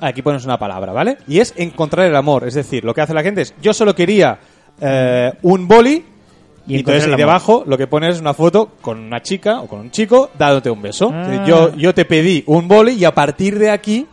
Aquí 0.00 0.22
pones 0.22 0.44
una 0.44 0.58
palabra, 0.58 0.92
¿vale? 0.92 1.18
Y 1.28 1.38
es 1.38 1.54
encontrar 1.56 2.06
el 2.06 2.16
amor. 2.16 2.46
Es 2.46 2.54
decir, 2.54 2.84
lo 2.84 2.92
que 2.92 3.00
hace 3.00 3.14
la 3.14 3.22
gente 3.22 3.42
es 3.42 3.54
yo 3.62 3.72
solo 3.72 3.94
quería 3.94 4.38
eh, 4.80 5.32
un 5.42 5.66
boli 5.68 6.04
Y 6.66 6.74
y, 6.76 6.78
entonces 6.78 7.06
ahí 7.06 7.16
debajo 7.16 7.62
lo 7.66 7.76
que 7.76 7.86
pones 7.86 8.14
es 8.16 8.20
una 8.20 8.32
foto 8.34 8.70
con 8.80 8.98
una 8.98 9.20
chica 9.22 9.60
o 9.60 9.66
con 9.66 9.80
un 9.80 9.90
chico 9.90 10.30
dándote 10.38 10.70
un 10.70 10.80
beso. 10.82 11.10
Ah. 11.12 11.44
Yo, 11.46 11.74
yo 11.76 11.94
te 11.94 12.04
pedí 12.04 12.42
un 12.46 12.66
boli 12.68 12.92
y 12.92 13.04
a 13.04 13.14
partir 13.14 13.58
de 13.58 13.70
aquí 13.70 14.06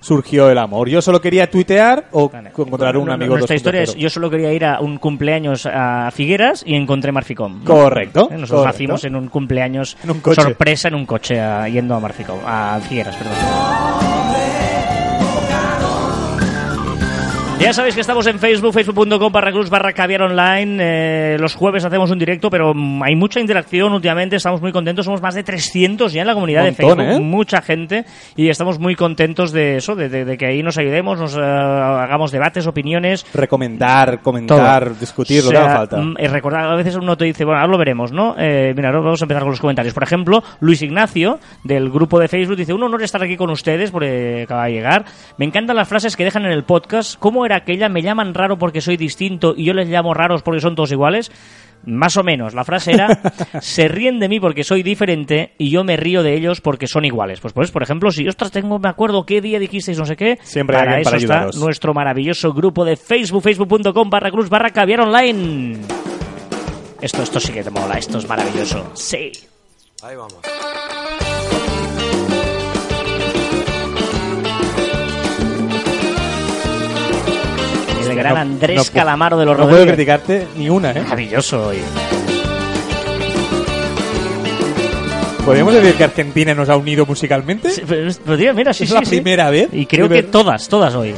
surgió 0.00 0.50
el 0.50 0.58
amor. 0.58 0.90
Yo 0.90 1.00
solo 1.00 1.18
quería 1.18 1.50
tuitear 1.50 2.08
o 2.12 2.28
Vale. 2.28 2.50
encontrar 2.50 2.98
un 2.98 3.06
No, 3.06 3.14
amigo 3.14 3.34
Nuestra 3.38 3.56
historia 3.56 3.80
es, 3.80 3.94
2.0. 3.96 3.98
yo 4.00 4.10
solo 4.10 4.28
quería 4.28 4.52
ir 4.52 4.66
a 4.66 4.80
un 4.80 4.98
cumpleaños 4.98 5.64
a 5.64 6.10
Figueras 6.12 6.62
y 6.66 6.74
encontré 6.74 7.10
Marficom. 7.10 7.60
¿no? 7.60 7.64
Correcto, 7.64 8.28
Eh, 8.30 8.34
Nosotros 8.34 8.50
correcto. 8.50 8.66
nacimos 8.66 9.04
en 9.04 9.16
un 9.16 9.28
cumpleaños 9.28 9.96
En 10.04 10.10
un 10.10 10.20
coche. 10.20 10.42
sorpresa 10.42 10.88
en 10.88 10.96
un 10.96 11.06
coche 11.06 11.40
a- 11.40 11.66
yendo 11.70 11.94
a 11.94 12.00
Marficom, 12.00 12.38
a 12.44 12.78
Figueras, 12.86 13.16
perdón. 13.16 13.34
Ya 17.64 17.72
sabéis 17.72 17.94
que 17.94 18.02
estamos 18.02 18.26
en 18.26 18.38
Facebook, 18.38 18.74
facebook.com 18.74 19.32
barra 19.32 19.50
cruz 19.50 19.70
barra 19.70 19.94
caviar 19.94 20.20
online. 20.20 20.76
Eh, 20.80 21.36
los 21.40 21.54
jueves 21.54 21.82
hacemos 21.82 22.10
un 22.10 22.18
directo, 22.18 22.50
pero 22.50 22.74
mm, 22.74 23.02
hay 23.02 23.16
mucha 23.16 23.40
interacción 23.40 23.90
últimamente. 23.94 24.36
Estamos 24.36 24.60
muy 24.60 24.70
contentos. 24.70 25.06
Somos 25.06 25.22
más 25.22 25.34
de 25.34 25.42
300 25.44 26.12
ya 26.12 26.20
en 26.20 26.26
la 26.26 26.34
comunidad 26.34 26.64
Montón, 26.64 26.88
de 26.88 26.94
Facebook. 27.04 27.16
¿eh? 27.16 27.24
Mucha 27.24 27.62
gente. 27.62 28.04
Y 28.36 28.50
estamos 28.50 28.78
muy 28.78 28.94
contentos 28.96 29.50
de 29.50 29.76
eso, 29.78 29.94
de, 29.96 30.10
de- 30.10 30.26
de 30.26 30.36
que 30.36 30.44
ahí 30.44 30.62
nos 30.62 30.76
ayudemos, 30.76 31.18
nos 31.18 31.36
eh, 31.36 31.40
hagamos 31.40 32.32
debates, 32.32 32.66
opiniones. 32.66 33.24
Recomendar, 33.32 34.20
comentar, 34.20 34.84
Todo. 34.84 34.94
discutir, 35.00 35.40
O 35.40 35.44
lo 35.46 35.50
que 35.52 35.56
sea, 35.56 35.64
haga 35.64 35.76
falta. 35.78 35.96
mm, 35.96 36.14
eh, 36.18 36.28
recordar, 36.28 36.66
a 36.66 36.74
veces 36.76 36.96
uno 36.96 37.16
te 37.16 37.24
dice, 37.24 37.46
bueno, 37.46 37.60
ahora 37.60 37.72
lo 37.72 37.78
veremos, 37.78 38.12
¿no? 38.12 38.34
Eh, 38.38 38.74
mira, 38.76 38.88
ahora 38.90 39.00
vamos 39.00 39.22
a 39.22 39.24
empezar 39.24 39.42
con 39.42 39.50
los 39.52 39.60
comentarios. 39.60 39.94
Por 39.94 40.02
ejemplo, 40.02 40.44
Luis 40.60 40.82
Ignacio, 40.82 41.40
del 41.62 41.88
grupo 41.90 42.18
de 42.20 42.28
Facebook, 42.28 42.56
dice, 42.56 42.74
un 42.74 42.82
honor 42.82 43.02
estar 43.02 43.22
aquí 43.22 43.38
con 43.38 43.48
ustedes 43.48 43.90
porque 43.90 44.42
acaba 44.44 44.66
de 44.66 44.72
llegar. 44.72 45.06
Me 45.38 45.46
encantan 45.46 45.76
las 45.76 45.88
frases 45.88 46.14
que 46.14 46.24
dejan 46.24 46.44
en 46.44 46.52
el 46.52 46.64
podcast. 46.64 47.18
¿Cómo 47.18 47.46
era 47.46 47.53
aquella? 47.56 47.88
Me 47.88 48.02
llaman 48.02 48.34
raro 48.34 48.58
porque 48.58 48.80
soy 48.80 48.96
distinto 48.96 49.54
y 49.56 49.64
yo 49.64 49.72
les 49.72 49.88
llamo 49.88 50.14
raros 50.14 50.42
porque 50.42 50.60
son 50.60 50.74
todos 50.74 50.92
iguales. 50.92 51.30
Más 51.86 52.16
o 52.16 52.22
menos, 52.22 52.54
la 52.54 52.64
frase 52.64 52.92
era, 52.92 53.20
se 53.60 53.88
ríen 53.88 54.18
de 54.18 54.28
mí 54.28 54.40
porque 54.40 54.64
soy 54.64 54.82
diferente 54.82 55.52
y 55.58 55.70
yo 55.70 55.84
me 55.84 55.96
río 55.96 56.22
de 56.22 56.34
ellos 56.34 56.60
porque 56.60 56.86
son 56.86 57.04
iguales. 57.04 57.40
Pues, 57.40 57.52
pues 57.52 57.70
por 57.70 57.82
ejemplo, 57.82 58.10
si, 58.10 58.26
ostras, 58.26 58.50
tengo, 58.50 58.78
me 58.78 58.88
acuerdo 58.88 59.26
qué 59.26 59.40
día 59.42 59.58
dijisteis 59.58 59.98
no 59.98 60.06
sé 60.06 60.16
qué, 60.16 60.38
Siempre 60.42 60.76
hay 60.78 60.84
para 60.84 61.00
eso 61.00 61.10
para 61.10 61.48
está 61.48 61.58
nuestro 61.58 61.92
maravilloso 61.92 62.52
grupo 62.54 62.84
de 62.84 62.96
Facebook, 62.96 63.42
facebook.com 63.42 64.08
barra 64.08 64.30
cruz 64.30 64.48
barra 64.48 64.70
caviar 64.70 65.00
online. 65.00 65.78
Esto, 67.02 67.22
esto 67.22 67.38
sí 67.38 67.52
que 67.52 67.62
te 67.62 67.70
mola, 67.70 67.98
esto 67.98 68.16
es 68.16 68.26
maravilloso. 68.26 68.90
Sí. 68.94 69.30
Ahí 70.02 70.16
vamos. 70.16 70.40
El 78.14 78.18
gran 78.22 78.34
No- 78.34 78.40
Andrés 78.40 78.76
no 78.76 78.84
Calamaro 78.92 79.36
de 79.38 79.44
los 79.46 79.56
No 79.58 79.64
puedo 79.64 79.76
Rodríguez. 79.84 79.94
criticarte 79.94 80.46
ni 80.56 80.68
una, 80.70 80.90
¿eh? 80.92 81.00
Maravilloso 81.02 81.68
hoy. 81.68 81.78
¿Podríamos 85.44 85.74
decir 85.74 85.94
que 85.94 86.04
Argentina 86.04 86.54
nos 86.54 86.70
ha 86.70 86.76
unido 86.76 87.04
musicalmente? 87.04 87.70
Sí, 87.70 87.82
pero, 87.86 88.10
pero, 88.24 88.38
tío, 88.38 88.54
mira, 88.54 88.72
sí, 88.72 88.84
¿Es 88.84 88.88
sí, 88.90 88.94
la 88.94 89.04
sí. 89.04 89.10
primera 89.10 89.50
vez? 89.50 89.68
Y 89.72 89.84
creo 89.84 90.08
que 90.08 90.22
todas, 90.22 90.68
todas 90.68 90.94
hoy. 90.94 91.14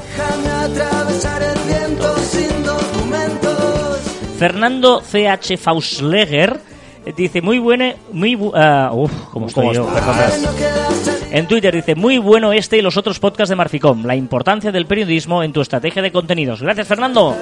Fernando 4.39 5.01
CH 5.01 5.57
Fausleger 5.57 6.61
eh, 7.07 7.13
dice 7.17 7.41
muy 7.41 7.59
buena, 7.59 7.95
muy 8.13 8.35
bu- 8.37 8.53
ah, 8.55 8.91
uf, 8.93 9.11
cómo 9.33 9.47
estoy 9.47 9.63
¿Cómo 9.69 9.73
yo, 9.75 9.89
estás? 9.97 11.06
En 11.31 11.47
Twitter 11.47 11.75
dice 11.75 11.95
muy 11.95 12.19
bueno 12.19 12.53
este 12.53 12.79
y 12.79 12.83
los 12.83 12.97
otros 12.97 13.19
podcasts 13.19 13.51
de 13.51 13.57
Marficom, 13.57 14.05
la 14.05 14.17
importancia 14.17 14.73
del 14.73 14.87
periodismo 14.87 15.43
en 15.43 15.53
tu 15.53 15.61
estrategia 15.61 16.03
de 16.03 16.13
contenidos. 16.13 16.63
Gracias 16.63 16.87
Fernando. 16.87 17.37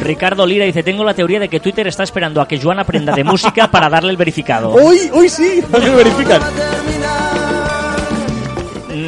Ricardo 0.00 0.46
Lira 0.46 0.64
dice 0.64 0.82
tengo 0.82 1.04
la 1.04 1.14
teoría 1.14 1.40
de 1.40 1.48
que 1.48 1.60
Twitter 1.60 1.86
está 1.86 2.02
esperando 2.02 2.40
a 2.40 2.48
que 2.48 2.60
Joan 2.60 2.78
aprenda 2.78 3.14
de 3.14 3.24
música 3.24 3.70
para 3.70 3.88
darle 3.88 4.10
el 4.10 4.16
verificado. 4.16 4.70
¡Hoy, 4.74 5.10
hoy 5.12 5.28
sí! 5.28 5.62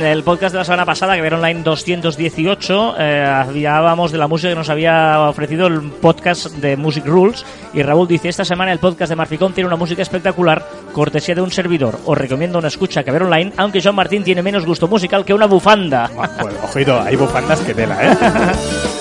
El 0.05 0.23
podcast 0.23 0.53
de 0.53 0.59
la 0.59 0.65
semana 0.65 0.85
pasada, 0.85 1.15
que 1.15 1.23
ver 1.23 1.35
online 1.35 1.63
218, 1.63 2.95
eh, 2.99 3.25
hablábamos 3.25 4.13
de 4.13 4.19
la 4.19 4.29
música 4.29 4.51
que 4.51 4.55
nos 4.55 4.69
había 4.69 5.21
ofrecido 5.21 5.67
el 5.67 5.81
podcast 5.83 6.47
de 6.57 6.77
Music 6.77 7.05
Rules. 7.07 7.45
Y 7.73 7.83
Raúl 7.83 8.07
dice: 8.07 8.29
Esta 8.29 8.45
semana 8.45 8.73
el 8.73 8.79
podcast 8.79 9.11
de 9.11 9.17
Marficom 9.17 9.53
tiene 9.53 9.69
una 9.69 9.77
música 9.77 10.03
espectacular, 10.03 10.65
cortesía 10.93 11.35
de 11.35 11.41
un 11.41 11.51
servidor. 11.51 11.99
Os 12.05 12.19
recomiendo 12.19 12.59
una 12.59 12.69
escucha 12.69 13.03
que 13.03 13.11
ver 13.11 13.23
online, 13.23 13.53
aunque 13.57 13.83
Joan 13.83 13.97
Martín 13.97 14.25
tiene 14.25 14.43
menos 14.43 14.67
gusto 14.67 14.89
musical 14.89 15.25
que 15.25 15.35
una 15.35 15.47
bufanda. 15.47 16.11
Pues, 16.41 16.55
ojito, 16.63 17.01
hay 17.01 17.17
bufandas 17.17 17.61
que 17.61 17.75
tela, 17.75 17.99
¿eh? 18.03 18.17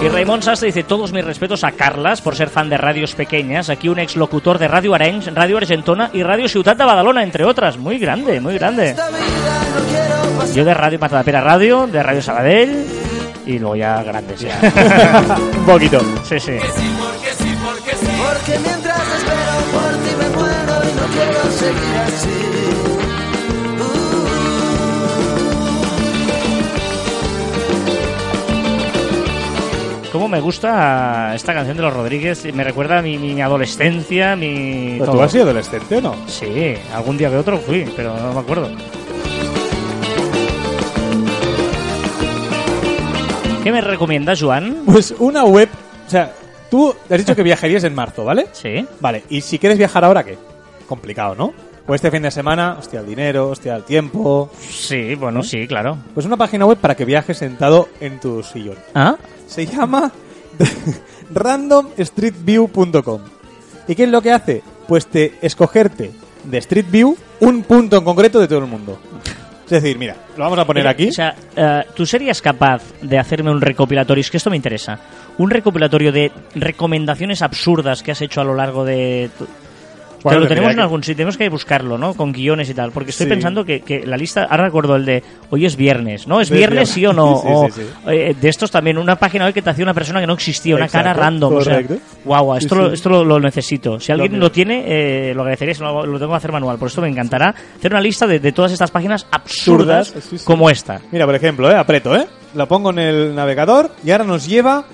Y 0.00 0.08
Raymond 0.08 0.42
Sastre 0.42 0.66
dice: 0.66 0.84
Todos 0.84 1.12
mis 1.12 1.24
respetos 1.24 1.64
a 1.64 1.72
Carlas 1.72 2.20
por 2.20 2.36
ser 2.36 2.50
fan 2.50 2.68
de 2.70 2.78
radios 2.78 3.14
pequeñas. 3.14 3.68
Aquí 3.68 3.88
un 3.88 3.98
ex 3.98 4.14
locutor 4.16 4.58
de 4.58 4.68
Radio 4.68 4.94
Arenys, 4.94 5.34
Radio 5.34 5.56
Argentona 5.56 6.10
y 6.12 6.22
Radio 6.22 6.48
Ciutat 6.48 6.78
de 6.78 6.84
Badalona, 6.84 7.22
entre 7.24 7.44
otras. 7.44 7.76
Muy 7.78 7.98
grande, 7.98 8.40
muy 8.40 8.54
grande. 8.54 8.94
Yo 10.54 10.64
de 10.64 10.74
Radio 10.74 10.98
Matadapera 11.00 11.40
Radio, 11.40 11.86
de 11.88 12.02
Radio 12.02 12.22
Sabadell 12.22 12.86
y 13.44 13.58
luego 13.58 13.76
ya 13.76 14.02
grandes 14.02 14.40
ya. 14.40 14.56
Un 15.58 15.64
poquito. 15.66 16.00
sí, 16.24 16.38
sí. 16.38 16.52
Porque 18.18 18.58
mientras 18.58 18.87
Cómo 30.18 30.26
me 30.30 30.40
gusta 30.40 31.32
esta 31.36 31.54
canción 31.54 31.76
de 31.76 31.82
los 31.84 31.94
Rodríguez, 31.94 32.52
me 32.52 32.64
recuerda 32.64 32.98
a 32.98 33.02
mi, 33.02 33.16
mi 33.18 33.40
adolescencia, 33.40 34.34
mi 34.34 34.94
¿Pero 34.94 35.04
todo. 35.04 35.14
tú 35.14 35.22
has 35.22 35.30
sido 35.30 35.44
adolescente 35.44 35.98
o 35.98 36.00
no? 36.00 36.16
Sí, 36.26 36.74
algún 36.92 37.16
día 37.16 37.30
que 37.30 37.36
otro 37.36 37.56
fui, 37.58 37.88
pero 37.94 38.16
no 38.16 38.32
me 38.32 38.40
acuerdo. 38.40 38.68
¿Qué 43.62 43.70
me 43.70 43.80
recomienda 43.80 44.34
Joan? 44.36 44.82
Pues 44.86 45.14
una 45.20 45.44
web... 45.44 45.68
O 46.08 46.10
sea, 46.10 46.32
tú 46.68 46.92
has 47.08 47.18
dicho 47.18 47.36
que 47.36 47.42
viajarías 47.44 47.84
en 47.84 47.94
marzo, 47.94 48.24
¿vale? 48.24 48.48
Sí. 48.50 48.84
Vale, 48.98 49.22
y 49.30 49.40
si 49.40 49.60
quieres 49.60 49.78
viajar 49.78 50.04
ahora, 50.04 50.24
¿qué? 50.24 50.36
Complicado, 50.88 51.36
¿no? 51.36 51.54
O 51.90 51.94
este 51.94 52.10
fin 52.10 52.20
de 52.20 52.30
semana, 52.30 52.76
hostia, 52.78 53.00
el 53.00 53.06
dinero, 53.06 53.48
hostia, 53.48 53.74
el 53.74 53.82
tiempo... 53.82 54.50
Sí, 54.60 55.14
bueno, 55.14 55.42
sí, 55.42 55.66
claro. 55.66 55.96
Pues 56.12 56.26
una 56.26 56.36
página 56.36 56.66
web 56.66 56.76
para 56.76 56.94
que 56.94 57.06
viajes 57.06 57.38
sentado 57.38 57.88
en 57.98 58.20
tu 58.20 58.42
sillón. 58.42 58.76
¿Ah? 58.94 59.16
Se 59.46 59.64
llama 59.64 60.12
randomstreetview.com. 61.32 63.22
¿Y 63.88 63.94
qué 63.94 64.04
es 64.04 64.10
lo 64.10 64.20
que 64.20 64.32
hace? 64.32 64.62
Pues 64.86 65.06
te 65.06 65.38
escogerte 65.40 66.10
de 66.44 66.58
Street 66.58 66.84
View 66.90 67.16
un 67.40 67.62
punto 67.62 67.96
en 67.96 68.04
concreto 68.04 68.38
de 68.38 68.48
todo 68.48 68.58
el 68.58 68.66
mundo. 68.66 69.00
Es 69.64 69.82
decir, 69.82 69.98
mira, 69.98 70.14
lo 70.36 70.44
vamos 70.44 70.58
a 70.58 70.66
poner 70.66 70.82
Mira, 70.82 70.90
aquí. 70.90 71.08
O 71.08 71.12
sea, 71.12 71.34
eh, 71.56 71.84
¿tú 71.94 72.04
serías 72.04 72.42
capaz 72.42 72.82
de 73.00 73.18
hacerme 73.18 73.50
un 73.50 73.62
recopilatorio? 73.62 74.20
Es 74.20 74.30
que 74.30 74.36
esto 74.36 74.50
me 74.50 74.56
interesa. 74.56 74.98
Un 75.38 75.48
recopilatorio 75.48 76.12
de 76.12 76.32
recomendaciones 76.54 77.40
absurdas 77.40 78.02
que 78.02 78.12
has 78.12 78.20
hecho 78.20 78.42
a 78.42 78.44
lo 78.44 78.54
largo 78.54 78.84
de... 78.84 79.30
Bueno, 80.22 80.30
Pero 80.30 80.40
lo 80.40 80.48
tenemos 80.48 80.72
en 80.72 80.80
algún 80.80 81.02
sitio, 81.02 81.16
tenemos 81.16 81.36
que 81.36 81.48
buscarlo, 81.48 81.96
¿no? 81.96 82.14
Con 82.14 82.32
guiones 82.32 82.68
y 82.68 82.74
tal. 82.74 82.90
Porque 82.90 83.10
estoy 83.10 83.26
Sí. 83.26 83.30
pensando 83.30 83.64
que, 83.64 83.80
que 83.80 84.04
la 84.06 84.16
lista, 84.16 84.44
ahora 84.50 84.64
recuerdo 84.64 84.96
el 84.96 85.04
de 85.04 85.22
hoy 85.50 85.64
es 85.64 85.76
viernes, 85.76 86.26
¿no? 86.26 86.40
¿Es 86.40 86.50
Es 86.50 86.56
viernes, 86.56 86.88
sí 86.88 87.06
o 87.06 87.12
no? 87.12 87.36
Sí, 87.42 87.48
o, 87.50 87.66
sí, 87.70 87.82
sí. 87.82 87.86
eh, 88.08 88.34
de 88.40 88.48
estos 88.48 88.70
también, 88.70 88.98
una 88.98 89.16
página 89.16 89.44
web 89.44 89.54
que 89.54 89.62
te 89.62 89.70
hacía 89.70 89.84
una 89.84 89.94
persona 89.94 90.20
que 90.20 90.26
no 90.26 90.32
existía, 90.34 90.74
una 90.74 90.88
cara 90.88 91.12
random. 91.14 91.54
O 91.56 91.60
sea, 91.60 91.80
guau, 92.24 92.56
esto, 92.56 92.74
lo, 92.74 92.92
esto 92.92 93.08
lo, 93.10 93.24
lo 93.24 93.38
necesito. 93.38 94.00
Si 94.00 94.10
alguien 94.12 94.32
Lo- 94.32 94.38
lo 94.38 94.50
tiene, 94.52 94.84
eh, 94.86 95.34
lo 95.34 95.42
agradecería, 95.42 95.74
si 95.74 95.82
no, 95.82 96.04
lo 96.04 96.18
tengo 96.18 96.32
que 96.32 96.36
hacer 96.36 96.52
manual. 96.52 96.78
Por 96.78 96.88
esto 96.88 97.00
me 97.00 97.08
encantará 97.08 97.54
hacer 97.76 97.92
una 97.92 98.00
lista 98.00 98.26
de, 98.26 98.40
de 98.40 98.52
todas 98.52 98.72
estas 98.72 98.90
páginas 98.90 99.26
absurdas, 99.30 100.14
como 100.44 100.68
esta. 100.70 101.00
Mira, 101.12 101.26
por 101.26 101.34
ejemplo, 101.34 101.70
¿eh? 101.70 101.74
apreto, 101.76 102.14
¿eh? 102.16 102.26
Lo 102.54 102.66
pongo 102.66 102.90
en 102.90 102.98
el 102.98 103.34
navegador 103.34 103.90
y 104.04 104.10
ahora 104.10 104.24
nos 104.24 104.46
lleva... 104.48 104.84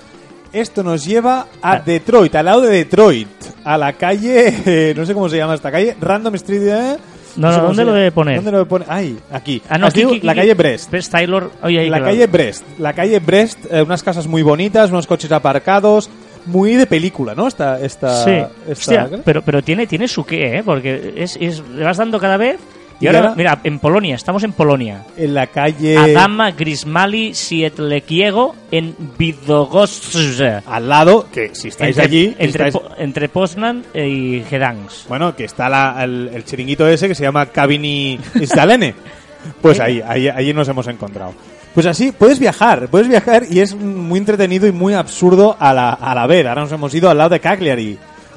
Esto 0.55 0.83
nos 0.83 1.05
lleva 1.05 1.47
a 1.61 1.73
Ah. 1.73 1.81
Detroit, 1.85 2.33
al 2.35 2.45
lado 2.45 2.61
de 2.61 2.69
Detroit. 2.77 3.27
A 3.63 3.77
la 3.77 3.93
calle... 3.93 4.53
eh, 4.65 4.93
no 4.95 5.05
sé 5.05 5.13
cómo 5.13 5.27
se 5.29 5.37
llama 5.37 5.53
esta 5.55 5.71
calle. 5.71 5.95
Random 5.99 6.33
Street... 6.35 6.61
¿eh? 6.67 6.97
No, 7.35 7.49
no, 7.49 7.53
sé 7.55 7.59
¿dónde 7.61 7.83
lo 7.85 7.91
debe 7.93 8.11
poner? 8.13 8.35
¿Dónde 8.37 8.51
lo 8.51 8.57
debe 8.59 8.69
poner? 8.69 8.87
Ay, 8.89 9.17
aquí. 9.31 9.61
Ah, 9.67 9.77
no, 9.77 9.87
Es 9.87 9.93
aquí, 9.93 10.03
diu- 10.03 10.15
aquí, 10.17 10.21
la 10.25 10.33
calle 10.35 10.53
Brest. 10.53 10.89
Brest 10.89 11.11
Taylor. 11.11 11.51
Oye, 11.61 11.79
ahí, 11.81 11.89
la 11.89 11.97
claro. 11.97 12.13
calle 12.13 12.27
Brest. 12.27 12.63
La 12.79 12.93
calle 12.93 13.19
Brest, 13.19 13.59
eh, 13.69 13.81
unas 13.81 14.01
casas 14.01 14.25
muy 14.27 14.41
bonitas, 14.41 14.89
unos 14.89 15.05
coches 15.05 15.29
aparcados, 15.33 16.09
muy 16.45 16.75
de 16.75 16.85
película, 16.85 17.35
¿no? 17.35 17.47
Esta, 17.47 17.77
esta, 17.81 18.23
Sí, 18.23 18.31
esta- 18.31 18.71
Hostia, 18.71 19.09
pero, 19.25 19.41
pero 19.41 19.61
tiene, 19.61 19.85
tiene 19.85 20.07
su 20.07 20.25
qué, 20.25 20.59
¿eh? 20.59 20.63
Porque 20.63 21.13
es, 21.17 21.35
es- 21.41 21.61
le 21.67 21.83
vas 21.83 21.97
dando 21.97 22.17
cada 22.19 22.37
vez. 22.37 22.57
Y, 22.99 23.05
Y 23.05 23.07
ahora, 23.07 23.19
ahora- 23.19 23.35
mira, 23.35 23.59
en 23.63 23.79
Polonia, 23.79 24.15
estamos 24.15 24.43
en 24.43 24.53
Polonia. 24.53 25.03
En 25.17 25.33
la 25.33 25.47
calle... 25.47 25.97
Adama 25.97 26.51
Grismali 26.51 27.33
Sietlekiego 27.33 28.55
en 28.71 28.95
Bydgoszcz. 29.17 30.41
Al 30.65 30.87
lado, 30.89 31.27
que 31.31 31.53
si 31.53 31.67
estáis 31.69 31.97
Entre, 31.97 32.03
allí... 32.05 32.35
entre, 32.39 32.69
estáis- 32.69 32.81
entre 32.97 33.29
Poznan 33.29 33.83
y 33.93 34.39
Gdansk. 34.41 35.07
Bueno, 35.07 35.35
que 35.35 35.45
está 35.45 35.69
la- 35.69 36.03
el, 36.03 36.29
el 36.33 36.45
chiringuito 36.45 36.87
ese 36.87 37.07
que 37.07 37.15
se 37.15 37.23
llama 37.23 37.45
Cabini 37.47 38.19
Istalene. 38.35 38.95
Pues 39.61 39.79
ahí, 39.79 40.01
ahí, 40.03 40.27
ahí 40.27 40.53
nos 40.55 40.67
hemos 40.69 40.87
encontrado. 40.87 41.31
Pues 41.75 41.85
así, 41.85 42.11
puedes 42.11 42.39
viajar, 42.39 42.87
puedes 42.87 43.07
viajar 43.07 43.43
y 43.47 43.59
es 43.59 43.75
muy 43.75 44.17
entretenido 44.17 44.65
y 44.65 44.71
muy 44.71 44.95
absurdo 44.95 45.55
a 45.59 45.71
la, 45.71 45.91
a 45.91 46.15
la 46.15 46.25
vez. 46.25 46.47
Ahora 46.47 46.61
nos 46.61 46.71
hemos 46.71 46.91
ido 46.95 47.11
al 47.11 47.17
lado 47.19 47.29
de 47.29 47.39
Cagliari. 47.39 47.95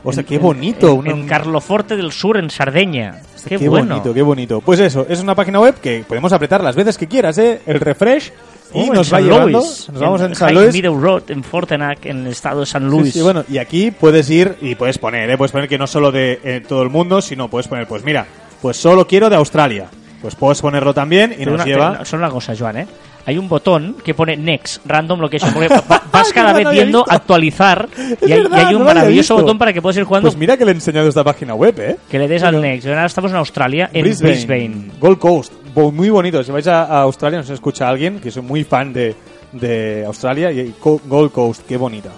O 0.09 0.13
sea, 0.13 0.23
qué 0.23 0.39
bonito. 0.39 0.89
En, 0.93 0.99
una- 0.99 1.11
en 1.11 1.27
Carloforte 1.27 1.97
del 1.97 2.13
Sur, 2.13 2.37
en 2.39 2.51
Sardeña. 2.51 3.21
Qué, 3.47 3.57
Qué, 3.59 3.69
bueno. 3.69 3.95
bonito, 3.97 4.15
qué 4.15 4.23
bonito. 4.23 4.61
Pues 4.61 4.81
eso, 4.81 5.07
es 5.09 5.21
una 5.21 5.35
página 5.35 5.61
web 5.61 5.75
que 5.81 6.05
podemos 6.07 6.33
apretar 6.33 6.63
las 6.63 6.75
veces 6.77 6.97
que 6.99 7.07
quieras, 7.07 7.39
¿eh? 7.39 7.61
El 7.67 7.81
refresh 7.81 8.31
y 8.75 8.81
Oh, 8.81 8.83
en 8.85 8.93
nos 8.93 9.07
va 9.13 9.19
San 9.19 9.25
llevando. 9.25 9.59
Luis, 9.61 9.89
Nos 9.91 10.01
vamos 10.03 10.21
en, 10.21 10.35
San 10.35 10.49
High 10.49 10.55
Luis. 10.65 10.73
Meadow 10.75 11.01
Road, 11.01 11.23
en 11.31 11.43
Fortenac, 11.45 12.05
en 12.07 12.27
el 12.27 12.33
estado 12.33 12.61
de 12.61 12.67
San 12.67 12.83
Sí, 12.83 12.89
Luis. 12.99 13.13
sí, 13.15 13.23
bueno, 13.23 13.45
y 13.49 13.59
aquí 13.59 13.91
puedes 13.91 14.29
ir 14.29 14.57
y 14.61 14.75
puedes 14.75 14.99
poner, 14.99 15.31
¿eh? 15.31 15.39
Puedes 15.39 15.53
poner 15.53 15.69
que 15.69 15.79
no 15.79 15.87
solo 15.87 16.11
de 16.13 16.39
eh, 16.45 16.63
todo 16.67 16.83
el 16.83 16.91
mundo, 16.91 17.23
sino 17.23 17.49
puedes 17.49 17.69
poner, 17.69 17.87
pues 17.87 18.05
mira, 18.05 18.27
pues 18.61 18.77
solo 18.77 19.07
quiero 19.07 19.31
de 19.31 19.37
Australia. 19.37 19.89
Pues 20.21 20.35
puedes 20.35 20.61
ponerlo 20.61 20.93
también 20.93 21.33
y 21.33 21.37
Pero 21.37 21.53
nos 21.53 21.61
una, 21.61 21.65
lleva... 21.65 22.05
solo 22.05 22.25
una 22.25 22.33
cosa, 22.33 22.53
Joan, 22.59 22.77
¿eh? 22.79 22.87
Hay 23.27 23.37
un 23.37 23.49
botón 23.49 23.97
que 24.05 24.15
pone 24.15 24.37
Next, 24.37 24.85
Random 24.87 25.21
Location, 25.21 25.53
porque 25.53 25.69
va- 25.91 26.03
vas 26.11 26.33
cada 26.33 26.53
vez 26.55 26.69
viendo 26.71 27.05
actualizar 27.07 27.89
y 28.27 28.33
hay, 28.33 28.41
y 28.71 28.75
un 28.75 28.85
maravilloso 28.85 29.35
botón 29.37 29.59
para 29.59 29.73
que 29.73 29.83
puedas 29.83 29.97
ir 29.99 30.05
jugando 30.05 30.29
Pues 30.29 30.39
mira 30.39 30.57
que 30.57 30.65
le 30.65 30.71
he 30.73 30.75
enseñado 30.75 31.09
esta 31.09 31.23
página 31.25 31.55
web, 31.55 31.79
¿eh? 31.79 31.97
que 32.11 32.19
le 32.19 32.27
des 32.27 32.43
al 32.43 32.61
Next. 32.61 32.87
Ahora 32.89 33.05
estamos 33.05 33.31
en 33.31 33.37
Australia, 33.37 33.91
en 33.93 34.03
Brisbane. 34.03 34.91
Gold 34.99 35.19
Coast. 35.19 35.53
Muy 35.75 36.11
bonito. 36.11 36.43
Si 36.43 36.51
vais 36.51 36.67
a, 36.67 36.85
a 36.85 37.03
Australia, 37.03 37.39
no 37.39 37.45
se 37.45 37.55
escucha 37.55 37.89
alguien, 37.89 38.19
que 38.19 38.31
soy 38.31 38.43
muy 38.43 38.65
fan 38.65 38.93
de, 38.93 39.15
de 39.53 40.05
Australia, 40.07 40.51
y 40.51 40.75
Gold 40.83 41.31
Coast, 41.31 41.63
qué 41.69 41.77
bonita. 41.77 42.09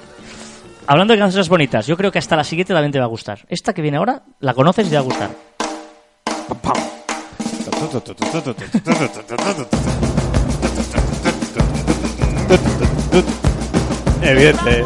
Hablando 0.86 1.12
de 1.12 1.18
canciones 1.18 1.48
bonitas, 1.48 1.86
yo 1.86 1.96
creo 1.96 2.10
que 2.10 2.18
hasta 2.18 2.36
la 2.36 2.44
siguiente 2.44 2.72
también 2.72 2.90
te 2.92 2.98
va 2.98 3.04
a 3.04 3.08
gustar. 3.08 3.40
Esta 3.48 3.72
que 3.74 3.82
viene 3.82 3.98
ahora, 3.98 4.22
la 4.40 4.54
conoces 4.54 4.86
y 4.86 4.90
te 4.90 4.96
va 4.96 5.02
a 5.02 5.04
gustar. 5.04 5.30
Evidente. 14.22 14.84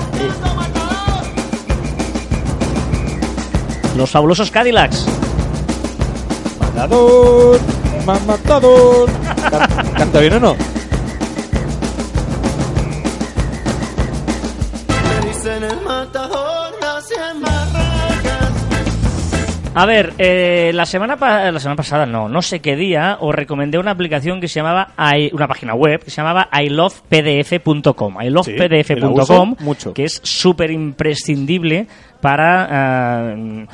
Los 3.97 4.11
fabulosos 4.11 4.51
Cadillacs. 4.51 5.07
Matador, 6.61 7.59
ma- 8.07 8.19
matador. 8.27 9.09
Can- 9.51 9.93
¿Canta 9.97 10.21
bien 10.21 10.35
o 10.35 10.41
no? 10.41 10.57
A 19.77 19.87
ver, 19.87 20.13
eh, 20.19 20.71
la 20.73 20.87
semana 20.87 21.17
la 21.51 21.59
semana 21.59 21.75
pasada, 21.77 22.07
no, 22.07 22.29
no 22.29 22.43
sé 22.43 22.61
qué 22.61 22.77
día, 22.77 23.17
os 23.21 23.35
recomendé 23.35 23.77
una 23.79 23.91
aplicación 23.91 24.41
que 24.41 24.47
se 24.47 24.61
llamaba, 24.61 24.93
I- 25.17 25.31
una 25.33 25.49
página 25.49 25.75
web 25.75 26.01
que 26.05 26.11
se 26.11 26.19
llamaba 26.19 26.49
ilovepdf.com. 26.53 28.15
Sí, 28.21 28.27
ilovepdf.com, 28.27 29.57
mucho. 29.59 29.93
que 29.93 30.05
es 30.05 30.21
súper 30.23 30.71
imprescindible 30.71 31.89
para 32.21 33.33
eh, 33.35 33.67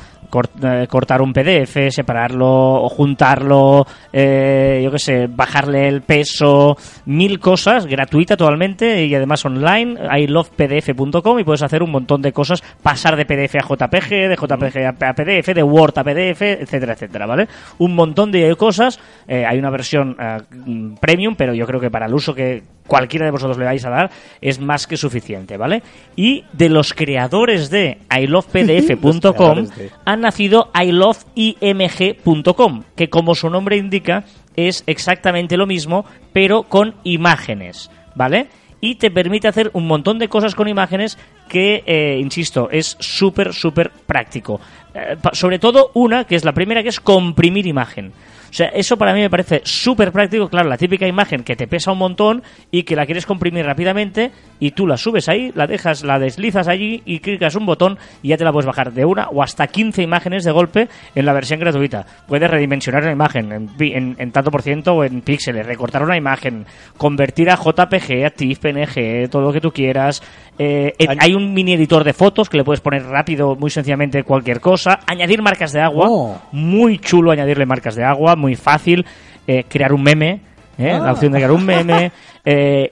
eh, 0.63 0.87
cortar 0.87 1.21
un 1.21 1.33
PDF, 1.33 1.89
separarlo 1.89 2.89
juntarlo, 2.89 3.85
eh, 4.11 4.81
yo 4.83 4.91
qué 4.91 4.99
sé, 4.99 5.27
bajarle 5.27 5.87
el 5.87 6.01
peso, 6.01 6.75
mil 7.05 7.39
cosas, 7.39 7.85
gratuita 7.85 8.37
totalmente 8.37 9.05
y 9.05 9.15
además 9.15 9.45
online, 9.45 9.97
ilovepdf.com 10.19 11.39
y 11.39 11.43
puedes 11.43 11.63
hacer 11.63 11.83
un 11.83 11.91
montón 11.91 12.21
de 12.21 12.31
cosas, 12.31 12.61
pasar 12.81 13.15
de 13.15 13.25
PDF 13.25 13.55
a 13.55 13.67
JPG, 13.67 14.09
de 14.09 14.35
JPG 14.35 14.85
a 14.85 15.09
a 15.09 15.13
PDF, 15.13 15.53
de 15.53 15.63
Word 15.63 15.97
a 15.97 16.03
PDF, 16.03 16.41
etcétera, 16.41 16.93
etcétera, 16.93 17.25
¿vale? 17.25 17.47
Un 17.79 17.95
montón 17.95 18.31
de 18.31 18.55
cosas, 18.55 18.99
eh, 19.27 19.45
hay 19.45 19.57
una 19.57 19.69
versión 19.69 20.15
eh, 20.19 20.37
mm, 20.65 20.95
premium, 20.95 21.35
pero 21.35 21.53
yo 21.53 21.65
creo 21.65 21.79
que 21.79 21.89
para 21.89 22.05
el 22.05 22.13
uso 22.13 22.33
que 22.33 22.63
cualquiera 22.87 23.25
de 23.25 23.31
vosotros 23.31 23.57
le 23.57 23.65
vais 23.65 23.83
a 23.85 23.89
dar 23.89 24.11
es 24.41 24.59
más 24.59 24.87
que 24.87 24.97
suficiente, 24.97 25.57
¿vale? 25.57 25.81
Y 26.15 26.43
de 26.53 26.69
los 26.69 26.93
creadores 26.93 27.69
de 27.69 27.99
ilovepdf.com 28.19 29.65
de- 29.77 29.91
ha 30.05 30.15
nacido 30.15 30.69
iloveimg.com, 31.61 32.83
que 32.95 33.09
como 33.09 33.35
su 33.35 33.49
nombre 33.49 33.77
indica 33.77 34.23
es 34.55 34.83
exactamente 34.87 35.57
lo 35.57 35.65
mismo, 35.67 36.05
pero 36.33 36.63
con 36.63 36.95
imágenes, 37.03 37.89
¿vale? 38.15 38.47
Y 38.81 38.95
te 38.95 39.11
permite 39.11 39.47
hacer 39.47 39.69
un 39.73 39.85
montón 39.87 40.17
de 40.17 40.27
cosas 40.27 40.55
con 40.55 40.67
imágenes 40.67 41.17
que, 41.47 41.83
eh, 41.85 42.17
insisto, 42.19 42.67
es 42.71 42.97
súper, 42.99 43.53
súper 43.53 43.91
práctico. 43.91 44.59
Eh, 44.95 45.15
sobre 45.33 45.59
todo 45.59 45.91
una, 45.93 46.23
que 46.25 46.35
es 46.35 46.43
la 46.43 46.53
primera, 46.53 46.81
que 46.81 46.89
es 46.89 46.99
comprimir 46.99 47.67
imagen. 47.67 48.11
O 48.51 48.53
sea, 48.53 48.67
eso 48.67 48.97
para 48.97 49.13
mí 49.13 49.21
me 49.21 49.29
parece 49.29 49.61
súper 49.63 50.11
práctico. 50.11 50.49
Claro, 50.49 50.67
la 50.67 50.77
típica 50.77 51.07
imagen 51.07 51.43
que 51.43 51.55
te 51.55 51.67
pesa 51.67 51.93
un 51.93 51.99
montón 51.99 52.43
y 52.69 52.83
que 52.83 52.97
la 52.97 53.05
quieres 53.05 53.25
comprimir 53.25 53.65
rápidamente 53.65 54.31
y 54.59 54.71
tú 54.71 54.85
la 54.85 54.97
subes 54.97 55.29
ahí, 55.29 55.53
la 55.55 55.67
dejas, 55.67 56.03
la 56.03 56.19
deslizas 56.19 56.67
allí 56.67 57.01
y 57.05 57.19
clicas 57.19 57.55
un 57.55 57.65
botón 57.65 57.97
y 58.21 58.27
ya 58.27 58.37
te 58.37 58.43
la 58.43 58.51
puedes 58.51 58.65
bajar 58.65 58.91
de 58.91 59.05
una 59.05 59.29
o 59.29 59.41
hasta 59.41 59.67
15 59.67 60.01
imágenes 60.01 60.43
de 60.43 60.51
golpe 60.51 60.89
en 61.15 61.25
la 61.25 61.31
versión 61.31 61.61
gratuita. 61.61 62.05
Puedes 62.27 62.51
redimensionar 62.51 63.03
una 63.03 63.13
imagen 63.13 63.69
en, 63.79 64.15
en 64.19 64.31
tanto 64.33 64.51
por 64.51 64.61
ciento 64.61 64.95
o 64.95 65.05
en 65.05 65.21
píxeles, 65.21 65.65
recortar 65.65 66.03
una 66.03 66.17
imagen, 66.17 66.65
convertir 66.97 67.49
a 67.49 67.55
JPG, 67.55 68.25
a 68.25 68.29
TIFF, 68.31 68.59
PNG, 68.59 69.29
todo 69.29 69.43
lo 69.43 69.53
que 69.53 69.61
tú 69.61 69.71
quieras. 69.71 70.21
Eh, 70.63 70.93
hay 71.17 71.33
un 71.33 71.55
mini 71.55 71.73
editor 71.73 72.03
de 72.03 72.13
fotos 72.13 72.47
que 72.47 72.55
le 72.55 72.63
puedes 72.63 72.81
poner 72.81 73.03
rápido, 73.03 73.55
muy 73.55 73.71
sencillamente 73.71 74.23
cualquier 74.23 74.61
cosa. 74.61 74.99
Añadir 75.07 75.41
marcas 75.41 75.71
de 75.71 75.81
agua. 75.81 76.05
Oh. 76.07 76.39
Muy 76.51 76.99
chulo 76.99 77.31
añadirle 77.31 77.65
marcas 77.65 77.95
de 77.95 78.03
agua, 78.03 78.35
muy 78.35 78.55
fácil. 78.55 79.03
Eh, 79.47 79.63
crear 79.67 79.91
un 79.91 80.03
meme, 80.03 80.41
¿eh? 80.77 80.91
Ah. 80.91 80.99
la 80.99 81.13
opción 81.13 81.31
de 81.31 81.39
crear 81.39 81.51
un 81.51 81.65
meme. 81.65 82.11
eh, 82.45 82.91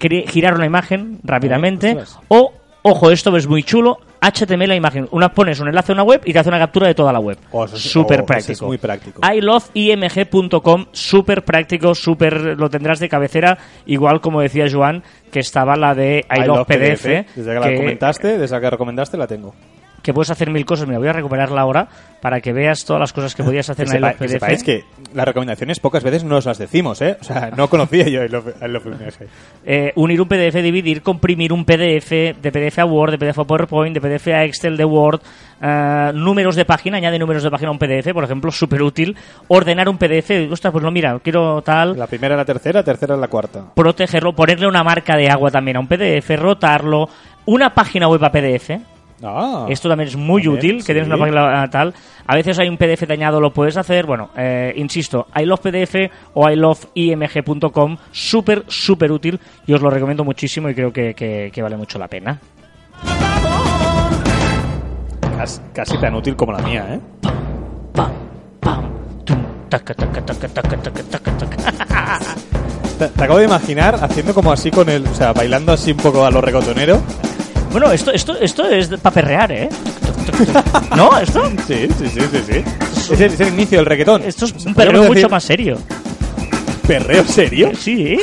girar 0.00 0.54
una 0.54 0.66
imagen 0.66 1.20
rápidamente. 1.22 1.90
Eh, 1.90 2.04
o, 2.26 2.52
ojo, 2.82 3.12
esto 3.12 3.36
es 3.36 3.46
muy 3.46 3.62
chulo. 3.62 3.98
HTML 4.20 4.68
la 4.68 4.74
imagen. 4.74 5.08
Una, 5.10 5.28
pones 5.32 5.60
un 5.60 5.68
enlace 5.68 5.92
a 5.92 5.94
una 5.94 6.02
web 6.02 6.20
y 6.24 6.32
te 6.32 6.38
hace 6.38 6.48
una 6.48 6.58
captura 6.58 6.86
de 6.88 6.94
toda 6.94 7.12
la 7.12 7.18
web. 7.20 7.38
Oh, 7.52 7.64
eso 7.64 7.76
es- 7.76 7.82
súper 7.82 8.20
oh, 8.20 8.22
eso 8.22 8.26
práctico. 8.26 8.52
es 8.52 8.62
muy 8.62 8.78
práctico. 8.78 9.20
iloveimg.com, 9.34 10.86
súper 10.92 11.44
práctico, 11.44 11.94
súper 11.94 12.58
lo 12.58 12.68
tendrás 12.70 12.98
de 12.98 13.08
cabecera, 13.08 13.58
igual 13.86 14.20
como 14.20 14.40
decía 14.40 14.66
Joan, 14.70 15.02
que 15.30 15.40
estaba 15.40 15.76
la 15.76 15.94
de 15.94 16.24
I 16.30 16.44
love 16.46 16.66
PDF, 16.66 17.04
Desde 17.34 17.52
que, 17.54 17.60
la 17.60 17.68
que- 17.68 17.76
comentaste, 17.76 18.38
desde 18.38 18.56
que 18.56 18.62
la 18.62 18.70
recomendaste, 18.70 19.16
la 19.16 19.26
tengo. 19.26 19.54
Que 20.06 20.14
puedes 20.14 20.30
hacer 20.30 20.50
mil 20.50 20.64
cosas. 20.64 20.86
Mira, 20.86 20.98
voy 20.98 21.08
a 21.08 21.12
recuperarla 21.12 21.60
ahora 21.60 21.88
para 22.22 22.40
que 22.40 22.52
veas 22.54 22.84
todas 22.84 23.00
las 23.00 23.12
cosas 23.12 23.34
que 23.34 23.42
podías 23.44 23.68
hacer 23.68 23.86
en 23.86 23.92
sepa- 23.92 23.98
iLove 23.98 24.12
que 24.14 24.24
PDF. 24.24 24.32
sepáis 24.32 24.62
que 24.64 24.84
las 25.12 25.26
recomendaciones 25.26 25.80
pocas 25.80 26.02
veces 26.02 26.24
no 26.24 26.36
os 26.36 26.46
las 26.46 26.56
decimos, 26.58 27.02
¿eh? 27.02 27.18
O 27.20 27.24
sea, 27.24 27.50
no 27.56 27.68
conocía 27.68 28.08
yo 28.08 28.22
el 28.22 28.30
MG. 28.32 29.26
Eh, 29.66 29.92
unir 29.96 30.20
un 30.22 30.28
PDF, 30.28 30.62
dividir, 30.62 31.02
comprimir 31.02 31.52
un 31.52 31.64
PDF, 31.64 32.10
de 32.40 32.52
PDF 32.52 32.78
a 32.78 32.84
Word, 32.86 33.10
de 33.12 33.18
PDF 33.18 33.38
a 33.40 33.44
PowerPoint, 33.44 33.94
de 33.94 34.00
PDF 34.00 34.28
a 34.28 34.44
Excel, 34.44 34.76
de 34.76 34.84
Word, 34.84 35.20
eh, 35.60 36.12
números 36.14 36.56
de 36.56 36.64
página, 36.64 36.96
añade 36.98 37.18
números 37.18 37.42
de 37.42 37.50
página 37.50 37.68
a 37.68 37.72
un 37.72 37.78
PDF, 37.78 38.12
por 38.12 38.24
ejemplo, 38.24 38.50
súper 38.50 38.82
útil. 38.82 39.16
Ordenar 39.48 39.88
un 39.88 39.98
PDF, 39.98 40.48
ostras, 40.50 40.72
pues 40.72 40.82
no, 40.84 40.90
mira, 40.90 41.18
quiero 41.22 41.60
tal. 41.62 41.98
La 41.98 42.06
primera, 42.06 42.36
la 42.36 42.44
tercera, 42.44 42.82
tercera, 42.82 43.16
la 43.16 43.28
cuarta. 43.28 43.64
Protegerlo, 43.74 44.32
ponerle 44.34 44.66
una 44.68 44.84
marca 44.84 45.16
de 45.16 45.28
agua 45.28 45.50
también 45.50 45.76
a 45.76 45.80
un 45.80 45.88
PDF, 45.88 46.30
rotarlo. 46.36 47.08
Una 47.46 47.74
página 47.74 48.08
web 48.08 48.24
a 48.24 48.30
PDF. 48.32 48.70
Ah, 49.22 49.66
Esto 49.70 49.88
también 49.88 50.08
es 50.08 50.16
muy 50.16 50.42
También, 50.42 50.58
útil, 50.76 50.84
que 50.84 50.92
tienes 50.92 51.06
una 51.08 51.16
página 51.18 51.62
ah, 51.62 51.70
tal. 51.70 51.94
A 52.26 52.34
veces 52.34 52.58
hay 52.58 52.68
un 52.68 52.76
PDF 52.76 53.06
dañado, 53.08 53.40
lo 53.40 53.50
puedes 53.52 53.76
hacer. 53.78 54.04
Bueno, 54.06 54.28
eh, 54.36 54.74
insisto, 54.76 55.26
I 55.34 55.44
love 55.46 55.60
PDF 55.60 55.94
o 56.34 56.48
iloveimg.com, 56.50 57.96
súper, 58.12 58.64
súper 58.68 59.10
útil. 59.12 59.40
Y 59.66 59.72
os 59.72 59.80
lo 59.80 59.88
recomiendo 59.90 60.22
muchísimo 60.24 60.68
y 60.68 60.74
creo 60.74 60.92
que, 60.92 61.14
que- 61.14 61.50
que 61.52 61.62
vale 61.62 61.76
mucho 61.76 61.98
la 61.98 62.08
pena. 62.08 62.38
casi, 65.38 65.60
casi 65.72 65.98
tan 65.98 66.14
útil 66.14 66.36
como 66.36 66.52
la 66.52 66.58
mía, 66.58 66.86
¿eh? 66.94 67.00
Pam, 67.94 68.10
pam, 68.60 68.84
tum, 69.24 69.38
taca, 69.68 69.94
taca, 69.94 70.24
taca, 70.24 70.48
taca, 70.48 70.76
taca, 70.76 71.02
taca, 71.02 71.36
taca. 71.36 71.56
Te, 72.98 73.08
te 73.08 73.24
acabo 73.24 73.38
de 73.38 73.44
imaginar 73.44 73.94
haciendo 74.02 74.32
como 74.34 74.50
así 74.52 74.70
con 74.70 74.88
el... 74.88 75.06
O 75.06 75.14
sea, 75.14 75.32
bailando 75.34 75.72
así 75.72 75.92
un 75.92 75.98
poco 75.98 76.24
a 76.24 76.30
lo 76.30 76.40
reggaetonero. 76.40 77.02
Bueno, 77.76 77.92
esto, 77.92 78.10
esto, 78.10 78.34
esto 78.40 78.64
es 78.70 78.88
para 78.88 79.12
perrear, 79.12 79.52
¿eh? 79.52 79.68
¿No? 80.96 81.18
¿Esto? 81.18 81.42
Sí, 81.66 81.86
sí, 81.98 82.08
sí, 82.08 82.20
sí, 82.32 82.42
sí. 82.46 83.12
Es 83.12 83.20
el, 83.20 83.32
es 83.34 83.40
el 83.40 83.48
inicio 83.48 83.76
del 83.80 83.84
reggaetón. 83.84 84.22
Esto 84.22 84.46
es 84.46 84.64
un 84.64 84.74
perreo 84.74 85.02
decir, 85.02 85.16
mucho 85.16 85.28
más 85.28 85.44
serio. 85.44 85.76
¿Perreo 86.86 87.22
serio? 87.26 87.72
Sí. 87.78 88.16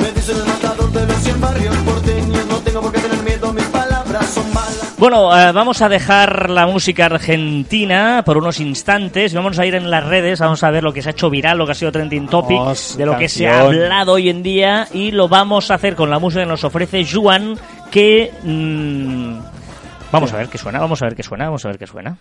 Me 0.00 0.10
dicen 0.10 0.36
el 0.36 0.44
matador 0.44 0.92
de 0.92 1.06
los 1.06 1.16
100 1.22 1.40
barrios 1.40 1.76
porteños. 1.76 2.46
No 2.46 2.58
tengo 2.58 2.82
por 2.82 2.92
qué 2.92 2.98
tener 3.00 3.22
miedo, 3.22 3.50
mis 3.54 3.64
palabras 3.64 4.26
son 4.26 4.52
malas. 4.52 4.94
Bueno, 4.98 5.34
eh, 5.40 5.52
vamos 5.52 5.80
a 5.80 5.88
dejar 5.88 6.50
la 6.50 6.66
música 6.66 7.06
argentina 7.06 8.22
por 8.24 8.36
unos 8.36 8.60
instantes 8.60 9.32
vamos 9.34 9.58
a 9.58 9.66
ir 9.66 9.74
en 9.74 9.90
las 9.90 10.04
redes, 10.04 10.40
vamos 10.40 10.62
a 10.62 10.70
ver 10.70 10.82
lo 10.84 10.92
que 10.92 11.00
se 11.02 11.08
ha 11.08 11.12
hecho 11.12 11.30
viral, 11.30 11.56
lo 11.58 11.66
que 11.66 11.72
ha 11.72 11.74
sido 11.74 11.90
trending 11.90 12.26
topic, 12.28 12.58
Vamos, 12.58 12.96
de 12.96 13.06
lo 13.06 13.16
que 13.16 13.28
se 13.28 13.48
ha 13.48 13.62
canción. 13.62 13.82
hablado 13.82 14.12
hoy 14.12 14.28
en 14.28 14.42
día 14.42 14.88
y 14.92 15.10
lo 15.10 15.26
vamos 15.28 15.70
a 15.70 15.74
hacer 15.74 15.94
con 15.96 16.10
la 16.10 16.18
música 16.18 16.42
que 16.42 16.48
nos 16.48 16.64
ofrece 16.64 17.04
Juan, 17.04 17.58
que... 17.94 18.32
mm, 18.42 19.38
vamos 20.10 20.32
a 20.32 20.36
ver 20.36 20.48
qué 20.48 20.58
suena, 20.58 20.80
vamos 20.80 21.00
a 21.00 21.04
ver 21.04 21.14
qué 21.14 21.22
suena, 21.22 21.44
vamos 21.44 21.64
a 21.64 21.68
ver 21.68 21.78
qué 21.78 21.86
suena. 21.86 22.16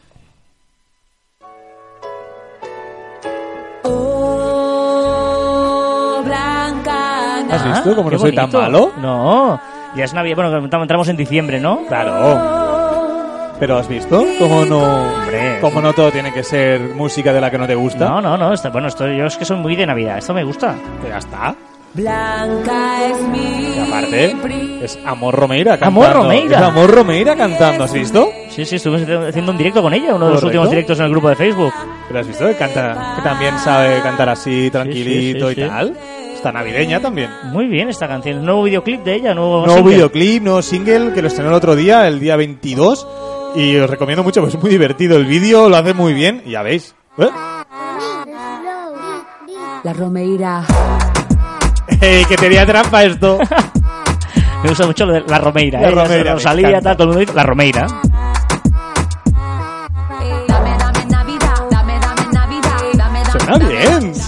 ¿Has 7.52 7.66
visto 7.66 7.96
cómo 7.96 8.12
no 8.12 8.20
soy 8.20 8.36
tan 8.36 8.52
malo? 8.52 8.92
No, 9.02 9.60
ya 9.96 10.06
es 10.06 10.14
Navidad, 10.14 10.36
bueno, 10.36 10.84
entramos 10.84 11.08
en 11.10 11.18
diciembre, 11.18 11.60
¿no? 11.60 11.86
Claro. 11.88 13.56
Pero 13.60 13.78
¿has 13.78 13.88
visto 13.88 14.24
cómo 14.38 14.66
no, 14.66 15.14
Hombre, 15.22 15.58
cómo 15.60 15.82
no 15.82 15.94
todo 15.94 16.12
tiene 16.12 16.32
que 16.34 16.44
ser 16.44 16.82
música 16.82 17.34
de 17.34 17.42
la 17.42 17.50
que 17.50 17.58
no 17.58 17.66
te 17.66 17.76
gusta? 17.76 18.10
No, 18.10 18.22
no, 18.22 18.38
no, 18.38 18.54
está, 18.54 18.70
bueno, 18.70 18.90
esto, 18.90 19.08
yo 19.08 19.26
es 19.26 19.38
que 19.38 19.46
soy 19.46 19.58
muy 19.58 19.76
de 19.76 19.88
Navidad, 19.88 20.20
esto 20.20 20.34
me 20.34 20.44
gusta. 20.44 20.76
Ya 21.08 21.18
está. 21.18 21.56
Blanca 21.94 23.06
es 23.08 23.22
mi. 23.28 23.76
Y 23.76 23.80
aparte, 23.88 24.36
es 24.84 24.98
Amor 25.06 25.36
Romeira 25.36 25.78
cantando. 25.78 26.02
Amor 26.04 26.24
Romeira. 26.24 26.58
Es 26.58 26.64
Amor 26.64 26.92
Romeira 26.92 27.36
cantando, 27.36 27.84
¿has 27.84 27.94
visto? 27.94 28.30
Sí, 28.50 28.66
sí, 28.66 28.76
estuvimos 28.78 29.08
haciendo 29.28 29.52
un 29.52 29.58
directo 29.58 29.82
con 29.82 29.94
ella, 29.94 30.16
uno 30.16 30.26
de 30.26 30.32
los 30.32 30.42
Correcto. 30.42 30.46
últimos 30.48 30.70
directos 30.72 31.00
en 31.00 31.06
el 31.06 31.12
grupo 31.12 31.30
de 31.30 31.36
Facebook. 31.36 31.74
¿Pero 32.08 32.20
has 32.20 32.28
visto 32.28 32.46
que 32.48 32.56
canta, 32.56 33.14
que 33.16 33.22
también 33.22 33.58
sabe 33.60 34.02
cantar 34.02 34.30
así, 34.30 34.70
tranquilito 34.72 35.50
sí, 35.50 35.56
sí. 35.56 35.62
y 35.62 35.68
tal? 35.68 35.98
Está 36.34 36.52
navideña 36.52 37.00
también. 37.00 37.30
Muy 37.52 37.68
bien 37.68 37.90
esta 37.90 38.08
canción. 38.08 38.44
Nuevo 38.44 38.64
videoclip 38.64 39.04
de 39.04 39.16
ella, 39.16 39.34
nuevo, 39.36 39.60
Nuevo 39.66 39.76
single. 39.78 39.94
videoclip, 39.96 40.44
nuevo 40.44 40.62
single 40.62 41.14
que 41.14 41.22
lo 41.22 41.28
estrenó 41.28 41.50
el 41.52 41.56
otro 41.56 41.76
día, 41.76 42.08
el 42.08 42.20
día 42.20 42.36
22. 42.36 43.08
Y 43.56 43.76
os 43.78 43.90
recomiendo 43.90 44.24
mucho, 44.24 44.42
pues 44.42 44.56
es 44.56 44.60
muy 44.62 44.72
divertido. 44.72 45.16
El 45.16 45.26
vídeo 45.26 45.70
lo 45.70 45.78
hace 45.78 45.94
muy 45.94 46.14
bien, 46.14 46.42
y 46.46 46.52
ya 46.52 46.64
veis. 46.64 46.96
¿Eh? 47.20 47.30
La 49.84 49.94
Romeira. 49.94 50.66
¡Ey, 52.02 52.26
que 52.26 52.36
tenía 52.36 52.66
trampa 52.66 53.04
esto! 53.04 53.40
Me 54.64 54.70
gusta 54.70 54.86
mucho 54.86 55.06
lo 55.06 55.14
de 55.14 55.22
la 55.28 55.38
Romeira. 55.40 55.82
La 55.82 55.88
¿eh? 55.90 55.92
Romeira, 55.92 56.24
me 56.24 56.32
Rosalía, 56.36 56.80
tal, 56.82 56.96
todo 56.96 57.04
el 57.04 57.08
mundo 57.10 57.20
dice 57.20 57.34
la 57.34 57.44
Romeira. 57.44 57.86
Suena 63.32 63.58
bien. 63.58 64.14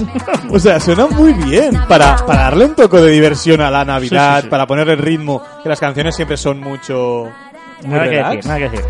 O 0.51 0.59
sea, 0.59 0.79
suena 0.79 1.07
muy 1.07 1.33
bien. 1.33 1.73
Para, 1.87 2.15
para 2.25 2.43
darle 2.43 2.65
un 2.65 2.75
toque 2.75 2.97
de 2.97 3.11
diversión 3.11 3.59
a 3.61 3.69
la 3.69 3.83
Navidad, 3.83 4.35
Sí, 4.35 4.41
sí, 4.41 4.43
sí. 4.43 4.49
para 4.49 4.65
poner 4.67 4.87
el 4.89 4.97
ritmo, 4.97 5.41
que 5.63 5.67
las 5.69 5.79
canciones 5.79 6.15
siempre 6.15 6.37
son 6.37 6.59
mucho... 6.61 7.29
muy 7.83 7.91
Nada 7.91 8.03
que 8.05 8.09
relax. 8.11 8.35
decir, 8.35 8.47
nada 8.47 8.59
que 8.59 8.69
decir. 8.69 8.85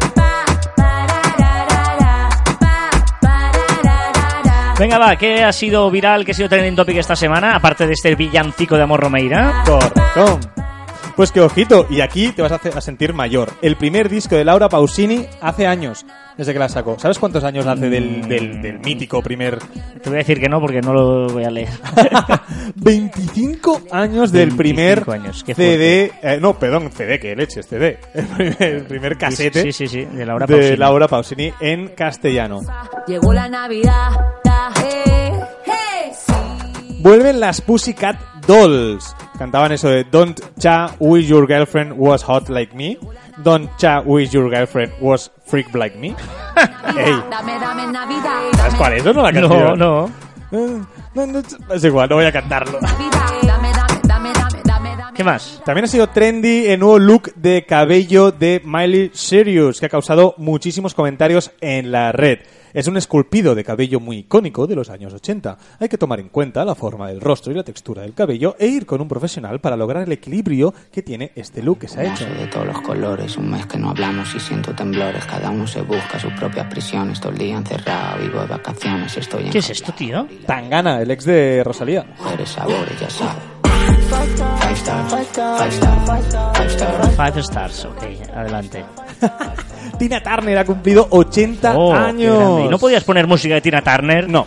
Venga, 4.78 4.98
va, 4.98 5.16
¿qué 5.16 5.42
ha 5.44 5.52
sido 5.54 5.90
viral, 5.90 6.26
qué 6.26 6.32
ha 6.32 6.36
sido 6.36 6.50
trending 6.50 6.76
topic 6.76 6.98
esta 6.98 7.16
semana? 7.16 7.56
Aparte 7.56 7.88
de 7.88 7.94
este 7.94 8.14
villancico 8.16 8.76
de 8.76 8.84
Amor 8.84 9.00
Romeira. 9.00 9.64
Correcto. 9.66 10.40
Pues 11.16 11.32
que 11.32 11.40
ojito, 11.40 11.88
y 11.90 12.02
aquí 12.02 12.34
te 12.34 12.42
vas 12.42 12.52
a, 12.52 12.56
hacer- 12.56 12.78
a 12.78 12.82
sentir 12.82 13.14
mayor. 13.14 13.50
El 13.62 13.78
primer 13.78 14.10
disco 14.10 14.36
de 14.36 14.44
Laura 14.44 14.68
Pausini 14.68 15.26
hace 15.40 15.66
años, 15.66 16.06
desde 16.38 16.52
que 16.52 16.60
la 16.60 16.68
sacó. 16.68 17.00
¿Sabes 17.00 17.20
cuántos 17.20 17.46
años 17.46 17.66
hace 17.66 17.90
del, 17.90 18.28
del, 18.28 18.62
del 18.62 18.80
mítico 18.80 19.22
primer... 19.22 19.60
Te 20.04 20.10
voy 20.10 20.16
a 20.16 20.18
decir 20.18 20.42
que 20.42 20.50
no 20.50 20.60
porque 20.60 20.82
no 20.82 20.92
lo 20.94 21.30
voy 21.30 21.46
a 21.46 21.50
leer. 21.52 21.70
25 22.76 23.84
años 23.92 24.34
del 24.34 24.50
25 24.50 24.58
primer 24.58 25.04
años, 25.10 25.42
qué 25.46 25.56
CD... 25.56 26.12
eh, 26.22 26.38
no, 26.42 26.60
perdón, 26.60 26.92
CD, 26.92 27.18
que 27.18 27.34
leches, 27.34 27.66
CD. 27.70 27.98
El 28.14 28.26
primer, 28.28 28.62
el 28.64 28.84
primer 28.84 29.18
casete 29.18 29.62
Sí, 29.62 29.72
sí, 29.72 29.88
sí, 29.88 30.04
de 30.04 30.26
Laura 30.26 30.46
de 30.46 30.54
Pausini. 30.54 30.76
Laura 30.78 31.08
Pausini 31.08 31.54
en 31.62 31.88
castellano. 31.96 32.60
Llegó 33.08 33.32
la 33.32 33.48
Navidad. 33.48 34.10
Hey, 34.76 36.12
sí. 36.14 36.98
Vuelven 37.02 37.40
las 37.40 37.62
Pussycat 37.62 38.18
Dolls. 38.48 39.16
Cantaban 39.38 39.72
eso 39.74 39.90
de 39.90 40.04
Don't 40.06 40.40
cha 40.60 40.96
wish 41.00 41.28
your 41.28 41.46
girlfriend 41.48 41.94
was 41.98 42.24
hot 42.24 42.50
like 42.50 42.74
me. 42.76 42.98
Don't 43.44 43.70
cha 43.78 44.02
wish 44.02 44.32
your 44.32 44.50
girlfriend 44.50 44.94
was 45.02 45.32
freak 45.46 45.74
like 45.76 45.98
me. 45.98 46.10
Ey, 46.98 47.14
Dame, 47.30 47.60
dame 47.60 47.88
Navidad. 47.92 48.40
¿sabes 48.56 48.76
cuál 48.76 48.94
es? 48.94 49.04
No 49.04 49.14
la 49.14 49.32
No, 49.32 49.50
canción. 49.50 49.80
no. 49.80 50.06
Eh, 50.52 50.82
no, 51.16 51.26
no, 51.28 51.40
Es 51.74 51.84
igual, 51.84 52.08
no 52.10 52.16
voy 52.16 52.26
a 52.26 52.32
cantarlo. 52.32 52.80
Dame, 52.82 53.10
dame. 53.12 54.36
¿Qué 55.16 55.24
más? 55.24 55.62
También 55.66 55.86
ha 55.86 55.88
sido 55.88 56.08
trendy 56.10 56.68
el 56.68 56.80
nuevo 56.80 57.00
look 57.00 57.34
de 57.36 57.66
cabello 57.66 58.32
de 58.32 58.62
Miley 58.66 59.12
Cyrus, 59.16 59.80
que 59.80 59.86
ha 59.86 59.90
causado 59.90 60.36
muchísimos 60.38 60.94
comentarios 60.94 61.52
en 61.62 61.90
la 61.92 62.12
red. 62.12 62.40
Es 62.76 62.88
un 62.88 62.98
esculpido 62.98 63.56
de 63.56 63.64
cabello 63.64 64.02
muy 64.02 64.18
icónico 64.18 64.68
de 64.68 64.76
los 64.76 64.90
años 64.90 65.14
80. 65.14 65.58
Hay 65.80 65.88
que 65.88 65.98
tomar 65.98 66.20
en 66.20 66.28
cuenta 66.28 66.66
la 66.66 66.76
forma 66.76 67.08
del 67.08 67.22
rostro 67.22 67.54
y 67.54 67.56
la 67.56 67.64
textura 67.64 68.02
del 68.02 68.14
cabello 68.14 68.58
e 68.60 68.68
ir 68.68 68.86
con 68.86 69.00
un 69.00 69.08
profesional 69.08 69.62
para 69.62 69.78
lograr 69.78 70.04
el 70.04 70.12
equilibrio 70.12 70.74
que 70.92 71.02
tiene 71.02 71.32
este 71.36 71.64
look 71.64 71.80
que 71.80 71.88
se 71.88 72.02
ha 72.02 72.14
hecho. 72.14 72.26
de 72.26 72.48
todos 72.48 72.68
los 72.68 72.82
colores, 72.82 73.38
un 73.38 73.50
mes 73.50 73.66
que 73.66 73.78
no 73.78 73.92
hablamos 73.92 74.36
y 74.36 74.42
siento 74.42 74.76
temblores, 74.76 75.24
cada 75.24 75.52
uno 75.52 75.66
se 75.66 75.84
busca 75.84 76.20
sus 76.20 76.34
propias 76.34 76.68
prisiones, 76.68 77.22
todo 77.22 77.32
el 77.32 77.38
día 77.38 77.56
encerrado, 77.56 78.22
vivo 78.22 78.42
de 78.42 78.48
vacaciones, 78.48 79.16
estoy 79.16 79.46
en 79.46 79.52
¿Qué 79.52 79.60
es 79.60 79.70
esto, 79.70 79.94
tío? 79.94 80.28
Tangana, 80.46 81.02
el 81.02 81.10
ex 81.12 81.24
de 81.24 81.64
Rosalía. 81.64 82.04
mujeres, 82.18 82.50
sabores, 82.50 83.00
ya 83.00 83.10
sabes. 83.10 83.42
Five 84.10 84.34
stars, 84.34 85.12
five 85.14 85.24
stars, 85.24 85.80
five 86.58 86.70
stars. 86.70 87.16
Five 87.16 87.40
stars, 87.40 87.86
ok, 87.86 88.04
adelante. 88.36 88.84
Tina 90.00 90.22
Turner 90.22 90.58
ha 90.58 90.66
cumplido 90.66 91.08
80 91.10 91.74
Oh, 91.78 91.92
qué 91.94 91.98
años. 91.98 92.62
¿Y 92.66 92.70
no 92.70 92.78
podías 92.80 93.04
poner 93.04 93.28
música 93.28 93.56
de 93.56 93.62
Tina 93.62 93.82
Turner? 93.82 94.28
No. 94.30 94.46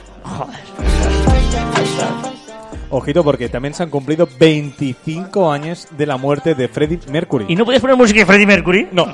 Ojito 2.90 3.22
porque 3.22 3.48
también 3.50 3.74
se 3.74 3.82
han 3.82 3.90
cumplido 3.90 4.26
25 4.38 5.50
años 5.52 5.88
de 5.96 6.06
la 6.06 6.16
muerte 6.16 6.54
de 6.54 6.68
Freddie 6.68 7.00
Mercury. 7.10 7.44
¿Y 7.48 7.54
no 7.54 7.64
podías 7.66 7.82
poner 7.82 7.96
música 7.96 8.20
de 8.20 8.26
Freddie 8.26 8.46
Mercury? 8.46 8.88
No. 8.92 9.06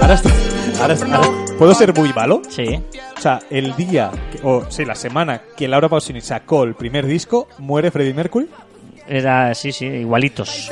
Ahora, 0.00 0.14
estoy- 0.14 0.32
ahora- 0.80 0.94
ahora- 1.16 1.28
¿Puedo 1.58 1.74
ser 1.74 1.94
muy 1.96 2.12
malo? 2.12 2.42
Sí. 2.48 2.80
O 3.16 3.20
sea, 3.20 3.38
el 3.50 3.74
día, 3.76 4.10
que- 4.32 4.40
o 4.42 4.64
sí, 4.68 4.84
la 4.84 4.96
semana 4.96 5.40
que 5.56 5.68
Laura 5.68 5.88
Pausini 5.88 6.20
sacó 6.20 6.64
el 6.64 6.74
primer 6.74 7.06
disco, 7.06 7.46
muere 7.58 7.90
Freddie 7.92 8.12
Mercury. 8.14 8.48
Era, 9.06 9.54
sí, 9.54 9.72
sí, 9.72 9.84
igualitos. 9.86 10.70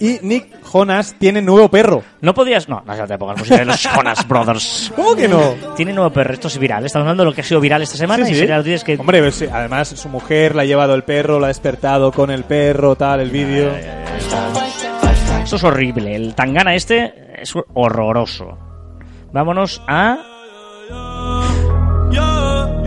Y 0.00 0.18
Nick 0.22 0.62
Jonas 0.62 1.16
tiene 1.18 1.42
nuevo 1.42 1.68
perro. 1.68 2.04
No 2.20 2.32
podías... 2.32 2.68
No, 2.68 2.82
no 2.86 3.06
te 3.06 3.18
pongas 3.18 3.38
música 3.38 3.58
de 3.58 3.64
los 3.64 3.82
Jonas 3.96 4.26
Brothers. 4.28 4.92
¿Cómo 4.94 5.16
que 5.16 5.26
no? 5.26 5.54
Tiene 5.76 5.92
nuevo 5.92 6.10
perro, 6.10 6.34
esto 6.34 6.46
es 6.46 6.56
viral. 6.58 6.86
Estamos 6.86 7.04
hablando 7.04 7.24
de 7.24 7.30
lo 7.30 7.34
que 7.34 7.40
ha 7.40 7.44
sido 7.44 7.60
viral 7.60 7.82
esta 7.82 7.96
semana 7.96 8.24
Sí, 8.24 8.30
y 8.30 8.34
sí. 8.34 8.40
sería 8.40 8.58
lo 8.58 8.62
tienes 8.62 8.84
que... 8.84 8.94
Hombre, 8.96 9.20
pues, 9.20 9.34
sí, 9.34 9.46
además 9.52 9.88
su 9.88 10.08
mujer 10.08 10.54
le 10.54 10.62
ha 10.62 10.64
llevado 10.64 10.94
el 10.94 11.02
perro, 11.02 11.40
la 11.40 11.46
ha 11.46 11.48
despertado 11.48 12.12
con 12.12 12.30
el 12.30 12.44
perro, 12.44 12.94
tal, 12.94 13.20
el 13.20 13.30
vídeo. 13.30 13.72
Esto 15.42 15.56
es 15.56 15.64
horrible. 15.64 16.14
El 16.14 16.34
tangana 16.34 16.74
este 16.76 17.42
es 17.42 17.52
horroroso. 17.74 18.56
Vámonos 19.32 19.82
a... 19.88 20.18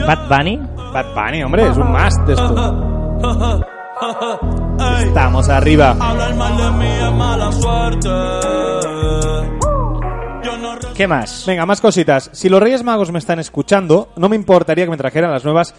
Bad 0.05 0.27
Bunny. 0.27 0.57
Bad 0.93 1.13
Bunny, 1.15 1.43
hombre, 1.43 1.67
es 1.69 1.77
un 1.77 1.91
must 1.91 2.19
de 2.25 2.33
esto. 2.33 3.65
Estamos 5.05 5.49
arriba. 5.49 5.95
¿Qué 10.95 11.07
más? 11.07 11.43
Venga, 11.47 11.65
más 11.65 11.81
cositas. 11.81 12.29
Si 12.33 12.49
los 12.49 12.61
Reyes 12.61 12.83
Magos 12.83 13.11
me 13.11 13.19
están 13.19 13.39
escuchando, 13.39 14.09
no 14.17 14.29
me 14.29 14.35
importaría 14.35 14.85
que 14.85 14.91
me 14.91 14.97
trajeran 14.97 15.31
las 15.31 15.43
nuevas 15.45 15.73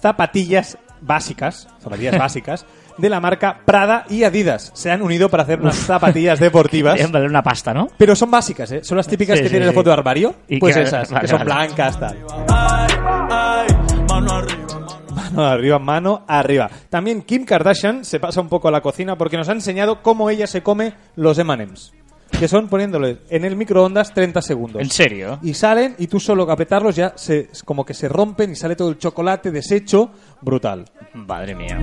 zapatillas 0.00 0.78
básicas, 1.00 1.68
zapatillas 1.80 2.18
básicas, 2.18 2.66
de 2.98 3.08
la 3.08 3.20
marca 3.20 3.60
Prada 3.64 4.04
y 4.10 4.24
Adidas. 4.24 4.72
Se 4.74 4.90
han 4.90 5.02
unido 5.02 5.28
para 5.28 5.44
hacer 5.44 5.60
unas 5.60 5.76
zapatillas 5.76 6.40
deportivas. 6.40 6.96
Deben 6.98 7.12
valer 7.12 7.28
una 7.28 7.42
pasta, 7.42 7.72
¿no? 7.72 7.88
Pero 7.96 8.16
son 8.16 8.30
básicas, 8.30 8.70
¿eh? 8.72 8.80
Son 8.82 8.96
las 8.96 9.06
típicas 9.06 9.36
Sí, 9.36 9.42
que 9.44 9.48
sí, 9.48 9.52
tienen 9.52 9.68
sí. 9.68 9.70
el 9.70 9.74
foto 9.74 9.90
de 9.90 9.94
armario. 9.94 10.34
Y 10.48 10.58
pues 10.58 10.74
que- 10.76 10.82
esas, 10.82 11.08
vale, 11.10 11.22
que 11.22 11.28
son 11.28 11.38
vale. 11.38 11.52
blancas, 11.52 12.00
tal. 12.00 12.16
Mano 15.14 15.44
arriba, 15.44 15.78
mano 15.78 16.24
arriba. 16.26 16.70
También 16.88 17.22
Kim 17.22 17.44
Kardashian 17.44 18.04
se 18.04 18.18
pasa 18.18 18.40
un 18.40 18.48
poco 18.48 18.68
a 18.68 18.70
la 18.70 18.80
cocina 18.80 19.16
porque 19.16 19.36
nos 19.36 19.48
ha 19.48 19.52
enseñado 19.52 20.02
cómo 20.02 20.30
ella 20.30 20.46
se 20.46 20.62
come 20.62 20.94
los 21.16 21.38
M&M's. 21.38 21.92
Que 22.38 22.46
son 22.46 22.68
poniéndoles 22.68 23.18
en 23.30 23.44
el 23.44 23.56
microondas 23.56 24.12
30 24.14 24.42
segundos. 24.42 24.82
¿En 24.82 24.90
serio? 24.90 25.38
Y 25.42 25.54
salen 25.54 25.96
y 25.98 26.06
tú 26.06 26.20
solo 26.20 26.50
apretarlos 26.50 26.94
ya 26.94 27.12
se, 27.16 27.48
como 27.64 27.84
que 27.84 27.94
se 27.94 28.08
rompen 28.08 28.52
y 28.52 28.54
sale 28.54 28.76
todo 28.76 28.90
el 28.90 28.98
chocolate 28.98 29.50
deshecho. 29.50 30.10
Brutal. 30.40 30.84
Madre 31.14 31.54
mía. 31.54 31.78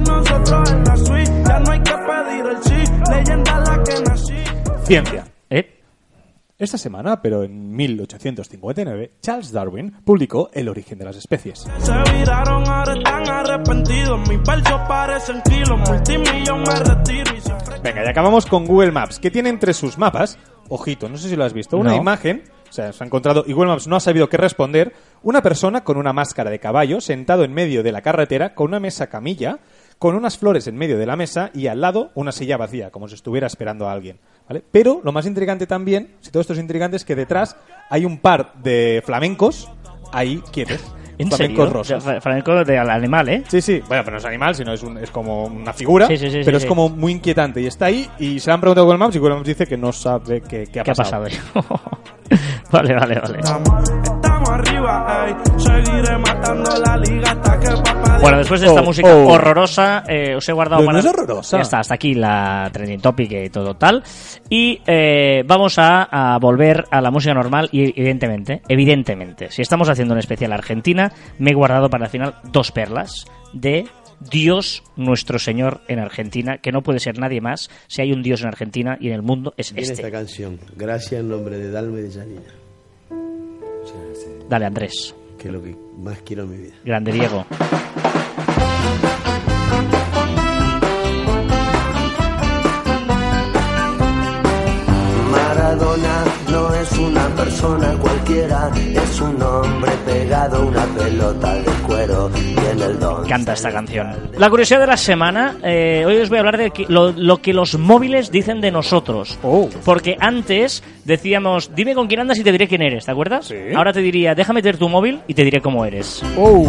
Ciencia. 4.85 5.34
Esta 6.57 6.77
semana, 6.77 7.21
pero 7.21 7.43
en 7.43 7.75
1859, 7.75 9.15
Charles 9.21 9.51
Darwin 9.51 9.91
publicó 10.05 10.49
El 10.53 10.69
origen 10.69 10.97
de 10.97 11.03
las 11.03 11.17
especies. 11.17 11.67
Se 11.79 11.91
viraron, 12.13 12.65
ahora 12.65 12.93
están 12.93 13.29
arrepentidos. 13.29 14.29
Mis 14.29 14.41
versos 14.41 14.79
parecen 14.87 15.41
kilos, 15.41 15.77
multimillón 15.89 16.59
me 16.61 16.75
retiro 16.79 17.35
y 17.35 17.41
siempre. 17.41 17.79
Venga, 17.83 18.05
y 18.05 18.07
acabamos 18.07 18.45
con 18.45 18.65
Google 18.65 18.93
Maps, 18.93 19.19
que 19.19 19.29
tiene 19.31 19.49
entre 19.49 19.73
sus 19.73 19.97
mapas, 19.97 20.39
ojito, 20.69 21.09
no 21.09 21.17
sé 21.17 21.27
si 21.27 21.35
lo 21.35 21.43
has 21.43 21.51
visto, 21.51 21.75
una 21.77 21.91
No. 21.91 21.97
imagen, 21.97 22.43
o 22.69 22.71
sea, 22.71 22.93
se 22.93 23.03
ha 23.03 23.05
encontrado, 23.05 23.43
y 23.45 23.51
Google 23.51 23.71
Maps 23.71 23.87
no 23.87 23.97
ha 23.97 23.99
sabido 23.99 24.29
qué 24.29 24.37
responder, 24.37 24.93
una 25.23 25.41
persona 25.41 25.83
con 25.83 25.97
una 25.97 26.13
máscara 26.13 26.49
de 26.51 26.59
caballo 26.59 27.01
sentado 27.01 27.43
en 27.43 27.53
medio 27.53 27.83
de 27.83 27.91
la 27.91 28.01
carretera 28.01 28.55
con 28.55 28.67
una 28.67 28.79
mesa 28.79 29.07
camilla, 29.07 29.59
con 29.99 30.15
unas 30.15 30.37
flores 30.37 30.67
en 30.67 30.75
medio 30.75 30.97
de 30.97 31.05
la 31.05 31.15
mesa 31.15 31.49
y 31.53 31.67
al 31.67 31.81
lado 31.81 32.11
una 32.15 32.31
silla 32.31 32.57
vacía, 32.57 32.91
como 32.91 33.07
si 33.07 33.15
estuviera 33.15 33.47
esperando 33.47 33.87
a 33.87 33.91
alguien. 33.93 34.19
¿vale? 34.47 34.63
Pero 34.71 35.01
lo 35.03 35.11
más 35.11 35.25
intrigante 35.25 35.65
también, 35.67 36.15
si 36.21 36.31
todo 36.31 36.41
esto 36.41 36.53
es 36.53 36.59
intrigante, 36.59 36.97
es 36.97 37.05
que 37.05 37.15
detrás 37.15 37.55
hay 37.89 38.05
un 38.05 38.17
par 38.19 38.53
de 38.61 39.01
flamencos 39.05 39.69
ahí 40.11 40.41
quietos. 40.51 40.81
¿En 41.17 41.29
flamencos 41.29 41.63
serio? 41.67 41.73
rosas. 41.73 42.03
O 42.05 42.09
sea, 42.09 42.19
flamenco 42.19 42.65
de 42.65 42.77
al 42.77 42.89
animal, 42.89 43.29
¿eh? 43.29 43.43
Sí, 43.47 43.61
sí. 43.61 43.81
Bueno, 43.87 44.03
pero 44.03 44.15
no 44.15 44.17
es 44.17 44.25
animal, 44.25 44.53
sino 44.53 44.73
es, 44.73 44.83
un- 44.83 44.97
es 44.97 45.09
como 45.11 45.45
una 45.45 45.71
figura. 45.71 46.07
Sí, 46.07 46.17
sí, 46.17 46.29
sí, 46.29 46.41
pero 46.43 46.57
sí, 46.57 46.57
es 46.57 46.61
sí. 46.63 46.67
como 46.67 46.89
muy 46.89 47.13
inquietante. 47.13 47.61
Y 47.61 47.67
está 47.67 47.85
ahí 47.85 48.05
y 48.19 48.37
se 48.41 48.51
han 48.51 48.59
preguntado 48.59 48.83
a 48.83 48.85
Google 48.87 48.99
Maps 48.99 49.15
y 49.15 49.19
Google 49.19 49.35
Maps 49.35 49.47
dice 49.47 49.65
que 49.65 49.77
no 49.77 49.93
sabe 49.93 50.41
qué, 50.41 50.67
qué 50.67 50.81
ha 50.81 50.83
¿Qué 50.83 50.91
ha 50.91 50.93
pasado. 50.93 51.23
pasado? 51.23 51.79
vale, 52.71 52.93
vale, 52.95 53.15
vale. 53.21 53.39
Estamos 53.39 54.49
arriba, 54.49 55.25
ey. 55.27 55.35
Seguiré 55.57 56.17
matando 56.17 56.69
Bueno, 58.25 58.37
después 58.39 58.61
de 58.61 58.67
esta 58.67 58.81
Oh, 58.81 58.85
música 58.85 59.15
oh. 59.15 59.27
horrorosa, 59.33 60.03
eh, 60.07 60.35
os 60.35 60.47
he 60.49 60.53
guardado 60.53 60.81
No, 60.81 60.85
para... 60.87 60.93
no 60.93 60.99
es 60.99 61.05
horrorosa. 61.13 61.57
Ya 61.57 61.61
está, 61.63 61.79
hasta 61.79 61.93
aquí 61.95 62.13
la 62.13 62.69
trending 62.71 62.99
topic 63.01 63.31
y 63.31 63.49
todo 63.49 63.75
tal. 63.75 64.03
Y 64.49 64.81
eh, 64.85 65.43
vamos 65.45 65.79
a, 65.79 66.03
a 66.35 66.37
volver 66.39 66.85
a 66.91 67.01
la 67.01 67.11
música 67.11 67.33
normal 67.33 67.69
y 67.71 67.83
evidentemente, 67.99 68.61
evidentemente, 68.67 69.51
si 69.51 69.61
estamos 69.61 69.89
haciendo 69.89 70.13
un 70.13 70.19
especial 70.19 70.51
Argentina, 70.53 71.11
me 71.39 71.51
he 71.51 71.53
guardado 71.53 71.89
para 71.89 72.05
el 72.05 72.09
final 72.11 72.35
dos 72.51 72.71
perlas 72.71 73.25
de 73.53 73.85
Dios 74.31 74.83
nuestro 74.95 75.39
Señor 75.39 75.81
en 75.87 75.99
Argentina, 75.99 76.57
que 76.57 76.71
no 76.71 76.81
puede 76.81 76.99
ser 76.99 77.19
nadie 77.19 77.41
más. 77.41 77.69
Si 77.87 78.01
hay 78.01 78.11
un 78.13 78.23
Dios 78.23 78.41
en 78.41 78.47
Argentina 78.47 78.97
y 78.99 79.07
en 79.07 79.13
el 79.13 79.21
mundo 79.21 79.53
es 79.57 79.73
Viene 79.73 79.83
esta 79.91 80.01
este. 80.01 80.11
canción. 80.11 80.59
Gracias 80.75 81.19
en 81.21 81.29
nombre 81.29 81.57
de 81.57 81.69
Dalma 81.69 81.99
y 81.99 82.03
de 82.03 82.11
Janina. 82.11 82.41
Dale, 84.49 84.65
Andrés. 84.65 85.15
Que 85.37 85.49
es 85.49 85.53
lo 85.53 85.61
que 85.61 85.75
más 85.97 86.19
quiero 86.23 86.43
en 86.43 86.51
mi 86.51 86.57
vida. 86.57 86.75
Grande 86.85 87.11
Diego. 87.11 87.45
Maradona 95.75 96.23
no 96.51 96.73
es 96.73 96.91
una 96.93 97.27
persona 97.35 97.97
cualquiera, 97.99 98.71
es 98.77 99.19
un 99.19 99.41
hombre 99.41 99.91
pegado 100.05 100.57
a 100.57 100.65
una 100.65 100.85
pelota 100.85 101.55
de 101.55 101.71
cuero 101.85 102.31
y 102.33 102.71
en 102.71 102.81
el 102.81 102.97
don. 102.97 103.27
Canta 103.27 103.53
esta 103.53 103.71
canción. 103.73 104.15
La 104.37 104.49
curiosidad 104.49 104.79
de 104.79 104.87
la 104.87 104.95
semana, 104.95 105.57
eh, 105.63 106.03
hoy 106.07 106.17
os 106.17 106.29
voy 106.29 106.37
a 106.37 106.41
hablar 106.41 106.57
de 106.57 106.71
lo, 106.87 107.11
lo 107.11 107.41
que 107.41 107.53
los 107.53 107.77
móviles 107.77 108.31
dicen 108.31 108.61
de 108.61 108.71
nosotros. 108.71 109.37
Oh. 109.43 109.69
Porque 109.83 110.15
antes 110.17 110.81
decíamos, 111.03 111.71
dime 111.75 111.93
con 111.93 112.07
quién 112.07 112.21
andas 112.21 112.39
y 112.39 112.43
te 112.43 112.53
diré 112.53 112.69
quién 112.69 112.81
eres, 112.81 113.05
¿te 113.05 113.11
acuerdas? 113.11 113.47
Sí. 113.47 113.55
Ahora 113.75 113.91
te 113.91 113.99
diría, 113.99 114.33
déjame 114.33 114.61
tener 114.61 114.77
tu 114.77 114.87
móvil 114.87 115.19
y 115.27 115.33
te 115.33 115.43
diré 115.43 115.59
cómo 115.59 115.83
eres. 115.83 116.23
Oh. 116.37 116.65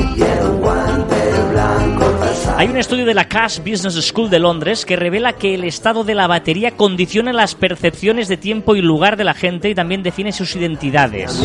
Hay 2.57 2.68
un 2.68 2.76
estudio 2.76 3.07
de 3.07 3.14
la 3.14 3.26
Cass 3.28 3.61
Business 3.61 3.94
School 4.07 4.28
de 4.28 4.38
Londres 4.38 4.84
que 4.84 4.94
revela 4.96 5.32
que 5.34 5.54
el 5.54 5.64
estado 5.64 6.04
de 6.04 6.14
la 6.14 6.26
batería 6.26 6.72
condiciona 6.72 7.32
las 7.32 7.54
percepciones 7.54 8.28
de 8.28 8.36
tiempo 8.36 8.76
y 8.76 8.82
lugar 8.82 9.16
de 9.16 9.24
la 9.24 9.34
gente 9.34 9.70
y 9.70 9.74
también 9.74 10.02
define 10.02 10.32
sus 10.32 10.54
identidades. 10.57 11.40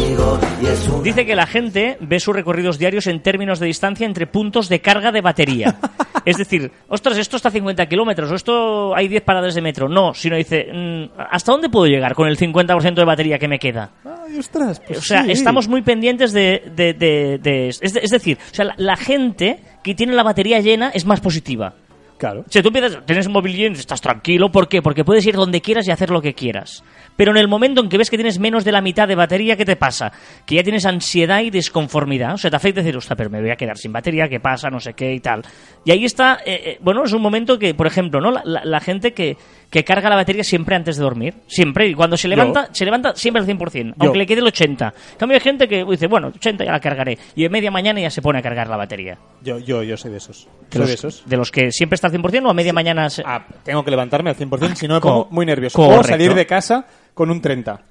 Dice 1.04 1.26
que 1.26 1.36
la 1.36 1.48
gente 1.48 1.98
ve 2.02 2.20
sus 2.20 2.36
recorridos 2.36 2.78
diarios 2.78 3.08
en 3.08 3.22
términos 3.22 3.60
de 3.60 3.68
distancia 3.68 4.06
entre 4.06 4.28
puntos 4.28 4.68
de 4.70 4.82
carga 4.82 5.12
de 5.12 5.22
batería. 5.22 5.78
Es 6.24 6.38
decir, 6.38 6.72
ostras, 6.88 7.18
esto 7.18 7.36
está 7.38 7.50
a 7.50 7.52
50 7.52 7.84
kilómetros 7.88 8.32
o 8.32 8.36
esto 8.36 8.96
hay 8.96 9.08
10 9.08 9.24
paradas 9.24 9.56
de 9.56 9.62
metro. 9.62 9.90
No, 9.90 10.14
sino 10.14 10.36
dice, 10.36 10.68
mm, 10.72 11.20
¿hasta 11.32 11.52
dónde 11.52 11.68
puedo 11.68 11.88
llegar 11.88 12.14
con 12.14 12.28
el 12.28 12.38
50% 12.38 12.94
de 12.94 13.04
batería 13.06 13.40
que 13.40 13.48
me 13.48 13.58
queda? 13.58 13.90
Ay, 14.06 14.38
ostras, 14.38 14.80
pues 14.86 15.00
o 15.00 15.02
sea, 15.02 15.24
sí. 15.24 15.32
estamos 15.32 15.68
muy 15.68 15.82
pendientes 15.82 16.32
de... 16.32 16.62
de- 16.76 16.94
de- 16.94 17.40
de- 17.42 17.70
es, 17.70 17.82
es 17.82 18.12
decir, 18.12 18.38
o 18.52 18.54
sea, 18.54 18.66
la, 18.66 18.76
la 18.78 18.98
gente 18.98 19.62
que 19.84 19.96
tiene 19.96 20.14
la 20.14 20.24
batería 20.24 20.60
llena 20.60 20.90
es 20.90 21.06
más 21.06 21.20
positiva. 21.22 21.74
Claro. 22.18 22.46
Si 22.50 22.62
tú 22.62 22.68
empiezas, 22.68 23.04
tienes 23.08 23.26
un 23.26 23.34
móvil 23.34 23.56
lleno, 23.56 23.76
estás 23.76 24.00
tranquilo, 24.00 24.52
¿por 24.52 24.70
qué? 24.70 24.84
Porque 24.84 25.04
puedes 25.04 25.26
ir 25.26 25.34
donde 25.36 25.60
quieras 25.60 25.88
y 25.88 25.92
hacer 25.92 26.12
lo 26.12 26.22
que 26.22 26.36
quieras. 26.36 26.84
Pero 27.16 27.32
en 27.32 27.38
el 27.38 27.48
momento 27.48 27.82
en 27.82 27.90
que 27.90 27.98
ves 27.98 28.12
que 28.12 28.16
tienes 28.18 28.38
menos 28.38 28.64
de 28.64 28.72
la 28.72 28.80
mitad 28.80 29.08
de 29.08 29.16
batería, 29.16 29.58
¿qué 29.58 29.66
te 29.66 29.76
pasa? 29.76 30.12
Que 30.46 30.54
ya 30.54 30.62
tienes 30.64 30.86
ansiedad 30.86 31.42
y 31.42 31.50
desconformidad. 31.50 32.36
O 32.36 32.38
sea, 32.38 32.52
te 32.52 32.58
afecta 32.58 32.82
decir, 32.82 32.96
ostras, 32.96 33.18
pero 33.18 33.32
me 33.32 33.42
voy 33.42 33.50
a 33.50 33.56
quedar 33.56 33.76
sin 33.76 33.92
batería, 33.92 34.30
¿qué 34.30 34.40
pasa? 34.40 34.70
No 34.70 34.80
sé 34.80 34.94
qué 34.94 35.16
y 35.16 35.20
tal. 35.20 35.42
Y 35.84 35.90
ahí 35.90 36.06
está, 36.06 36.38
eh, 36.46 36.62
eh, 36.64 36.78
bueno, 36.80 37.04
es 37.04 37.12
un 37.14 37.24
momento 37.24 37.58
que, 37.58 37.74
por 37.74 37.88
ejemplo, 37.88 38.22
¿no? 38.22 38.30
La, 38.30 38.44
la- 38.46 38.66
la 38.66 38.80
gente 38.80 39.14
que, 39.14 39.36
que 39.72 39.84
carga 39.84 40.10
la 40.10 40.18
batería 40.18 40.44
siempre 40.44 40.76
antes 40.76 40.98
de 40.98 41.02
dormir. 41.04 41.34
Siempre. 41.48 41.88
Y 41.88 41.96
cuando 41.96 42.18
se 42.18 42.28
levanta, 42.28 42.68
se 42.74 42.86
levanta 42.86 43.16
siempre 43.16 43.42
al 43.42 43.48
100%, 43.48 43.96
aunque 43.98 44.18
le 44.20 44.26
quede 44.28 44.42
el 44.42 44.48
80. 44.48 44.94
En 45.14 45.18
cambio, 45.18 45.36
hay 45.38 45.42
gente 45.42 45.68
que 45.68 45.84
dice, 45.86 46.06
bueno, 46.08 46.28
80 46.36 46.66
ya 46.66 46.72
la 46.74 46.80
cargaré. 46.80 47.18
Y 47.36 47.46
en 47.46 47.52
media 47.52 47.72
mañana 47.72 48.00
ya 48.02 48.10
se 48.10 48.22
pone 48.22 48.38
a 48.40 48.42
cargar 48.44 48.68
la 48.68 48.76
batería. 48.78 49.18
Yo, 49.42 49.58
yo, 49.60 49.82
yo 49.82 49.96
soy 49.98 50.12
de 50.12 50.18
esos. 50.18 50.48
De 50.70 50.78
Soy 50.78 50.80
los, 50.82 50.88
de 50.90 50.94
esos. 50.94 51.24
de 51.26 51.38
los 51.38 51.50
que 51.52 51.72
siempre 51.72 51.96
está 51.96 52.08
al 52.08 52.14
100% 52.14 52.46
o 52.46 52.50
a 52.50 52.54
media 52.54 52.74
mañana... 52.74 53.10
se- 53.10 53.24
Ah, 53.26 53.44
tengo 53.64 53.84
que 53.84 53.90
levantarme 53.92 54.30
al 54.30 54.36
100%, 54.36 54.76
si 54.76 54.88
no 54.88 54.96
me 54.96 55.02
pongo 55.02 55.28
muy 55.32 55.46
nervioso. 55.46 55.78
correcto. 55.78 56.02
O 56.02 56.04
salir 56.04 56.34
de 56.36 56.46
casa 56.46 56.86
con 57.14 57.32
un 57.32 57.42
30. 57.42 57.82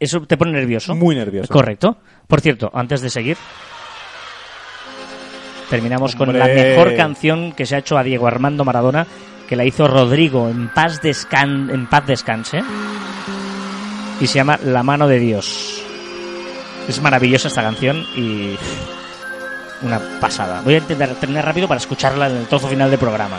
¿Eso 0.00 0.20
te 0.26 0.36
pone 0.36 0.50
nervioso? 0.52 0.94
Muy 0.94 1.14
nervioso. 1.14 1.50
Correcto. 1.52 1.96
Por 2.26 2.40
cierto, 2.40 2.70
antes 2.74 3.00
de 3.00 3.08
seguir, 3.08 3.36
terminamos 5.70 6.14
con 6.16 6.36
la 6.36 6.46
mejor 6.46 6.94
canción 6.96 7.52
que 7.52 7.66
se 7.66 7.76
ha 7.76 7.78
hecho 7.78 7.96
a 7.96 8.02
Diego 8.02 8.26
Armando 8.26 8.64
Maradona, 8.64 9.06
que 9.48 9.56
la 9.56 9.64
hizo 9.64 9.86
Rodrigo 9.88 10.48
en 10.48 10.68
paz, 10.68 11.00
descan 11.02 11.70
en 11.70 11.86
paz 11.86 12.06
descanse, 12.06 12.60
y 14.20 14.26
se 14.26 14.34
llama 14.34 14.58
La 14.64 14.82
mano 14.82 15.06
de 15.08 15.18
Dios. 15.18 15.82
Es 16.88 17.00
maravillosa 17.00 17.48
esta 17.48 17.62
canción 17.62 18.04
y 18.16 18.56
una 19.82 20.00
pasada. 20.20 20.60
Voy 20.64 20.74
a 20.74 20.78
intentar 20.78 21.08
terminar 21.14 21.44
rápido 21.46 21.66
para 21.68 21.78
escucharla 21.80 22.28
en 22.28 22.36
el 22.36 22.46
trozo 22.46 22.68
final 22.68 22.90
del 22.90 22.98
programa. 22.98 23.38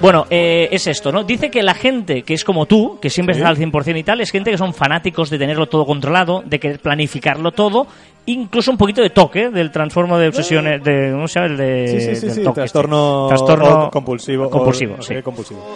Bueno, 0.00 0.26
eh, 0.30 0.68
es 0.70 0.86
esto, 0.86 1.10
¿no? 1.12 1.24
Dice 1.24 1.50
que 1.50 1.62
la 1.62 1.74
gente 1.74 2.22
que 2.22 2.34
es 2.34 2.44
como 2.44 2.66
tú, 2.66 2.98
que 3.00 3.10
siempre 3.10 3.34
Sí. 3.34 3.40
está 3.40 3.48
al 3.48 3.56
100% 3.56 3.98
y 3.98 4.02
tal, 4.04 4.20
es 4.20 4.30
gente 4.30 4.50
que 4.50 4.58
son 4.58 4.74
fanáticos 4.74 5.30
de 5.30 5.38
tenerlo 5.38 5.66
todo 5.66 5.86
controlado, 5.86 6.42
de 6.44 6.60
querer 6.60 6.80
planificarlo 6.80 7.52
todo, 7.52 7.86
incluso 8.26 8.70
un 8.70 8.76
poquito 8.76 9.02
de 9.02 9.10
toque, 9.10 9.50
del 9.50 9.70
transformo 9.70 10.18
de 10.18 10.28
obsesiones, 10.28 10.82
de, 10.82 11.10
¿cómo 11.12 11.28
se 11.28 11.40
llama? 11.40 11.52
El 11.52 11.56
de, 11.56 11.88
Sí, 11.88 12.00
sí, 12.00 12.16
sí, 12.16 12.26
del 12.26 12.34
sí. 12.36 12.42
toque 12.42 12.60
Trastorno, 12.62 13.28
este. 13.32 13.44
Trastorno 13.44 13.90
compulsivo. 13.90 14.46
o 14.46 14.50
compulsivo, 14.50 14.96
compulsivo. 15.22 15.74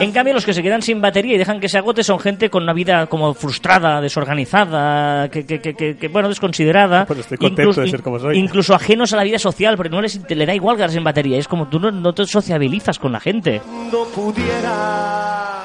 En 0.00 0.12
cambio, 0.12 0.32
los 0.32 0.46
que 0.46 0.54
se 0.54 0.62
quedan 0.62 0.80
sin 0.80 1.00
batería 1.00 1.34
y 1.34 1.38
dejan 1.38 1.60
que 1.60 1.68
se 1.68 1.76
agote 1.76 2.02
son 2.02 2.18
gente 2.18 2.48
con 2.48 2.62
una 2.62 2.72
vida 2.72 3.06
como 3.06 3.34
frustrada, 3.34 4.00
desorganizada, 4.00 5.28
que, 5.28 5.44
que, 5.44 5.60
que, 5.60 5.74
que- 5.74 5.96
que, 5.96 6.08
bueno, 6.08 6.28
desconsiderada. 6.28 7.04
Pues 7.06 7.18
estoy 7.18 7.36
contento 7.36 7.80
de 7.82 7.88
ser 7.90 8.02
como 8.02 8.18
soy. 8.18 8.38
Incluso 8.38 8.74
ajenos 8.74 9.12
a 9.12 9.16
la 9.16 9.24
vida 9.24 9.38
social, 9.38 9.76
porque 9.76 9.90
no 9.90 10.00
les 10.00 10.18
le 10.30 10.46
da 10.46 10.54
igual 10.54 10.76
quedarse 10.76 10.94
sin 10.94 11.04
batería. 11.04 11.36
Es 11.38 11.48
como 11.48 11.68
tú 11.68 11.78
no, 11.78 11.90
no 11.90 12.12
te 12.14 12.24
sociabilizas 12.24 12.98
con 12.98 13.12
la 13.12 13.20
gente. 13.20 13.60
No 13.92 14.04
pudiera 14.14 15.64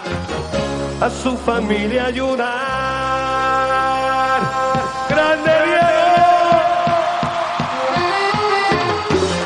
a 1.02 1.10
su 1.10 1.38
familia 1.38 2.08
ayudar. 2.08 3.05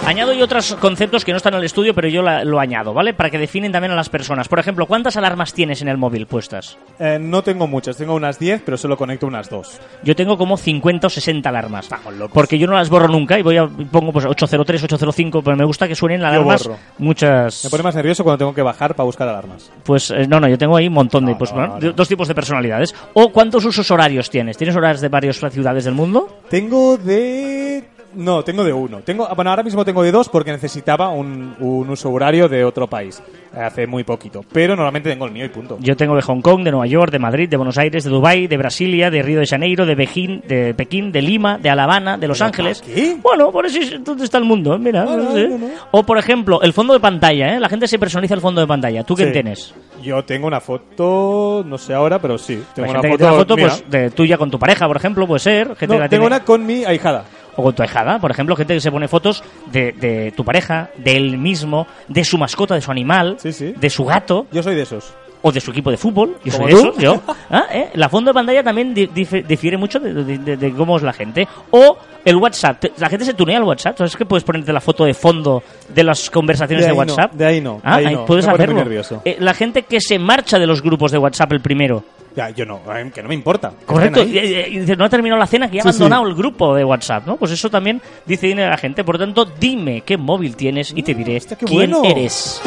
Añado 0.10 0.34
yo 0.34 0.46
otros 0.46 0.74
conceptos 0.82 1.24
que 1.24 1.32
no 1.32 1.38
están 1.38 1.54
en 1.54 1.60
el 1.60 1.66
estudio, 1.66 1.94
pero 1.94 2.08
yo 2.08 2.24
la- 2.24 2.44
lo 2.44 2.60
añado, 2.60 2.96
¿vale? 2.96 3.14
Para 3.14 3.30
que 3.30 3.38
definen 3.38 3.72
también 3.72 3.92
a 3.92 3.96
las 3.96 4.10
personas. 4.10 4.48
Por 4.48 4.58
ejemplo, 4.58 4.88
¿cuántas 4.88 5.18
alarmas 5.18 5.54
tienes 5.54 5.84
en 5.84 5.88
el 5.88 5.98
móvil 5.98 6.26
puestas? 6.26 6.80
Eh, 6.98 7.20
no 7.22 7.44
tengo 7.44 7.68
muchas, 7.68 7.96
tengo 7.96 8.16
unas 8.16 8.40
10, 8.40 8.64
pero 8.66 8.76
solo 8.76 8.98
conecto 8.98 9.28
unas 9.28 9.52
2. 9.52 9.80
Yo 10.04 10.16
tengo 10.16 10.36
como 10.36 10.58
50 10.58 11.06
o 11.06 11.10
60 11.12 11.50
alarmas. 11.50 11.86
Estamos 11.86 12.16
locos. 12.16 12.34
Porque 12.34 12.58
yo 12.58 12.66
no 12.66 12.74
las 12.74 12.90
borro 12.90 13.08
nunca 13.08 13.38
y 13.38 13.44
voy 13.44 13.58
a 13.58 13.68
pongo 13.68 14.12
pues 14.12 14.26
803, 14.26 14.82
805, 14.84 15.44
pero 15.44 15.56
me 15.56 15.64
gusta 15.64 15.88
que 15.88 15.94
suenen 15.94 16.24
alarmas 16.24 16.64
borro. 16.64 16.80
muchas. 16.98 17.64
Me 17.66 17.70
pone 17.70 17.84
más 17.84 17.94
nervioso 17.94 18.24
cuando 18.24 18.40
tengo 18.40 18.54
que 18.56 18.64
bajar 18.64 18.96
para 18.96 19.06
buscar 19.06 19.28
alarmas. 19.30 19.72
Pues 19.84 20.10
eh, 20.10 20.26
no, 20.28 20.40
no, 20.40 20.48
yo 20.48 20.58
tengo 20.58 20.76
ahí 20.76 20.88
un 20.88 20.94
montón 20.96 21.28
de, 21.28 21.36
pues, 21.36 21.52
no, 21.52 21.58
bueno, 21.58 21.74
no, 21.76 21.80
de- 21.82 21.88
no. 21.90 21.94
dos 21.94 22.08
tipos 22.08 22.28
de 22.28 22.34
personalidades. 22.34 22.96
O 23.14 23.32
cuántos 23.32 23.64
usos 23.64 23.92
horarios 23.92 24.32
tienes. 24.32 24.58
¿Tienes 24.58 24.76
horarios 24.76 25.02
de 25.02 25.10
varias 25.10 25.38
ciudades 25.52 25.84
del 25.86 25.94
mundo? 25.94 26.40
Tengo 26.50 26.98
de 26.98 27.84
No, 28.16 28.44
tengo 28.44 28.64
de 28.64 28.74
uno. 28.74 29.02
Tengo, 29.02 29.28
bueno, 29.36 29.52
ahora 29.52 29.62
mismo 29.64 29.86
tengo 29.86 30.02
de 30.02 30.12
dos 30.12 30.30
porque 30.30 30.52
necesitaba 30.52 31.10
un, 31.10 31.56
un 31.60 31.90
uso 31.90 32.10
horario 32.12 32.50
de 32.50 32.66
otro 32.66 32.88
país 32.88 33.22
eh, 33.56 33.60
hace 33.60 33.86
muy 33.86 34.04
poquito. 34.04 34.44
Pero 34.52 34.76
normalmente 34.76 35.10
tengo 35.10 35.26
el 35.26 35.32
mío 35.32 35.46
y 35.46 35.50
punto. 35.50 35.78
Yo 35.80 35.96
tengo 35.96 36.16
de 36.16 36.22
Hong 36.24 36.42
Kong, 36.42 36.64
de 36.64 36.72
Nueva 36.72 36.88
York, 36.88 37.12
de 37.12 37.20
Madrid, 37.20 37.48
de 37.48 37.58
Buenos 37.58 37.78
Aires, 37.78 38.04
de 38.04 38.10
Dubái, 38.10 38.48
de 38.48 38.58
Brasilia, 38.58 39.12
de 39.12 39.22
Río 39.22 39.40
de 39.40 39.46
Janeiro, 39.48 39.86
de 39.86 39.96
Pekín, 39.96 40.42
de 40.48 40.74
Pekín, 40.74 41.12
de 41.12 41.22
Lima, 41.22 41.60
de 41.60 41.70
Alabama, 41.70 42.18
de 42.18 42.28
Los 42.28 42.42
Ángeles. 42.42 42.82
qué? 42.82 43.16
Bueno, 43.22 43.52
por 43.52 43.66
eso 43.68 43.80
es 43.80 44.04
donde 44.04 44.24
está 44.26 44.40
el 44.40 44.44
mundo, 44.46 44.78
mira. 44.80 45.04
no 45.06 45.32
sé. 45.32 45.50
O 45.92 46.04
por 46.04 46.18
ejemplo, 46.18 46.62
el 46.64 46.74
fondo 46.74 46.94
de 46.94 47.00
pantalla, 47.00 47.56
¿eh? 47.56 47.60
La 47.60 47.70
gente 47.70 47.88
se 47.88 48.00
personaliza 48.00 48.34
el 48.34 48.42
fondo 48.42 48.60
de 48.62 48.68
pantalla. 48.68 49.04
¿Tú 49.04 49.16
qué 49.16 49.26
Sí. 49.28 49.32
tienes? 49.34 49.74
Yo 50.02 50.24
tengo 50.26 50.48
una 50.48 50.62
foto, 50.62 51.64
no 51.66 51.78
sé 51.78 51.94
ahora, 51.94 52.20
pero 52.20 52.38
sí. 52.38 52.62
Tengo 52.74 52.90
una 52.90 53.02
foto, 53.04 53.24
una 53.26 53.34
foto 53.34 53.56
pues, 53.56 53.84
de 53.90 54.10
tuya 54.12 54.38
con 54.38 54.50
tu 54.50 54.58
pareja, 54.58 54.88
por 54.88 54.98
ejemplo, 54.98 55.28
puede 55.28 55.40
ser. 55.40 55.68
Gente 55.76 55.88
No, 55.88 55.94
que 55.94 56.00
la 56.00 56.10
tengo 56.10 56.24
tiene- 56.24 56.36
una 56.38 56.44
con 56.46 56.66
mi 56.66 56.84
ahijada. 56.86 57.26
O 57.60 57.64
con 57.64 57.76
tu 57.76 57.82
ahijada, 57.84 58.20
por 58.20 58.32
ejemplo, 58.32 58.56
gente 58.56 58.74
que 58.74 58.80
se 58.80 58.90
pone 58.90 59.10
fotos 59.10 59.44
de, 59.70 59.92
de 59.92 60.32
tu 60.32 60.46
pareja, 60.46 60.90
de 60.96 61.18
él 61.18 61.38
mismo, 61.38 61.86
de 62.08 62.24
su 62.24 62.38
mascota, 62.38 62.74
de 62.76 62.80
su 62.82 62.90
animal, 62.90 63.36
de 63.44 63.90
su 63.90 64.06
gato. 64.06 64.48
Yo 64.52 64.64
soy 64.64 64.76
de 64.76 64.84
esos. 64.84 65.14
O 65.42 65.52
de 65.52 65.60
su 65.60 65.72
equipo 65.72 65.90
de 65.92 65.98
fútbol. 65.98 66.38
Yo 66.44 66.52
soy 66.54 66.60
¿Como 66.62 66.68
de 66.68 66.74
esos, 66.90 66.98
yo. 66.98 67.22
Ah, 67.50 67.66
¿eh? 67.72 67.90
La 67.96 68.08
fondo 68.08 68.30
de 68.30 68.34
pantalla 68.34 68.64
también 68.64 68.94
difiere 68.94 69.78
mucho 69.78 70.00
de, 70.00 70.14
de- 70.14 70.38
de- 70.38 70.58
de 70.58 70.72
cómo 70.74 70.96
es 70.98 71.04
la 71.04 71.12
gente. 71.14 71.48
O 71.72 71.98
el 72.24 72.36
WhatsApp. 72.38 72.84
La 72.98 73.10
gente 73.10 73.26
se 73.26 73.34
tunea 73.34 73.58
el 73.58 73.64
WhatsApp. 73.64 73.98
¿Sabes 73.98 74.16
que 74.16 74.26
puedes 74.26 74.44
ponerte 74.46 74.72
la 74.72 74.82
foto 74.82 75.04
de 75.06 75.14
fondo 75.14 75.62
de 75.94 76.04
las 76.04 76.30
conversaciones 76.30 76.86
De 76.86 76.92
no, 76.92 76.98
WhatsApp? 76.98 77.34
de 77.34 77.46
ahí 77.46 77.62
no, 77.62 77.82
Ah, 77.84 77.96
ahí 77.96 78.06
ahí 78.08 78.16
no. 78.16 78.26
puedes 78.26 78.46
Me 78.48 78.54
hacerlo. 78.54 79.22
Eh, 79.26 79.38
la 79.40 79.54
gente 79.54 79.84
que 79.84 80.00
se 80.02 80.18
marcha 80.20 80.60
de 80.60 80.68
los 80.68 80.82
grupos 80.82 81.12
de 81.12 81.18
WhatsApp 81.18 81.52
el 81.54 81.62
primero. 81.62 82.04
Ya, 82.36 82.50
yo 82.52 82.66
no, 82.66 82.82
eh, 82.96 83.12
que 83.14 83.22
no 83.24 83.28
me 83.30 83.36
importa. 83.36 83.72
Correcto, 83.86 84.22
estén 84.22 84.74
y, 84.74 84.80
dice, 84.80 84.96
no 84.96 85.06
ha 85.06 85.10
terminado 85.10 85.40
la 85.40 85.48
cena, 85.48 85.70
que 85.70 85.78
ya 85.78 85.82
ha 85.82 85.84
Sí, 85.86 85.98
sí. 85.98 86.04
abandonado 86.04 86.28
el 86.30 86.36
grupo 86.36 86.76
de 86.76 86.84
WhatsApp, 86.86 87.26
¿no? 87.26 87.38
Pues 87.38 87.52
eso 87.52 87.70
también 87.70 88.02
dice 88.26 88.48
dinero 88.48 88.68
a 88.68 88.72
la 88.72 88.78
gente. 88.78 89.04
Por 89.04 89.16
lo 89.16 89.26
tanto, 89.26 89.46
dime 89.60 90.02
qué 90.02 90.18
móvil 90.18 90.56
tienes 90.56 90.94
y 90.96 91.04
te 91.04 91.14
diré 91.16 91.40
qué 91.42 91.56
quién 91.66 91.92
bueno. 91.92 92.02
eres. 92.06 92.62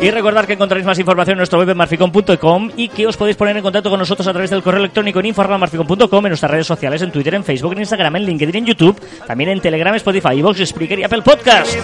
Y 0.00 0.10
recordar 0.10 0.46
que 0.46 0.52
encontraréis 0.52 0.86
más 0.86 0.98
información 0.98 1.32
en 1.32 1.38
nuestro 1.38 1.58
web 1.58 1.70
en 1.70 1.78
marficon.com 1.78 2.70
y 2.76 2.88
que 2.88 3.06
os 3.06 3.16
podéis 3.16 3.38
poner 3.38 3.56
en 3.56 3.62
contacto 3.62 3.88
con 3.88 3.98
nosotros 3.98 4.26
a 4.28 4.32
través 4.32 4.50
del 4.50 4.62
correo 4.62 4.80
electrónico 4.80 5.18
en 5.20 5.26
info.marficon.com, 5.26 6.26
en 6.26 6.30
nuestras 6.30 6.50
redes 6.50 6.66
sociales, 6.66 7.00
en 7.00 7.10
Twitter, 7.10 7.34
en 7.34 7.42
Facebook, 7.42 7.72
en 7.72 7.78
Instagram, 7.80 8.16
en 8.16 8.26
LinkedIn, 8.26 8.56
en 8.56 8.66
YouTube, 8.66 9.00
también 9.26 9.48
en 9.48 9.60
Telegram, 9.62 9.94
Spotify, 9.94 10.42
Vox, 10.42 10.58
Spreaker 10.66 10.98
y 10.98 11.04
Apple 11.04 11.22
Podcast. 11.22 11.70
Si 11.70 11.78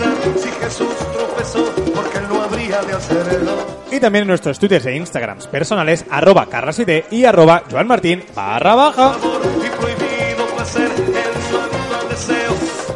Jesús 0.51 0.89
tropezó, 1.15 1.65
porque 1.95 2.19
él 2.19 2.25
de 2.79 2.93
hacerlo. 2.93 3.53
Y 3.91 3.99
también 3.99 4.23
en 4.23 4.29
nuestros 4.29 4.59
twitters 4.59 4.87
e 4.87 4.97
instagrams 4.97 5.47
personales, 5.49 6.05
arroba 6.11 6.47
carlasite 6.47 7.07
y 7.11 7.25
arroba 7.25 7.64
joanmartin 7.71 8.25
barra 8.35 8.75
baja. 8.75 9.16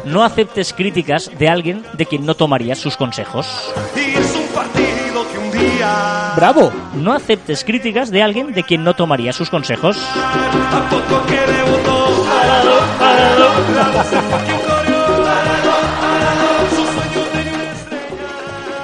No 0.05 0.23
aceptes 0.23 0.71
críticas 0.71 1.29
de 1.37 1.49
alguien 1.49 1.83
de 1.93 2.05
quien 2.05 2.25
no 2.25 2.35
tomarías 2.35 2.79
sus 2.79 2.95
consejos. 2.95 3.73
Y 3.95 4.17
es 4.17 4.35
un 4.35 4.47
partido 4.53 5.25
que 5.31 5.37
un 5.37 5.51
día. 5.51 6.33
¡Bravo! 6.37 6.71
No 6.93 7.11
aceptes 7.11 7.65
críticas 7.65 8.11
de 8.11 8.23
alguien 8.23 8.53
de 8.53 8.63
quien 8.63 8.83
no 8.83 8.93
tomarías 8.93 9.35
sus 9.35 9.49
consejos. 9.49 9.97
A 9.97 10.89
poco 10.89 11.25
que 11.25 11.39
debutó. 11.51 12.25
Parado, 12.29 12.79
parado. 12.97 13.45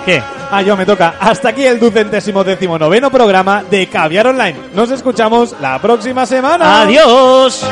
¿Qué? 0.05 0.40
Ah, 0.53 0.61
yo 0.61 0.75
me 0.75 0.85
toca. 0.85 1.15
Hasta 1.17 1.49
aquí 1.49 1.65
el 1.65 1.79
ducentésimo 1.79 2.43
décimo 2.43 2.77
noveno 2.77 3.09
programa 3.09 3.63
de 3.69 3.87
Caviar 3.87 4.27
Online. 4.27 4.57
Nos 4.73 4.91
escuchamos 4.91 5.55
la 5.61 5.79
próxima 5.79 6.25
semana. 6.25 6.81
¡Adiós! 6.81 7.65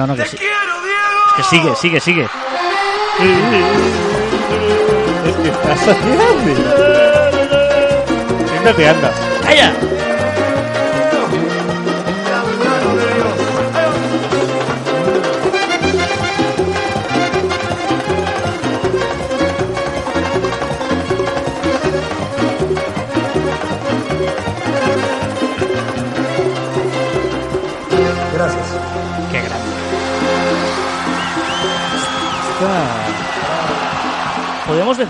No, 0.00 0.06
no, 0.06 0.16
que 0.16 0.24
sí. 0.24 0.38
Es 0.38 0.42
que 1.36 1.42
sigue, 1.42 1.76
sigue, 1.76 2.00
sigue. 2.00 2.26
¿Qué 5.42 5.48
estás 5.50 5.88
haciendo? 5.88 6.24
Siéntate, 8.48 8.88
anda. 8.88 9.12
¡Calla! 9.42 9.74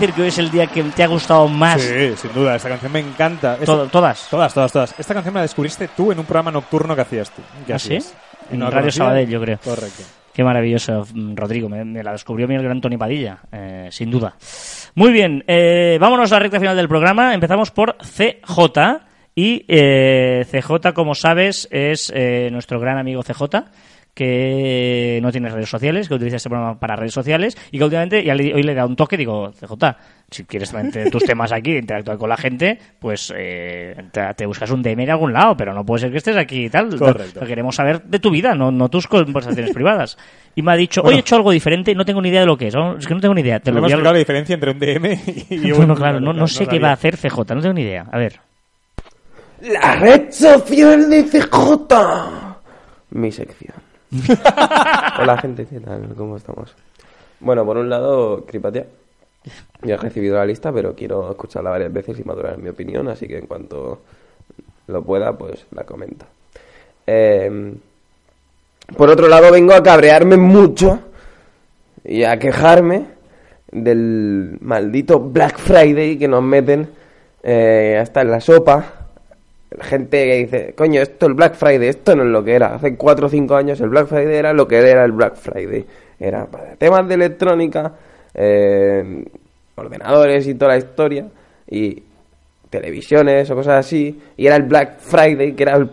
Decir 0.01 0.15
que 0.15 0.21
hoy 0.23 0.27
es 0.29 0.37
el 0.39 0.49
día 0.51 0.67
que 0.67 0.83
te 0.83 1.03
ha 1.03 1.07
gustado 1.07 1.47
más? 1.47 1.81
Sí, 1.81 2.13
sin 2.17 2.33
duda. 2.33 2.55
Esta 2.55 2.69
canción 2.69 2.91
me 2.91 2.99
encanta. 2.99 3.53
Esta- 3.59 3.87
¿Todas? 3.87 4.27
Todas, 4.29 4.53
todas, 4.53 4.71
todas. 4.71 4.95
Esta 4.99 5.13
canción 5.13 5.33
me 5.33 5.39
la 5.39 5.43
descubriste 5.43 5.87
tú 5.95 6.11
en 6.11 6.19
un 6.19 6.25
programa 6.25 6.51
nocturno 6.51 6.95
que 6.95 7.01
hacías 7.01 7.29
tú. 7.31 7.41
que 7.65 7.73
¿Ah, 7.73 7.79
sí? 7.79 7.95
hacías. 7.97 8.15
En 8.51 8.59
no 8.59 8.69
Radio. 8.69 8.91
Sabadell, 8.91 9.29
yo 9.29 9.39
creo. 9.39 9.57
Correcto. 9.63 10.03
Qué 10.33 10.43
maravilloso, 10.43 11.05
mm, 11.13 11.35
Rodrigo. 11.35 11.69
Me, 11.69 11.83
me 11.85 12.03
la 12.03 12.13
descubrió 12.13 12.47
el 12.47 12.63
gran 12.63 12.81
Tony 12.81 12.97
Padilla, 12.97 13.37
eh, 13.51 13.89
sin 13.91 14.09
duda. 14.09 14.35
Muy 14.95 15.11
bien, 15.11 15.43
eh, 15.47 15.97
vámonos 16.01 16.31
a 16.31 16.35
la 16.35 16.39
recta 16.39 16.59
final 16.59 16.75
del 16.75 16.87
programa. 16.87 17.33
Empezamos 17.33 17.71
por 17.71 17.97
CJ. 17.99 19.01
Y 19.33 19.63
eh, 19.69 20.45
CJ, 20.51 20.93
como 20.93 21.15
sabes, 21.15 21.67
es 21.71 22.11
eh, 22.13 22.49
nuestro 22.51 22.79
gran 22.81 22.97
amigo 22.97 23.23
CJ 23.23 23.63
que 24.25 25.19
no 25.21 25.31
tiene 25.31 25.49
redes 25.49 25.69
sociales, 25.69 26.07
que 26.07 26.13
utiliza 26.15 26.37
este 26.37 26.49
programa 26.49 26.79
para 26.79 26.95
redes 26.95 27.13
sociales 27.13 27.57
y 27.71 27.77
que 27.77 27.83
últimamente, 27.83 28.23
ya 28.23 28.35
le- 28.35 28.53
hoy 28.53 28.63
le 28.63 28.73
da 28.75 28.85
un 28.85 28.95
toque, 28.95 29.17
digo, 29.17 29.51
CJ, 29.51 29.73
si 30.29 30.43
quieres 30.45 30.71
meter 30.73 31.09
tus 31.09 31.23
temas 31.25 31.51
aquí, 31.51 31.75
interactuar 31.75 32.17
con 32.17 32.29
la 32.29 32.37
gente, 32.37 32.77
pues 32.99 33.33
eh, 33.35 33.95
te, 34.11 34.21
te 34.35 34.45
buscas 34.45 34.69
un 34.71 34.81
DM 34.81 35.05
de 35.05 35.11
algún 35.11 35.33
lado, 35.33 35.57
pero 35.57 35.73
no 35.73 35.83
puede 35.85 36.01
ser 36.01 36.11
que 36.11 36.17
estés 36.17 36.37
aquí 36.37 36.65
y 36.65 36.69
tal. 36.69 36.95
Correcto. 36.97 37.41
Lo 37.41 37.47
queremos 37.47 37.75
saber 37.75 38.03
de 38.03 38.19
tu 38.19 38.29
vida, 38.29 38.53
no, 38.53 38.71
no 38.71 38.89
tus 38.89 39.07
conversaciones 39.07 39.71
privadas. 39.73 40.17
Y 40.55 40.61
me 40.61 40.71
ha 40.71 40.75
dicho, 40.75 41.01
hoy 41.03 41.15
he 41.15 41.19
hecho 41.19 41.35
algo 41.35 41.51
diferente 41.51 41.91
y 41.91 41.95
no 41.95 42.05
tengo 42.05 42.21
ni 42.21 42.29
idea 42.29 42.41
de 42.41 42.45
lo 42.47 42.57
que 42.57 42.67
es. 42.67 42.75
¿no? 42.75 42.97
Es 42.97 43.07
que 43.07 43.13
no 43.13 43.19
tengo 43.21 43.33
ni 43.33 43.41
idea. 43.41 43.59
Te 43.59 43.65
Te 43.65 43.71
lo 43.71 43.81
voy 43.81 43.91
a- 43.91 43.97
la 43.97 44.13
diferencia 44.13 44.53
entre 44.53 44.71
un 44.71 44.79
DM 44.79 45.19
y 45.49 45.71
un... 45.71 45.77
Bueno, 45.77 45.95
claro, 45.95 46.19
no, 46.19 46.33
no 46.33 46.47
sé 46.47 46.67
qué 46.67 46.79
va 46.79 46.89
a 46.89 46.93
hacer 46.93 47.17
CJ, 47.17 47.37
no 47.55 47.61
tengo 47.61 47.73
ni 47.73 47.81
idea. 47.81 48.05
A 48.11 48.17
ver. 48.17 48.39
La 49.61 49.95
red 49.95 50.31
social 50.31 51.09
de 51.09 51.23
CJ. 51.23 51.87
Mi 53.11 53.31
sección. 53.31 53.75
Hola 55.19 55.37
gente, 55.37 55.65
¿qué 55.65 55.79
tal? 55.79 56.13
¿Cómo 56.17 56.35
estamos? 56.35 56.75
Bueno, 57.39 57.65
por 57.65 57.77
un 57.77 57.89
lado, 57.89 58.45
Cripatia. 58.45 58.85
Ya 59.83 59.95
he 59.95 59.97
recibido 59.97 60.35
la 60.35 60.45
lista, 60.45 60.71
pero 60.73 60.93
quiero 60.95 61.31
escucharla 61.31 61.69
varias 61.69 61.93
veces 61.93 62.19
y 62.19 62.23
madurar 62.25 62.57
mi 62.57 62.69
opinión, 62.69 63.07
así 63.07 63.27
que 63.27 63.37
en 63.37 63.47
cuanto 63.47 64.01
lo 64.87 65.01
pueda, 65.03 65.37
pues 65.37 65.65
la 65.71 65.85
comenta. 65.85 66.25
Eh, 67.07 67.73
por 68.97 69.09
otro 69.09 69.29
lado, 69.29 69.49
vengo 69.49 69.73
a 69.73 69.81
cabrearme 69.81 70.35
mucho 70.35 70.99
y 72.03 72.23
a 72.23 72.37
quejarme 72.37 73.05
del 73.71 74.57
maldito 74.59 75.21
Black 75.21 75.57
Friday 75.57 76.19
que 76.19 76.27
nos 76.27 76.43
meten 76.43 76.89
eh, 77.43 77.97
hasta 77.99 78.21
en 78.21 78.31
la 78.31 78.41
sopa. 78.41 79.00
La 79.71 79.85
gente 79.85 80.25
que 80.25 80.35
dice, 80.35 80.73
coño, 80.75 81.01
esto 81.01 81.27
el 81.27 81.33
Black 81.33 81.55
Friday, 81.55 81.87
esto 81.87 82.13
no 82.13 82.23
es 82.23 82.29
lo 82.29 82.43
que 82.43 82.53
era. 82.53 82.75
Hace 82.75 82.97
4 82.97 83.27
o 83.27 83.29
5 83.29 83.55
años 83.55 83.79
el 83.79 83.87
Black 83.87 84.07
Friday 84.07 84.35
era 84.35 84.51
lo 84.51 84.67
que 84.67 84.77
era 84.77 85.05
el 85.05 85.13
Black 85.13 85.35
Friday. 85.35 85.85
Era 86.19 86.45
para 86.45 86.75
temas 86.75 87.07
de 87.07 87.13
electrónica, 87.13 87.93
eh, 88.33 89.25
ordenadores 89.75 90.45
y 90.47 90.55
toda 90.55 90.73
la 90.73 90.77
historia, 90.77 91.25
y 91.69 92.03
televisiones 92.69 93.49
o 93.49 93.55
cosas 93.55 93.85
así. 93.85 94.19
Y 94.35 94.45
era 94.45 94.57
el 94.57 94.63
Black 94.63 94.99
Friday, 94.99 95.53
que 95.53 95.63
era 95.63 95.77
el 95.77 95.89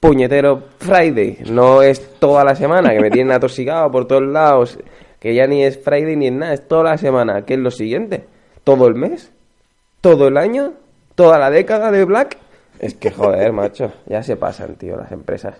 puñetero 0.00 0.64
Friday. 0.78 1.38
No 1.50 1.82
es 1.82 2.18
toda 2.18 2.42
la 2.42 2.56
semana, 2.56 2.90
que 2.90 3.00
me 3.00 3.10
tienen 3.12 3.32
atosigado 3.32 3.92
por 3.92 4.08
todos 4.08 4.26
lados. 4.26 4.76
Que 5.20 5.34
ya 5.34 5.46
ni 5.46 5.62
es 5.62 5.78
Friday 5.78 6.16
ni 6.16 6.26
es 6.26 6.32
nada, 6.32 6.54
es 6.54 6.66
toda 6.66 6.82
la 6.82 6.98
semana. 6.98 7.42
¿Qué 7.44 7.54
es 7.54 7.60
lo 7.60 7.70
siguiente? 7.70 8.24
¿Todo 8.64 8.88
el 8.88 8.96
mes? 8.96 9.30
¿Todo 10.00 10.26
el 10.26 10.36
año? 10.36 10.72
¿Toda 11.14 11.38
la 11.38 11.50
década 11.50 11.92
de 11.92 12.04
Black? 12.04 12.38
Es 12.80 12.94
que 12.94 13.10
joder, 13.10 13.52
macho, 13.52 13.92
ya 14.06 14.22
se 14.22 14.36
pasan, 14.36 14.74
tío, 14.74 14.96
las 14.96 15.12
empresas. 15.12 15.54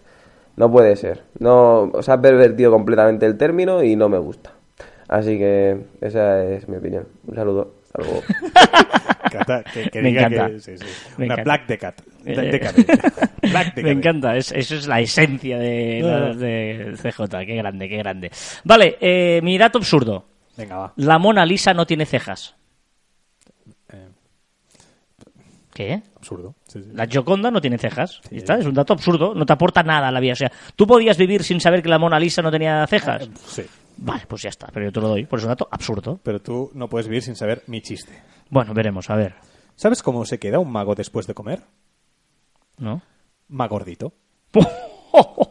No 0.57 0.71
puede 0.73 0.97
ser. 0.97 1.23
No, 1.39 1.83
o 1.93 2.03
sea, 2.03 2.15
ha 2.15 2.21
pervertido 2.21 2.73
completamente 2.73 3.27
el 3.27 3.37
término 3.39 3.83
y 3.85 3.95
no 3.95 4.09
me 4.09 4.19
gusta. 4.19 4.53
Así 5.07 5.39
que 5.39 5.79
esa 6.01 6.43
es 6.45 6.69
mi 6.69 6.77
opinión. 6.79 7.07
Un 7.27 7.35
saludo. 7.37 7.75
Hasta 7.85 8.03
luego. 8.03 8.23
Cata, 9.31 9.63
que, 9.65 9.91
que 9.91 10.03
Me 10.03 10.09
diga 10.09 10.23
encanta. 10.27 10.47
que 10.51 10.61
sí, 10.61 10.79
sí. 10.79 10.85
Me 11.19 11.27
Una 11.27 11.35
encanta. 11.35 11.43
Black 11.45 11.67
Decat. 11.67 12.01
Eh, 12.25 12.51
Decade. 12.51 12.87
Black 13.51 13.77
Me 13.83 13.91
encanta, 13.93 14.37
es- 14.37 14.53
eso 14.53 14.75
es 14.77 14.87
la 14.89 15.01
esencia 15.01 15.59
de, 15.59 16.03
de 16.39 16.95
CJ, 17.01 17.47
qué 17.47 17.55
grande, 17.57 17.89
qué 17.89 17.97
grande. 17.99 18.31
Vale, 18.65 18.97
eh, 19.01 19.41
mi 19.43 19.57
dato 19.59 19.79
absurdo. 19.79 20.25
Venga, 20.57 20.77
va. 20.77 20.93
La 20.97 21.19
Mona 21.19 21.45
Lisa 21.47 21.75
no 21.75 21.87
tiene 21.87 22.07
cejas. 22.07 22.57
Eh, 23.93 24.09
¿Qué? 25.75 26.03
absurdo. 26.17 26.55
Sí, 26.71 26.81
sí. 26.85 26.91
La 26.95 27.07
Gioconda 27.07 27.51
no 27.51 27.61
tiene 27.61 27.79
cejas. 27.79 28.21
Está, 28.31 28.55
es 28.57 28.67
un 28.67 28.75
dato 28.75 28.93
absurdo, 28.93 29.35
no 29.35 29.45
te 29.45 29.53
aporta 29.53 29.83
nada 29.83 30.07
a 30.07 30.13
la 30.13 30.21
vida. 30.21 30.35
O 30.35 30.37
sea, 30.37 30.53
tú 30.77 30.87
podías 30.87 31.17
vivir 31.17 31.43
sin 31.43 31.61
saber 31.61 31.83
que 31.83 31.89
la 31.89 31.99
Mona 31.99 32.21
Lisa 32.21 32.43
no 32.43 32.51
tenía 32.53 32.87
cejas. 32.87 33.29
Sí. 33.45 33.65
Vale, 33.97 34.23
pues 34.29 34.43
ya 34.43 34.51
está, 34.51 34.69
pero 34.73 34.87
yo 34.87 34.93
te 34.93 35.01
lo 35.01 35.09
doy, 35.09 35.27
por 35.27 35.41
es 35.41 35.45
un 35.45 35.49
dato 35.51 35.69
absurdo. 35.71 36.21
Pero 36.23 36.41
tú 36.41 36.71
no 36.75 36.89
puedes 36.89 37.09
vivir 37.09 37.23
sin 37.23 37.35
saber 37.35 37.65
mi 37.67 37.83
chiste. 37.83 38.23
Bueno, 38.49 38.73
veremos, 38.73 39.11
a 39.11 39.17
ver. 39.17 39.35
¿Sabes 39.75 40.03
cómo 40.03 40.25
se 40.25 40.39
queda 40.39 40.61
un 40.61 40.71
mago 40.71 40.95
después 40.95 41.27
de 41.27 41.35
comer? 41.35 41.65
¿No? 42.79 43.03
Magordito. 43.49 44.13